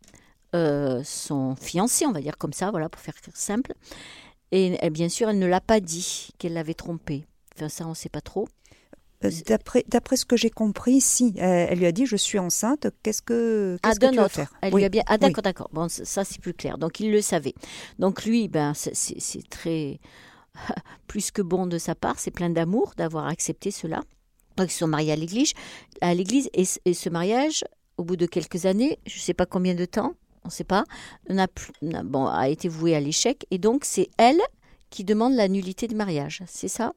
son 0.52 1.56
fiancé, 1.56 2.06
on 2.06 2.12
va 2.12 2.20
dire 2.20 2.38
comme 2.38 2.52
ça, 2.52 2.70
voilà, 2.70 2.88
pour 2.88 3.00
faire 3.00 3.14
simple. 3.34 3.72
Et, 4.52 4.90
bien 4.90 5.08
sûr, 5.08 5.30
elle 5.30 5.38
ne 5.38 5.46
l'a 5.46 5.62
pas 5.62 5.80
dit 5.80 6.28
qu'elle 6.38 6.52
l'avait 6.52 6.74
trompé. 6.74 7.24
Enfin, 7.56 7.70
ça, 7.70 7.86
on 7.86 7.90
ne 7.90 7.94
sait 7.94 8.10
pas 8.10 8.20
trop. 8.20 8.48
Euh, 9.24 9.30
d'après 9.88 10.16
ce 10.16 10.24
que 10.24 10.36
j'ai 10.36 10.50
compris, 10.50 11.00
si. 11.00 11.34
Elle, 11.36 11.78
lui 11.78 11.86
a 11.86 11.92
dit 11.92 12.06
je 12.06 12.16
suis 12.16 12.38
enceinte, 12.38 12.88
qu'est-ce 13.02 13.22
que 13.22 13.78
qu'est-ce 13.82 14.00
que 14.00 14.10
tu 14.10 14.16
vas 14.16 14.28
faire? 14.28 14.52
Elle 14.60 14.74
lui 14.74 14.84
a 14.84 14.88
bien 14.88 15.02
ah 15.06 15.18
d'accord 15.18 15.42
d'accord. 15.42 15.68
Bon 15.72 15.88
ça 15.88 16.24
c'est 16.24 16.40
plus 16.40 16.54
clair. 16.54 16.78
Donc 16.78 17.00
il 17.00 17.10
le 17.10 17.20
savait. 17.20 17.54
Donc 17.98 18.24
lui 18.24 18.48
ben 18.48 18.72
c'est 18.74 19.48
très 19.48 20.00
plus 21.06 21.30
que 21.30 21.42
bon 21.42 21.66
de 21.66 21.78
sa 21.78 21.94
part. 21.94 22.18
C'est 22.18 22.30
plein 22.30 22.50
d'amour 22.50 22.94
d'avoir 22.96 23.26
accepté 23.26 23.70
cela. 23.70 24.02
Donc 24.56 24.72
ils 24.72 24.76
sont 24.76 24.88
mariés 24.88 25.12
à 25.12 25.16
l'église. 25.16 25.52
À 26.00 26.14
l'église 26.14 26.50
et, 26.52 26.64
ce 26.64 27.08
mariage 27.08 27.64
au 27.96 28.04
bout 28.04 28.16
de 28.16 28.26
quelques 28.26 28.66
années 28.66 28.98
je 29.06 29.16
ne 29.16 29.20
sais 29.20 29.34
pas 29.34 29.46
combien 29.46 29.74
de 29.74 29.84
temps 29.84 30.14
on 30.44 30.48
ne 30.48 30.52
sait 30.52 30.64
pas 30.64 30.84
a, 31.28 31.46
bon, 32.04 32.26
a 32.26 32.48
été 32.48 32.68
voué 32.68 32.94
à 32.94 33.00
l'échec. 33.00 33.46
Et 33.50 33.58
donc 33.58 33.84
c'est 33.84 34.08
elle 34.16 34.40
qui 34.90 35.04
demande 35.04 35.34
la 35.34 35.48
nullité 35.48 35.88
du 35.88 35.94
mariage 35.94 36.42
c'est 36.46 36.68
ça? 36.68 36.92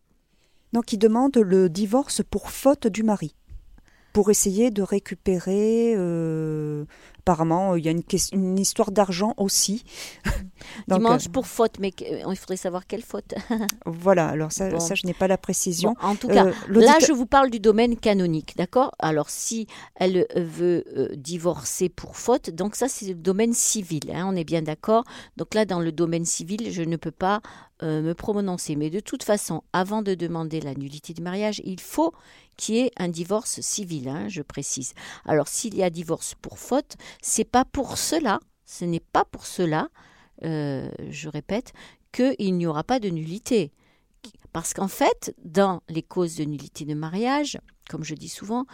Donc 0.74 0.86
qui 0.86 0.98
demande 0.98 1.38
le 1.38 1.70
divorce 1.70 2.22
pour 2.30 2.50
faute 2.50 2.88
du 2.88 3.04
mari, 3.04 3.36
pour 4.16 4.30
essayer 4.30 4.72
de 4.72 4.82
récupérer 4.82 5.94
euh, 5.98 6.86
apparemment, 7.20 7.76
il 7.76 7.84
y 7.84 7.90
a 7.90 7.92
une, 7.92 8.04
une 8.32 8.58
histoire 8.58 8.92
d'argent 8.92 9.34
aussi. 9.36 9.84
Dimanche 10.88 11.28
euh, 11.28 11.32
pour 11.32 11.48
faute, 11.48 11.80
mais 11.82 11.92
euh, 12.02 12.22
il 12.32 12.38
faudrait 12.38 12.56
savoir 12.56 12.88
quelle 12.88 13.02
faute. 13.02 13.34
voilà, 13.86 14.30
alors 14.30 14.54
ça, 14.54 14.80
ça 14.80 14.96
je 14.96 15.06
n'ai 15.06 15.14
pas 15.14 15.28
la 15.28 15.38
précision. 15.38 15.96
en 16.02 16.16
tout 16.16 16.30
cas, 16.30 16.46
là, 16.70 16.98
je 17.06 17.12
vous 17.12 17.26
parle 17.26 17.50
du 17.50 17.60
domaine 17.60 17.98
canonique, 17.98 18.56
d'accord? 18.56 18.92
Alors, 19.00 19.30
si 19.30 19.68
elle 19.96 20.26
veut 20.34 20.86
divorcer 21.18 21.90
pour 21.90 22.16
faute, 22.16 22.52
donc 22.52 22.78
ça, 22.78 22.88
c'est 22.88 23.08
le 23.08 23.16
domaine 23.16 23.52
civil, 23.52 24.12
hein, 24.14 24.26
on 24.32 24.36
est 24.38 24.46
bien 24.46 24.62
d'accord? 24.62 25.04
Donc 25.36 25.54
là, 25.56 25.66
dans 25.66 25.82
le 25.82 25.92
domaine 25.92 26.24
civil, 26.24 26.72
je 26.72 26.84
ne 26.84 26.96
peux 26.96 27.12
pas 27.12 27.42
me 27.82 28.14
prononcer. 28.14 28.76
Mais 28.76 28.90
de 28.90 29.00
toute 29.00 29.24
façon, 29.24 29.64
avant 29.74 30.02
de 30.02 30.16
demander 30.16 30.62
la 30.62 30.74
nullité 30.74 31.14
du 31.14 31.22
mariage, 31.22 31.62
il 31.66 31.80
faut 31.80 32.14
qu'il 32.58 32.76
y 32.76 32.80
ait 32.80 32.92
un 32.98 33.10
divorce 33.10 33.62
civil, 33.62 34.10
hein, 34.10 34.28
je 34.30 34.42
précise. 34.42 34.94
Alors, 35.26 35.48
s'il 35.48 35.76
y 35.76 35.84
a 35.84 35.90
divorce 35.90 36.36
pour 36.42 36.58
faute, 36.58 36.96
c'est 37.22 37.44
pas 37.44 37.66
pour 37.66 37.98
cela, 37.98 38.40
ce 38.66 38.86
n'est 38.86 39.00
pas 39.00 39.26
pour 39.26 39.46
cela, 39.46 39.90
euh, 40.44 40.90
je 41.10 41.30
répète, 41.30 41.74
qu'il 42.12 42.56
n'y 42.56 42.66
aura 42.66 42.84
pas 42.84 43.00
de 43.00 43.10
nullité. 43.10 43.72
Parce 44.54 44.74
qu'en 44.74 44.88
fait, 44.88 45.36
dans 45.44 45.82
les 45.90 46.02
causes 46.02 46.38
de 46.38 46.46
nullité 46.46 46.86
de 46.86 46.94
mariage, 46.94 47.60
comme 47.90 48.04
je 48.04 48.16
dis 48.16 48.30
souvent, 48.30 48.66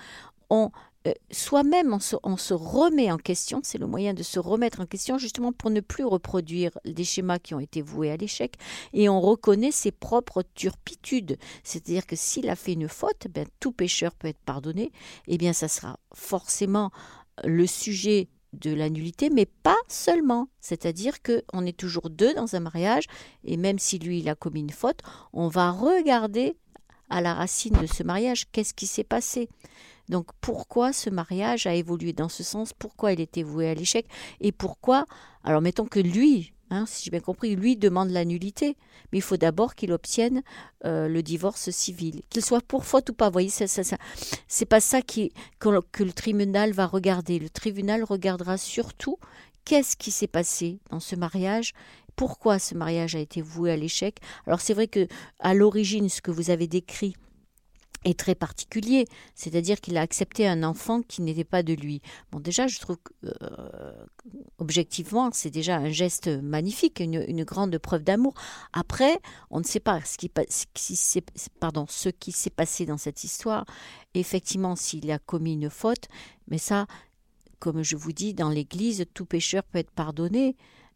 on, 0.49 0.69
euh, 1.07 1.13
soi-même, 1.31 1.97
on 2.23 2.37
se, 2.37 2.53
remet 2.53 3.11
en 3.11 3.17
question, 3.17 3.61
c'est 3.63 3.79
le 3.79 3.87
moyen 3.87 4.13
de 4.13 4.21
se 4.21 4.39
remettre 4.39 4.81
en 4.81 4.85
question 4.85 5.17
justement 5.17 5.51
pour 5.51 5.71
ne 5.71 5.79
plus 5.79 6.05
reproduire 6.05 6.77
des 6.85 7.03
schémas 7.03 7.39
qui 7.39 7.55
ont 7.55 7.59
été 7.59 7.81
voués 7.81 8.11
à 8.11 8.17
l'échec, 8.17 8.55
et 8.93 9.09
on 9.09 9.19
reconnaît 9.19 9.71
ses 9.71 9.91
propres 9.91 10.43
turpitudes. 10.53 11.37
C'est-à-dire 11.63 12.05
que 12.05 12.15
s'il 12.15 12.49
a 12.49 12.55
fait 12.55 12.73
une 12.73 12.87
faute, 12.87 13.27
ben, 13.31 13.47
tout 13.59 13.71
pécheur 13.71 14.13
peut 14.13 14.27
être 14.27 14.41
pardonné, 14.45 14.83
et 14.83 14.91
eh 15.35 15.37
bien 15.37 15.53
ça 15.53 15.67
sera 15.67 15.97
forcément 16.13 16.91
le 17.43 17.65
sujet 17.65 18.29
de 18.53 18.73
la 18.73 18.89
nullité, 18.89 19.29
mais 19.29 19.45
pas 19.45 19.77
seulement. 19.87 20.49
C'est-à-dire 20.59 21.21
qu'on 21.23 21.65
est 21.65 21.77
toujours 21.77 22.09
deux 22.09 22.33
dans 22.33 22.55
un 22.55 22.59
mariage, 22.59 23.05
et 23.43 23.57
même 23.57 23.79
si 23.79 23.97
lui, 23.97 24.19
il 24.19 24.29
a 24.29 24.35
commis 24.35 24.59
une 24.59 24.69
faute, 24.69 24.99
on 25.33 25.47
va 25.47 25.71
regarder 25.71 26.57
à 27.09 27.21
la 27.21 27.33
racine 27.33 27.77
de 27.81 27.87
ce 27.87 28.03
mariage 28.03 28.45
qu'est-ce 28.51 28.73
qui 28.73 28.87
s'est 28.87 29.03
passé. 29.03 29.49
Donc 30.11 30.27
pourquoi 30.41 30.93
ce 30.93 31.09
mariage 31.09 31.65
a 31.65 31.73
évolué? 31.73 32.13
Dans 32.13 32.29
ce 32.29 32.43
sens, 32.43 32.73
pourquoi 32.73 33.13
il 33.13 33.19
était 33.19 33.43
voué 33.43 33.69
à 33.69 33.73
l'échec, 33.73 34.05
et 34.41 34.51
pourquoi, 34.51 35.05
alors 35.43 35.61
mettons 35.61 35.85
que 35.85 35.99
lui, 35.99 36.53
Hein, 36.73 36.85
si 36.87 37.03
j'ai 37.03 37.11
bien 37.11 37.19
compris, 37.19 37.53
lui 37.57 37.75
demande 37.75 38.11
la 38.11 38.23
nullité, 38.23 38.77
mais 39.11 39.17
il 39.17 39.21
faut 39.21 39.35
d'abord 39.35 39.75
qu'il 39.75 39.91
obtienne 39.91 40.41
euh, 40.85 41.09
le 41.09 41.21
divorce 41.21 41.69
civil, 41.69 42.21
qu'il 42.29 42.41
soit 42.41 42.61
pour 42.61 42.85
faute 42.85 43.09
ou 43.09 43.13
pas. 43.13 43.27
Vous 43.27 43.33
voyez, 43.33 43.49
ça, 43.49 43.67
ça, 43.67 43.97
c'est 44.47 44.65
pas 44.65 44.79
ça 44.79 45.01
qui, 45.01 45.33
que, 45.59 45.67
le 45.69 46.13
tribunal 46.13 46.71
va 46.71 46.87
regarder. 46.87 47.39
Le 47.39 47.49
tribunal 47.49 48.05
regardera 48.05 48.57
surtout 48.57 49.17
qu'est-ce 49.65 49.97
qui 49.97 50.11
s'est 50.11 50.27
passé 50.27 50.79
dans 50.91 51.01
ce 51.01 51.17
mariage 51.17 51.73
pourquoi 52.15 52.59
ce 52.59 52.75
mariage 52.75 53.15
a 53.15 53.19
été 53.19 53.41
voué 53.41 53.71
à 53.71 53.77
l'échec. 53.77 54.17
Alors 54.45 54.61
c'est 54.61 54.73
vrai 54.73 54.87
que 54.87 55.07
à 55.39 55.53
l'origine, 55.53 56.07
ce 56.07 56.21
que 56.21 56.29
vous 56.31 56.51
avez 56.51 56.67
décrit, 56.67 57.15
est 58.03 58.17
très 58.17 58.35
particulier, 58.35 59.05
c'est-à-dire 59.35 59.79
qu'il 59.79 59.97
a 59.97 60.01
accepté 60.01 60.47
un 60.47 60.63
enfant 60.63 61.01
qui 61.01 61.21
n'était 61.21 61.43
pas 61.43 61.61
de 61.61 61.73
lui. 61.73 62.01
Bon, 62.31 62.39
déjà, 62.39 62.67
je 62.67 62.79
trouve 62.79 62.97
que, 62.97 63.13
euh, 63.25 64.05
objectivement, 64.57 65.29
c'est 65.31 65.51
déjà 65.51 65.77
un 65.77 65.89
geste 65.89 66.27
magnifique, 66.27 66.99
une, 66.99 67.43
grande 67.43 67.77
preuve 67.77 68.03
d'amour. 68.03 68.33
Après, 68.73 69.19
on 69.49 69.59
ne 69.59 69.63
sait 69.63 69.79
pas 69.79 69.99
ce 70.03 70.17
qui, 70.17 70.31
pardon, 71.59 71.85
ce 71.89 72.09
qui 72.09 72.31
s'est 72.31 72.49
passé 72.49 72.85
dans 72.85 72.97
cette 72.97 73.23
histoire. 73.23 73.65
Effectivement, 74.13 74.75
s'il 74.75 75.09
a 75.11 75.19
commis 75.19 75.53
une 75.53 75.69
faute, 75.69 76.07
mais 76.47 76.57
ça, 76.57 76.87
comme 77.59 77.83
je 77.83 77.95
vous 77.95 78.11
dis, 78.11 78.33
dans 78.33 78.49
l'Église, 78.49 79.05
tout 79.13 79.25
pécheur 79.25 79.63
peut 79.63 79.79
être 79.79 79.91
pardonné. 79.91 80.55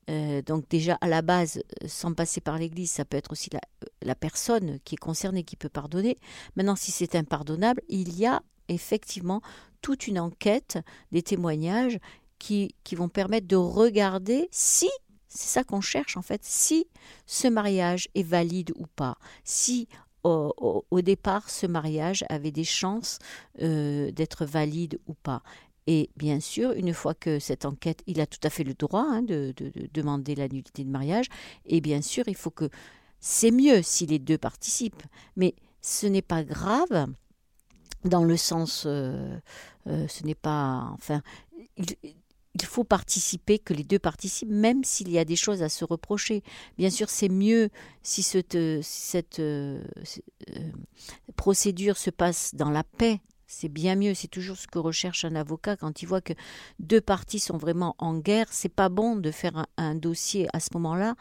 Euh, 0.09 0.41
donc 0.41 0.67
déjà 0.69 0.97
à 1.01 1.07
la 1.07 1.21
base, 1.21 1.57
euh, 1.57 1.87
sans 1.87 2.13
passer 2.13 2.41
par 2.41 2.57
l'Église, 2.57 2.91
ça 2.91 3.05
peut 3.05 3.17
être 3.17 3.31
aussi 3.31 3.49
la, 3.51 3.59
euh, 3.83 3.87
la, 4.03 4.15
personne 4.15 4.79
qui 4.83 4.95
est 4.95 4.99
concernée 4.99 5.43
qui 5.43 5.55
peut 5.55 5.69
pardonner. 5.69 6.17
Maintenant, 6.55 6.75
si 6.75 6.91
c'est 6.91 7.15
impardonnable, 7.15 7.81
il 7.89 8.15
y 8.15 8.25
a 8.25 8.41
effectivement 8.69 9.41
toute 9.81 10.07
une 10.07 10.19
enquête, 10.19 10.77
des 11.11 11.23
témoignages 11.23 11.99
qui, 12.37 12.75
vont 12.93 13.09
permettre 13.09 13.47
de 13.47 13.55
regarder 13.55 14.47
si, 14.51 14.89
c'est 15.27 15.47
ça 15.47 15.63
qu'on 15.63 15.81
cherche 15.81 16.17
en 16.17 16.21
fait, 16.21 16.41
si 16.43 16.87
ce 17.25 17.47
mariage 17.47 18.07
est 18.13 18.23
valide 18.23 18.71
ou 18.75 18.85
pas, 18.95 19.17
si 19.43 19.87
au, 20.23 21.01
départ, 21.03 21.51
ce 21.51 21.67
mariage 21.67 22.25
avait 22.29 22.51
des 22.51 22.63
chances 22.63 23.19
d'être 23.59 24.43
valide 24.43 24.97
ou 25.05 25.13
pas. 25.13 25.43
Et 25.87 26.09
bien 26.15 26.39
sûr, 26.39 26.71
une 26.71 26.93
fois 26.93 27.13
que 27.13 27.39
cette 27.39 27.65
enquête, 27.65 28.01
il 28.07 28.19
a 28.19 28.25
tout 28.25 28.39
à 28.43 28.49
fait 28.49 28.63
le 28.63 28.73
droit 28.73 29.05
hein, 29.07 29.21
de, 29.21 29.53
demander 29.93 30.35
la 30.35 30.47
nullité 30.47 30.83
de 30.83 30.89
mariage. 30.89 31.27
Et 31.65 31.79
bien 31.79 32.01
sûr, 32.01 32.23
il 32.27 32.35
faut 32.35 32.49
que 32.49 32.69
c'est 33.19 33.51
mieux 33.51 33.81
si 33.83 34.05
les 34.05 34.19
deux 34.19 34.37
participent. 34.37 35.03
Mais 35.35 35.53
ce 35.81 36.07
n'est 36.07 36.23
pas 36.23 36.43
grave 36.43 37.07
dans 38.03 38.23
le 38.23 38.37
sens, 38.37 38.83
euh, 38.85 39.37
euh, 39.87 40.07
ce 40.07 40.23
n'est 40.23 40.35
pas, 40.35 40.89
enfin, 40.93 41.21
il, 41.77 41.85
faut 42.63 42.83
participer, 42.83 43.59
que 43.59 43.73
les 43.73 43.83
deux 43.83 43.99
participent, 43.99 44.49
même 44.49 44.83
s'il 44.83 45.11
y 45.11 45.19
a 45.19 45.25
des 45.25 45.35
choses 45.35 45.61
à 45.61 45.69
se 45.69 45.85
reprocher. 45.85 46.43
Bien 46.77 46.89
sûr, 46.89 47.09
c'est 47.09 47.29
mieux 47.29 47.69
si 48.01 48.23
cette, 48.23 48.55
euh, 48.55 49.83
procédure 51.35 51.97
se 51.97 52.09
passe 52.09 52.55
dans 52.55 52.69
la 52.69 52.83
paix 52.83 53.19
c'est 53.55 53.69
bien 53.69 53.95
mieux, 53.95 54.13
c'est 54.13 54.27
toujours 54.27 54.57
ce 54.57 54.67
que 54.67 54.79
recherche 54.79 55.23
un 55.23 55.33
avocat 55.33 55.77
quand 55.77 56.01
il 56.01 56.07
voit 56.07 56.19
que 56.19 56.33
deux 56.79 56.99
parties 56.99 57.39
sont 57.39 57.57
vraiment 57.57 57.95
en 57.99 58.17
guerre. 58.17 58.47
C'est 58.51 58.67
pas 58.67 58.89
bon 58.89 59.15
de 59.15 59.31
faire 59.31 59.65
un, 59.77 59.95
dossier 59.95 60.47
à 60.51 60.59
ce 60.59 60.69
moment-là. 60.73 61.15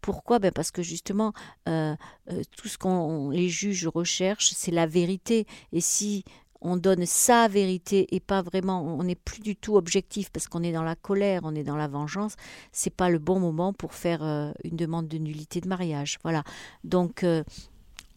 Pourquoi? 0.00 0.38
Ben 0.38 0.52
Parce 0.52 0.70
que 0.70 0.82
justement, 0.82 1.32
euh, 1.68 1.96
euh, 2.30 2.42
tout 2.56 2.68
ce 2.68 2.78
qu'on 2.78 3.30
les 3.30 3.48
juges 3.48 3.88
recherchent, 3.88 4.52
c'est 4.54 4.70
la 4.70 4.86
vérité. 4.86 5.46
Et 5.72 5.80
si 5.80 6.24
on 6.60 6.76
donne 6.76 7.06
sa 7.06 7.48
vérité 7.48 8.06
et 8.14 8.20
pas 8.20 8.40
vraiment, 8.40 8.82
on 8.82 9.02
n'est 9.02 9.16
plus 9.16 9.40
du 9.40 9.56
tout 9.56 9.76
objectif 9.76 10.30
parce 10.30 10.46
qu'on 10.46 10.62
est 10.62 10.72
dans 10.72 10.84
la 10.84 10.94
colère, 10.94 11.40
on 11.42 11.56
est 11.56 11.64
dans 11.64 11.76
la 11.76 11.88
vengeance, 11.88 12.36
c'est 12.70 12.94
pas 12.94 13.10
le 13.10 13.18
bon 13.18 13.40
moment 13.40 13.72
pour 13.72 13.94
faire 13.94 14.22
euh, 14.22 14.52
une 14.62 14.76
demande 14.76 15.08
de 15.08 15.18
nullité 15.18 15.60
de 15.60 15.66
mariage. 15.66 16.18
Voilà. 16.22 16.44
Donc, 16.84 17.26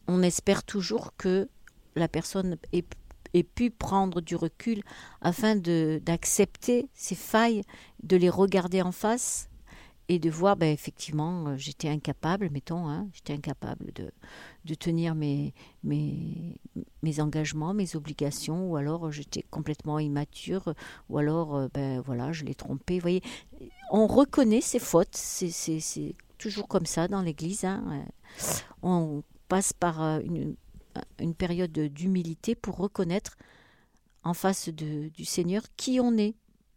on 0.08 0.22
espère 0.22 0.64
toujours 0.64 1.16
que 1.18 1.50
la 1.96 2.08
personne 2.08 2.58
ait, 3.34 3.44
pu 3.44 3.70
prendre 3.70 4.22
du 4.22 4.36
recul 4.36 4.84
afin 5.22 5.56
d'accepter 5.56 6.88
ses 6.94 7.16
failles, 7.16 7.64
de 8.04 8.18
les 8.18 8.30
regarder 8.30 8.82
en 8.82 8.92
face 8.92 9.50
et 10.10 10.20
de 10.20 10.30
voir, 10.30 10.58
ben, 10.58 10.72
effectivement, 10.72 11.48
euh, 11.48 11.58
j'étais 11.58 11.88
incapable, 11.88 12.50
mettons, 12.52 12.90
hein, 12.90 13.08
j'étais 13.14 13.34
incapable 13.34 13.94
de, 13.94 14.12
de 14.66 14.76
tenir 14.76 15.16
mes, 15.16 15.54
mes, 15.84 16.58
mes 17.04 17.20
engagements, 17.22 17.74
mes 17.74 17.96
obligations, 17.96 18.70
ou 18.70 18.76
alors 18.76 19.12
j'étais 19.12 19.44
complètement 19.50 20.00
immature, 20.00 20.74
ou 21.10 21.18
alors, 21.18 21.56
euh, 21.56 21.68
ben 21.74 22.02
voilà, 22.02 22.34
je 22.34 22.44
l'ai 22.44 22.56
trompé. 22.56 22.96
Vous 22.96 23.02
voyez, 23.02 23.24
on 23.92 24.08
reconnaît 24.08 24.62
ses 24.62 24.80
fautes, 24.80 25.16
c'est 25.16 26.16
toujours 26.38 26.68
comme 26.68 26.86
ça 26.86 27.08
dans 27.08 27.22
l'Église. 27.22 27.64
Hein. 27.64 28.06
On 28.82 29.24
passe 29.48 29.72
par 29.72 30.02
euh, 30.02 30.20
une, 30.20 30.56
une 31.20 31.36
période 31.36 31.72
d'humilité 31.72 32.56
pour 32.56 32.78
reconnaître 32.78 33.38
en 34.24 34.34
face 34.34 34.70
de, 34.70 35.10
du 35.10 35.26
Seigneur 35.26 35.64
qui 35.76 36.00
on 36.00 36.18
est, 36.18 36.36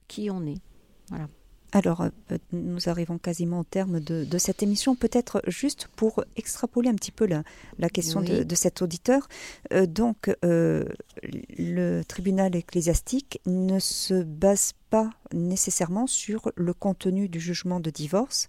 qui 0.08 0.30
on 0.30 0.46
est. 0.46 0.60
Voilà. 1.08 1.28
Alors, 1.72 2.00
euh, 2.02 2.38
nous 2.52 2.88
arrivons 2.88 3.18
quasiment 3.18 3.60
au 3.60 3.64
terme 3.64 4.00
de, 4.00 4.38
cette 4.38 4.62
émission. 4.62 4.94
Peut-être 4.94 5.42
juste 5.46 5.88
pour 5.96 6.24
extrapoler 6.36 6.88
un 6.88 6.94
petit 6.94 7.10
peu 7.10 7.26
la, 7.26 7.42
la 7.78 7.88
question 7.88 8.22
de, 8.22 8.54
cet 8.54 8.82
auditeur. 8.82 9.28
Euh, 9.72 9.86
donc, 9.86 10.34
euh, 10.44 10.84
le 11.22 12.02
tribunal 12.02 12.54
ecclésiastique 12.56 13.40
ne 13.46 13.78
se 13.78 14.22
base 14.22 14.72
pas 14.90 15.10
nécessairement 15.32 16.06
sur 16.06 16.50
le 16.54 16.72
contenu 16.72 17.28
du 17.28 17.40
jugement 17.40 17.80
de 17.80 17.90
divorce, 17.90 18.48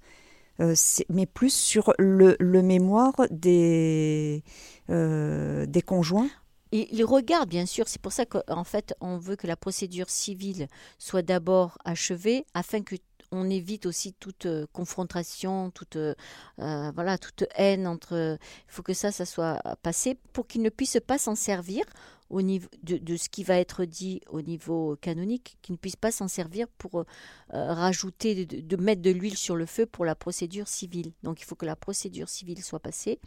mais 0.59 1.25
plus 1.25 1.53
sur 1.53 1.93
le, 1.99 2.61
mémoire 2.61 3.13
des, 3.29 4.43
des 4.89 5.81
conjoints. 5.85 6.29
Il 6.71 7.05
regarde, 7.05 7.49
bien 7.49 7.65
sûr, 7.65 7.87
c'est 7.87 8.01
pour 8.01 8.11
ça 8.11 8.25
qu'en 8.25 8.63
fait, 8.65 8.93
on 8.99 9.17
veut 9.17 9.37
que 9.37 9.47
la 9.47 9.55
procédure 9.55 10.09
civile 10.09 10.67
soit 10.97 11.21
d'abord 11.21 11.77
achevée 11.85 12.45
afin 12.53 12.81
que 12.81 12.95
on 13.31 13.49
évite 13.49 13.85
aussi 13.85 14.13
toute 14.13 14.45
euh, 14.45 14.65
confrontation, 14.71 15.71
toute 15.71 15.95
euh, 15.95 16.15
euh, 16.59 16.91
voilà, 16.91 17.17
toute 17.17 17.45
haine 17.55 17.87
entre. 17.87 18.37
Il 18.67 18.71
faut 18.71 18.83
que 18.83 18.93
ça, 18.93 19.11
ça 19.11 19.25
soit 19.25 19.61
passé 19.81 20.17
pour 20.33 20.47
qu'il 20.47 20.61
ne 20.61 20.69
puisse 20.69 20.97
pas 21.05 21.17
s'en 21.17 21.35
servir 21.35 21.85
de, 22.29 23.15
ce 23.15 23.29
qui 23.29 23.45
va 23.45 23.57
être 23.57 23.85
dit 23.85 24.21
au 24.27 24.41
niveau 24.41 24.97
canonique, 24.99 25.57
qu'il 25.61 25.73
ne 25.73 25.77
puisse 25.77 25.95
pas 25.95 26.11
s'en 26.11 26.27
servir 26.27 26.67
pour 26.77 27.05
rajouter, 27.49 28.45
de, 28.45 28.75
mettre 28.75 29.01
de 29.01 29.11
l'huile 29.11 29.37
sur 29.37 29.55
le 29.55 29.65
feu 29.65 29.85
pour 29.85 30.03
la 30.03 30.13
procédure 30.13 30.67
civile. 30.67 31.13
Donc 31.23 31.39
il 31.39 31.45
faut 31.45 31.55
que 31.55 31.65
la 31.65 31.77
procédure 31.77 32.27
civile 32.27 32.61
soit 32.61 32.81
passée 32.81 33.19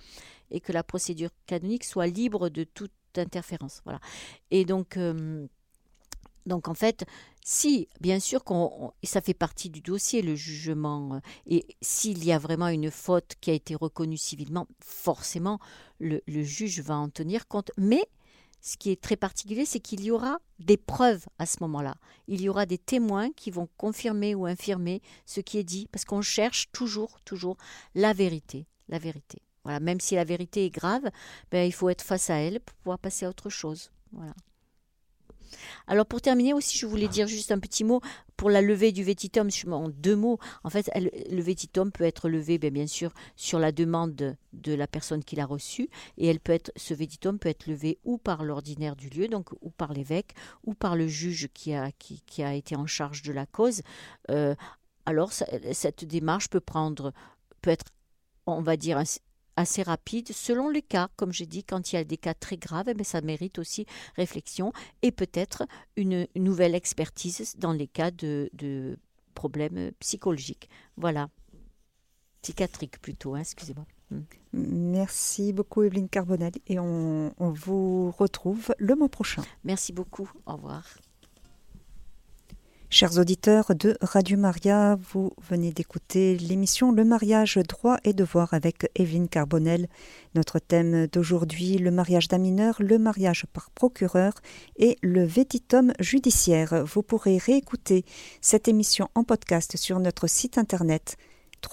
et 0.50 0.60
que 0.60 0.72
la 0.72 0.82
procédure 0.82 1.30
canonique 1.46 1.84
soit 1.84 2.08
libre 2.08 2.50
de 2.50 2.64
toute 2.64 2.92
interférence. 3.16 3.80
Voilà. 3.84 4.00
Et 4.50 4.66
donc, 4.66 4.98
donc 6.46 6.68
en 6.68 6.74
fait, 6.74 7.04
si, 7.44 7.88
bien 8.00 8.20
sûr, 8.20 8.44
qu'on, 8.44 8.92
ça 9.02 9.20
fait 9.20 9.34
partie 9.34 9.70
du 9.70 9.80
dossier, 9.80 10.22
le 10.22 10.34
jugement, 10.34 11.14
euh, 11.14 11.20
et 11.46 11.66
s'il 11.80 12.24
y 12.24 12.32
a 12.32 12.38
vraiment 12.38 12.68
une 12.68 12.90
faute 12.90 13.34
qui 13.40 13.50
a 13.50 13.54
été 13.54 13.74
reconnue 13.74 14.16
civilement, 14.16 14.66
forcément, 14.80 15.58
le, 15.98 16.20
juge 16.26 16.80
va 16.80 16.96
en 16.96 17.08
tenir 17.08 17.48
compte. 17.48 17.70
Mais 17.76 18.02
ce 18.60 18.76
qui 18.76 18.90
est 18.90 19.00
très 19.00 19.16
particulier, 19.16 19.64
c'est 19.64 19.80
qu'il 19.80 20.04
y 20.04 20.10
aura 20.10 20.38
des 20.58 20.76
preuves 20.76 21.26
à 21.38 21.46
ce 21.46 21.58
moment-là. 21.60 21.96
Il 22.28 22.40
y 22.42 22.48
aura 22.48 22.66
des 22.66 22.78
témoins 22.78 23.30
qui 23.32 23.50
vont 23.50 23.68
confirmer 23.76 24.34
ou 24.34 24.46
infirmer 24.46 25.00
ce 25.24 25.40
qui 25.40 25.58
est 25.58 25.64
dit, 25.64 25.88
parce 25.90 26.04
qu'on 26.04 26.22
cherche 26.22 26.70
toujours, 26.72 27.20
toujours 27.24 27.56
la 27.94 28.12
vérité, 28.12 28.66
la 28.88 28.98
vérité. 28.98 29.42
Voilà, 29.64 29.80
même 29.80 30.00
si 30.00 30.14
la 30.14 30.24
vérité 30.24 30.64
est 30.66 30.70
grave, 30.70 31.10
ben, 31.50 31.66
il 31.66 31.72
faut 31.72 31.88
être 31.88 32.02
face 32.02 32.30
à 32.30 32.36
elle 32.36 32.60
pour 32.60 32.76
pouvoir 32.76 32.98
passer 32.98 33.26
à 33.26 33.28
autre 33.28 33.50
chose. 33.50 33.90
Voilà. 34.12 34.34
Alors 35.86 36.06
pour 36.06 36.20
terminer 36.20 36.54
aussi, 36.54 36.78
je 36.78 36.86
voulais 36.86 37.08
dire 37.08 37.26
juste 37.26 37.52
un 37.52 37.58
petit 37.58 37.84
mot 37.84 38.00
pour 38.36 38.48
la 38.48 38.62
levée 38.62 38.90
du 38.90 39.04
vétitum, 39.04 39.48
en 39.70 39.88
deux 39.90 40.16
mots. 40.16 40.38
En 40.64 40.70
fait, 40.70 40.90
le 40.96 41.42
vétitum 41.42 41.92
peut 41.92 42.04
être 42.04 42.28
levé, 42.28 42.56
bien, 42.56 42.70
bien 42.70 42.86
sûr, 42.86 43.12
sur 43.36 43.58
la 43.58 43.70
demande 43.70 44.14
de, 44.52 44.74
la 44.74 44.86
personne 44.86 45.22
qui 45.22 45.36
l'a 45.36 45.44
reçu, 45.44 45.90
et 46.16 46.26
elle 46.26 46.40
peut 46.40 46.52
être, 46.52 46.72
ce 46.74 46.94
vétitum 46.94 47.38
peut 47.38 47.50
être 47.50 47.66
levé 47.66 47.98
ou 48.04 48.16
par 48.16 48.44
l'ordinaire 48.44 48.96
du 48.96 49.10
lieu, 49.10 49.28
donc 49.28 49.50
ou 49.60 49.70
par 49.70 49.92
l'évêque, 49.92 50.34
ou 50.64 50.72
par 50.72 50.96
le 50.96 51.06
juge 51.06 51.48
qui 51.52 51.74
a, 51.74 51.90
qui, 51.92 52.42
a 52.42 52.54
été 52.54 52.76
en 52.76 52.86
charge 52.86 53.20
de 53.22 53.32
la 53.32 53.44
cause. 53.44 53.82
Euh, 54.30 54.54
alors 55.04 55.32
cette 55.32 56.04
démarche 56.04 56.48
peut 56.48 56.60
prendre, 56.60 57.12
peut 57.60 57.70
être, 57.70 57.86
on 58.46 58.62
va 58.62 58.76
dire, 58.76 59.02
assez 59.60 59.82
rapide 59.82 60.32
selon 60.32 60.68
les 60.68 60.82
cas. 60.82 61.08
Comme 61.16 61.32
j'ai 61.32 61.46
dit, 61.46 61.64
quand 61.64 61.92
il 61.92 61.96
y 61.96 61.98
a 61.98 62.04
des 62.04 62.16
cas 62.16 62.34
très 62.34 62.56
graves, 62.56 62.86
mais 62.86 62.94
eh 63.00 63.04
ça 63.04 63.20
mérite 63.20 63.58
aussi 63.58 63.86
réflexion 64.16 64.72
et 65.02 65.12
peut-être 65.12 65.64
une 65.96 66.26
nouvelle 66.36 66.74
expertise 66.74 67.56
dans 67.58 67.72
les 67.72 67.86
cas 67.86 68.10
de, 68.10 68.98
problèmes 69.34 69.92
psychologiques. 70.00 70.68
Voilà. 70.96 71.30
Psychiatriques 72.42 73.00
plutôt, 73.00 73.34
hein, 73.34 73.40
excusez-moi. 73.40 73.86
Hmm. 74.10 74.22
Merci 74.52 75.52
beaucoup 75.52 75.82
Evelyne 75.82 76.08
Carbonel 76.08 76.52
et 76.66 76.78
on 76.80 77.32
vous 77.38 78.10
retrouve 78.10 78.74
le 78.78 78.96
mois 78.96 79.08
prochain. 79.08 79.42
Merci 79.64 79.92
beaucoup. 79.92 80.30
Au 80.46 80.54
revoir. 80.54 80.84
Chers 82.92 83.18
auditeurs 83.18 83.76
de 83.76 83.96
Radio 84.02 84.36
Maria, 84.36 84.98
vous 85.12 85.30
venez 85.48 85.70
d'écouter 85.70 86.36
l'émission 86.36 86.90
Le 86.90 87.04
mariage 87.04 87.56
droit 87.68 87.98
et 88.02 88.12
devoir 88.12 88.52
avec 88.52 88.90
Evelyne 88.96 89.28
Carbonel. 89.28 89.86
Notre 90.34 90.58
thème 90.58 91.06
d'aujourd'hui, 91.06 91.78
le 91.78 91.92
mariage 91.92 92.26
d'un 92.26 92.38
mineur, 92.38 92.74
le 92.80 92.98
mariage 92.98 93.46
par 93.52 93.70
procureur 93.70 94.32
et 94.76 94.98
le 95.02 95.22
vétitum 95.22 95.92
judiciaire. 96.00 96.84
Vous 96.84 97.04
pourrez 97.04 97.38
réécouter 97.38 98.04
cette 98.40 98.66
émission 98.66 99.08
en 99.14 99.22
podcast 99.22 99.76
sur 99.76 100.00
notre 100.00 100.26
site 100.26 100.58
internet 100.58 101.16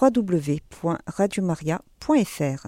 www.radiomaria.fr. 0.00 2.66